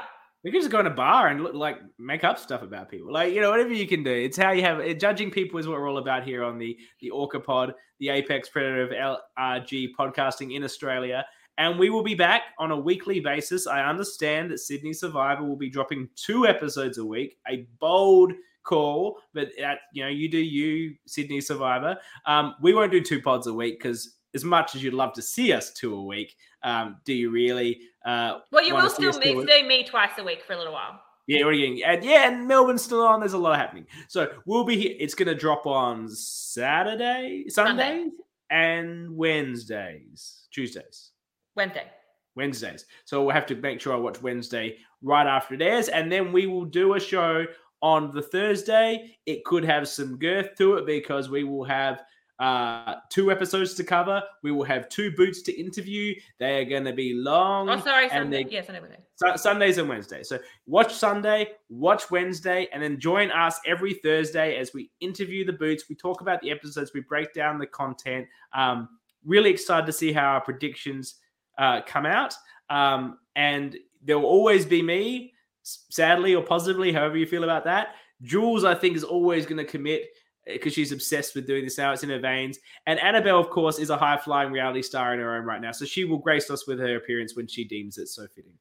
We 0.44 0.52
can 0.52 0.62
just 0.62 0.72
go 0.72 0.80
in 0.80 0.88
a 0.88 0.92
bar 0.92 1.28
and 1.28 1.44
look, 1.44 1.54
like 1.54 1.78
make 2.00 2.24
up 2.24 2.40
stuff 2.40 2.62
about 2.62 2.90
people, 2.90 3.12
like 3.12 3.34
you 3.34 3.42
know 3.42 3.50
whatever 3.50 3.74
you 3.74 3.88
can 3.88 4.04
do. 4.04 4.12
It's 4.12 4.38
how 4.38 4.52
you 4.52 4.62
have 4.62 4.80
it. 4.80 5.00
judging 5.00 5.30
people 5.30 5.60
is 5.60 5.68
what 5.68 5.80
we're 5.80 5.90
all 5.90 5.98
about 5.98 6.24
here 6.24 6.44
on 6.44 6.58
the 6.58 6.78
the 7.02 7.10
Orca 7.10 7.40
Pod, 7.40 7.74
the 8.00 8.10
Apex 8.10 8.50
Predator 8.50 8.84
of 8.84 9.20
LRG 9.40 9.90
podcasting 10.00 10.56
in 10.56 10.64
Australia. 10.64 11.26
And 11.58 11.80
we 11.80 11.90
will 11.90 12.04
be 12.04 12.16
back 12.16 12.44
on 12.60 12.72
a 12.72 12.78
weekly 12.78 13.20
basis. 13.20 13.66
I 13.66 13.84
understand 13.84 14.52
that 14.52 14.60
Sydney 14.60 14.94
Survivor 14.94 15.44
will 15.44 15.56
be 15.56 15.70
dropping 15.70 16.10
two 16.16 16.46
episodes 16.46 16.98
a 16.98 17.06
week. 17.06 17.38
A 17.48 17.68
bold 17.80 18.34
call, 18.64 19.20
but 19.34 19.58
at, 19.58 19.80
you 19.94 20.04
know, 20.04 20.10
you 20.10 20.30
do 20.30 20.38
you, 20.38 20.96
Sydney 21.08 21.42
Survivor. 21.42 21.98
Um, 22.26 22.56
we 22.62 22.74
won't 22.74 22.92
do 22.92 23.02
two 23.02 23.22
pods 23.22 23.48
a 23.48 23.54
week 23.54 23.80
because 23.80 24.16
as 24.36 24.44
much 24.44 24.76
as 24.76 24.84
you'd 24.84 24.94
love 24.94 25.14
to 25.14 25.22
see 25.22 25.52
us 25.52 25.74
two 25.74 25.96
a 25.96 26.04
week, 26.04 26.36
um, 26.64 26.98
do 27.06 27.14
you 27.14 27.32
really? 27.32 27.80
Uh, 28.06 28.40
well, 28.52 28.64
you 28.64 28.76
will 28.76 28.90
still 28.90 29.18
meet, 29.20 29.48
see 29.48 29.64
me 29.64 29.84
twice 29.84 30.12
a 30.18 30.24
week 30.24 30.44
for 30.46 30.54
a 30.54 30.58
little 30.58 30.74
while. 30.74 31.02
Yeah, 31.28 31.44
what 31.44 31.50
are 31.50 31.54
you 31.54 31.76
getting? 31.76 31.84
And 31.84 32.06
yeah, 32.06 32.30
and 32.30 32.48
Melbourne's 32.48 32.84
still 32.84 33.02
on. 33.02 33.20
There's 33.20 33.34
a 33.34 33.38
lot 33.38 33.58
happening. 33.58 33.86
So 34.08 34.32
we'll 34.46 34.64
be 34.64 34.78
here. 34.78 34.96
It's 34.98 35.14
going 35.14 35.28
to 35.28 35.36
drop 35.36 35.66
on 35.66 36.08
Saturday, 36.10 37.46
Sunday, 37.50 38.04
Sunday, 38.04 38.10
and 38.50 39.16
Wednesdays, 39.16 40.48
Tuesdays. 40.52 41.12
Wednesday. 41.58 41.88
Wednesdays. 42.36 42.86
So 43.06 43.24
we'll 43.24 43.34
have 43.34 43.48
to 43.48 43.56
make 43.56 43.82
sure 43.82 43.94
I 43.94 43.98
watch 43.98 44.22
Wednesday 44.22 44.78
right 45.02 45.28
after 45.28 45.56
it 45.56 45.62
airs. 45.62 45.90
And 45.90 46.12
then 46.12 46.32
we 46.32 46.46
will 46.46 46.66
do 46.66 46.94
a 46.94 47.00
show 47.00 47.46
on 47.82 48.12
the 48.14 48.22
Thursday. 48.22 49.18
It 49.26 49.44
could 49.44 49.66
have 49.66 49.88
some 49.88 50.18
girth 50.18 50.56
to 50.60 50.76
it 50.76 50.86
because 50.86 51.30
we 51.30 51.44
will 51.44 51.64
have 51.66 52.04
uh, 52.40 52.96
two 53.10 53.32
episodes 53.32 53.74
to 53.74 53.84
cover. 53.84 54.22
We 54.44 54.52
will 54.52 54.64
have 54.64 54.88
two 54.90 55.12
boots 55.12 55.42
to 55.44 55.60
interview. 55.60 56.14
They 56.40 56.62
are 56.62 56.66
going 56.66 56.86
to 56.86 56.94
be 56.94 57.16
long. 57.16 57.70
Oh, 57.70 57.80
sorry, 57.80 58.10
Sunday. 58.10 58.46
Yeah, 58.48 58.62
Sunday, 58.62 58.82
Wednesday. 58.82 59.38
Sundays 59.38 59.78
and 59.80 59.90
Wednesdays. 59.90 60.30
So 60.30 60.38
watch 60.68 60.94
Sunday, 60.94 61.48
watch 61.70 62.12
Wednesday, 62.12 62.68
and 62.72 62.84
then 62.84 63.00
join 63.00 63.32
us 63.32 63.60
every 63.66 63.96
Thursday 63.96 64.58
as 64.58 64.74
we 64.74 64.92
interview 65.00 65.46
the 65.46 65.54
boots. 65.54 65.86
We 65.90 65.96
talk 65.96 66.22
about 66.22 66.42
the 66.42 66.52
episodes. 66.52 66.92
We 66.94 67.02
break 67.02 67.34
down 67.34 67.58
the 67.58 67.66
content. 67.66 68.28
Um, 68.54 68.88
really 69.26 69.50
excited 69.50 69.88
to 69.88 69.92
see 69.92 70.14
how 70.14 70.34
our 70.34 70.42
predictions 70.42 71.16
uh, 71.58 71.82
come 71.86 72.06
out. 72.06 72.34
Um, 72.70 73.20
and 73.36 73.76
there 74.04 74.18
will 74.18 74.26
always 74.26 74.66
be 74.66 74.82
me, 74.82 75.34
sadly 75.64 76.36
or 76.36 76.44
positively, 76.44 76.92
however 76.92 77.18
you 77.18 77.26
feel 77.26 77.44
about 77.44 77.64
that. 77.66 77.96
Jules, 78.22 78.64
I 78.64 78.76
think, 78.76 78.96
is 78.96 79.04
always 79.04 79.46
going 79.46 79.58
to 79.58 79.66
commit 79.66 80.06
because 80.46 80.74
uh, 80.74 80.76
she's 80.76 80.92
obsessed 80.92 81.36
with 81.36 81.46
doing 81.46 81.64
this 81.64 81.78
now. 81.78 81.92
It's 81.92 82.04
in 82.04 82.10
her 82.10 82.20
veins. 82.20 82.58
And 82.86 83.00
Annabel, 83.00 83.40
of 83.40 83.50
course, 83.50 83.80
is 83.80 83.90
a 83.90 83.98
high 83.98 84.18
flying 84.18 84.52
reality 84.52 84.82
star 84.82 85.14
in 85.14 85.20
her 85.20 85.36
own 85.36 85.46
right 85.46 85.62
now. 85.62 85.72
So 85.72 85.86
she 85.86 86.06
will 86.06 86.18
grace 86.18 86.50
us 86.50 86.68
with 86.68 86.80
her 86.80 86.96
appearance 86.96 87.36
when 87.36 87.48
she 87.48 87.64
deems 87.64 87.98
it 87.98 88.08
so 88.08 88.28
fitting. 88.28 88.54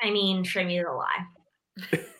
I 0.00 0.10
mean, 0.10 0.44
show 0.44 0.64
me 0.64 0.82
the 0.82 0.90
lie. 0.90 2.04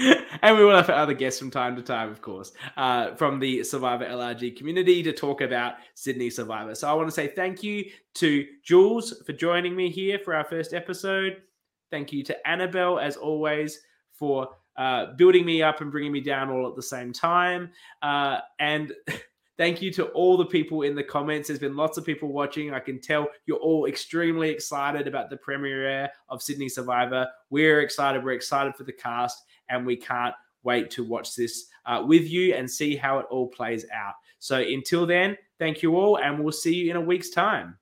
and 0.42 0.56
we 0.56 0.64
will 0.64 0.76
have 0.76 0.88
other 0.88 1.14
guests 1.14 1.38
from 1.38 1.50
time 1.50 1.76
to 1.76 1.82
time, 1.82 2.10
of 2.10 2.22
course, 2.22 2.52
uh, 2.76 3.14
from 3.14 3.38
the 3.38 3.62
Survivor 3.62 4.04
LRG 4.04 4.56
community 4.56 5.02
to 5.02 5.12
talk 5.12 5.40
about 5.40 5.74
Sydney 5.94 6.30
Survivor. 6.30 6.74
So 6.74 6.88
I 6.88 6.94
want 6.94 7.08
to 7.08 7.14
say 7.14 7.28
thank 7.28 7.62
you 7.62 7.84
to 8.14 8.46
Jules 8.62 9.22
for 9.26 9.32
joining 9.32 9.76
me 9.76 9.90
here 9.90 10.18
for 10.18 10.34
our 10.34 10.44
first 10.44 10.72
episode. 10.72 11.42
Thank 11.90 12.12
you 12.12 12.22
to 12.24 12.48
Annabel, 12.48 12.98
as 12.98 13.16
always, 13.16 13.80
for 14.14 14.48
uh, 14.76 15.12
building 15.16 15.44
me 15.44 15.62
up 15.62 15.80
and 15.80 15.90
bringing 15.90 16.12
me 16.12 16.20
down 16.20 16.50
all 16.50 16.68
at 16.68 16.76
the 16.76 16.82
same 16.82 17.12
time. 17.12 17.70
Uh, 18.00 18.38
and 18.58 18.92
thank 19.58 19.82
you 19.82 19.92
to 19.92 20.06
all 20.06 20.36
the 20.36 20.46
people 20.46 20.82
in 20.82 20.94
the 20.94 21.02
comments. 21.02 21.48
There's 21.48 21.60
been 21.60 21.76
lots 21.76 21.98
of 21.98 22.06
people 22.06 22.32
watching. 22.32 22.72
I 22.72 22.80
can 22.80 23.00
tell 23.00 23.28
you're 23.44 23.58
all 23.58 23.86
extremely 23.86 24.48
excited 24.48 25.06
about 25.06 25.28
the 25.28 25.36
premiere 25.36 26.08
of 26.28 26.42
Sydney 26.42 26.68
Survivor. 26.68 27.28
We're 27.50 27.80
excited. 27.80 28.24
We're 28.24 28.32
excited 28.32 28.74
for 28.76 28.84
the 28.84 28.92
cast 28.92 29.42
and 29.70 29.86
we 29.86 29.96
can't 29.96 30.34
wait 30.62 30.90
to 30.90 31.04
watch 31.04 31.34
this 31.34 31.66
uh, 31.86 32.02
with 32.06 32.28
you 32.28 32.54
and 32.54 32.70
see 32.70 32.96
how 32.96 33.18
it 33.18 33.26
all 33.30 33.48
plays 33.48 33.86
out. 33.94 34.14
So 34.38 34.58
until 34.58 35.06
then, 35.06 35.36
thank 35.58 35.82
you 35.82 35.96
all, 35.96 36.18
and 36.18 36.42
we'll 36.42 36.52
see 36.52 36.74
you 36.74 36.90
in 36.90 36.96
a 36.96 37.00
week's 37.00 37.30
time. 37.30 37.78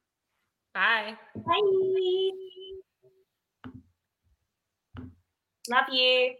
Bye. 0.75 1.17
Bye. 1.35 2.31
Love 5.71 5.85
you. 5.93 6.35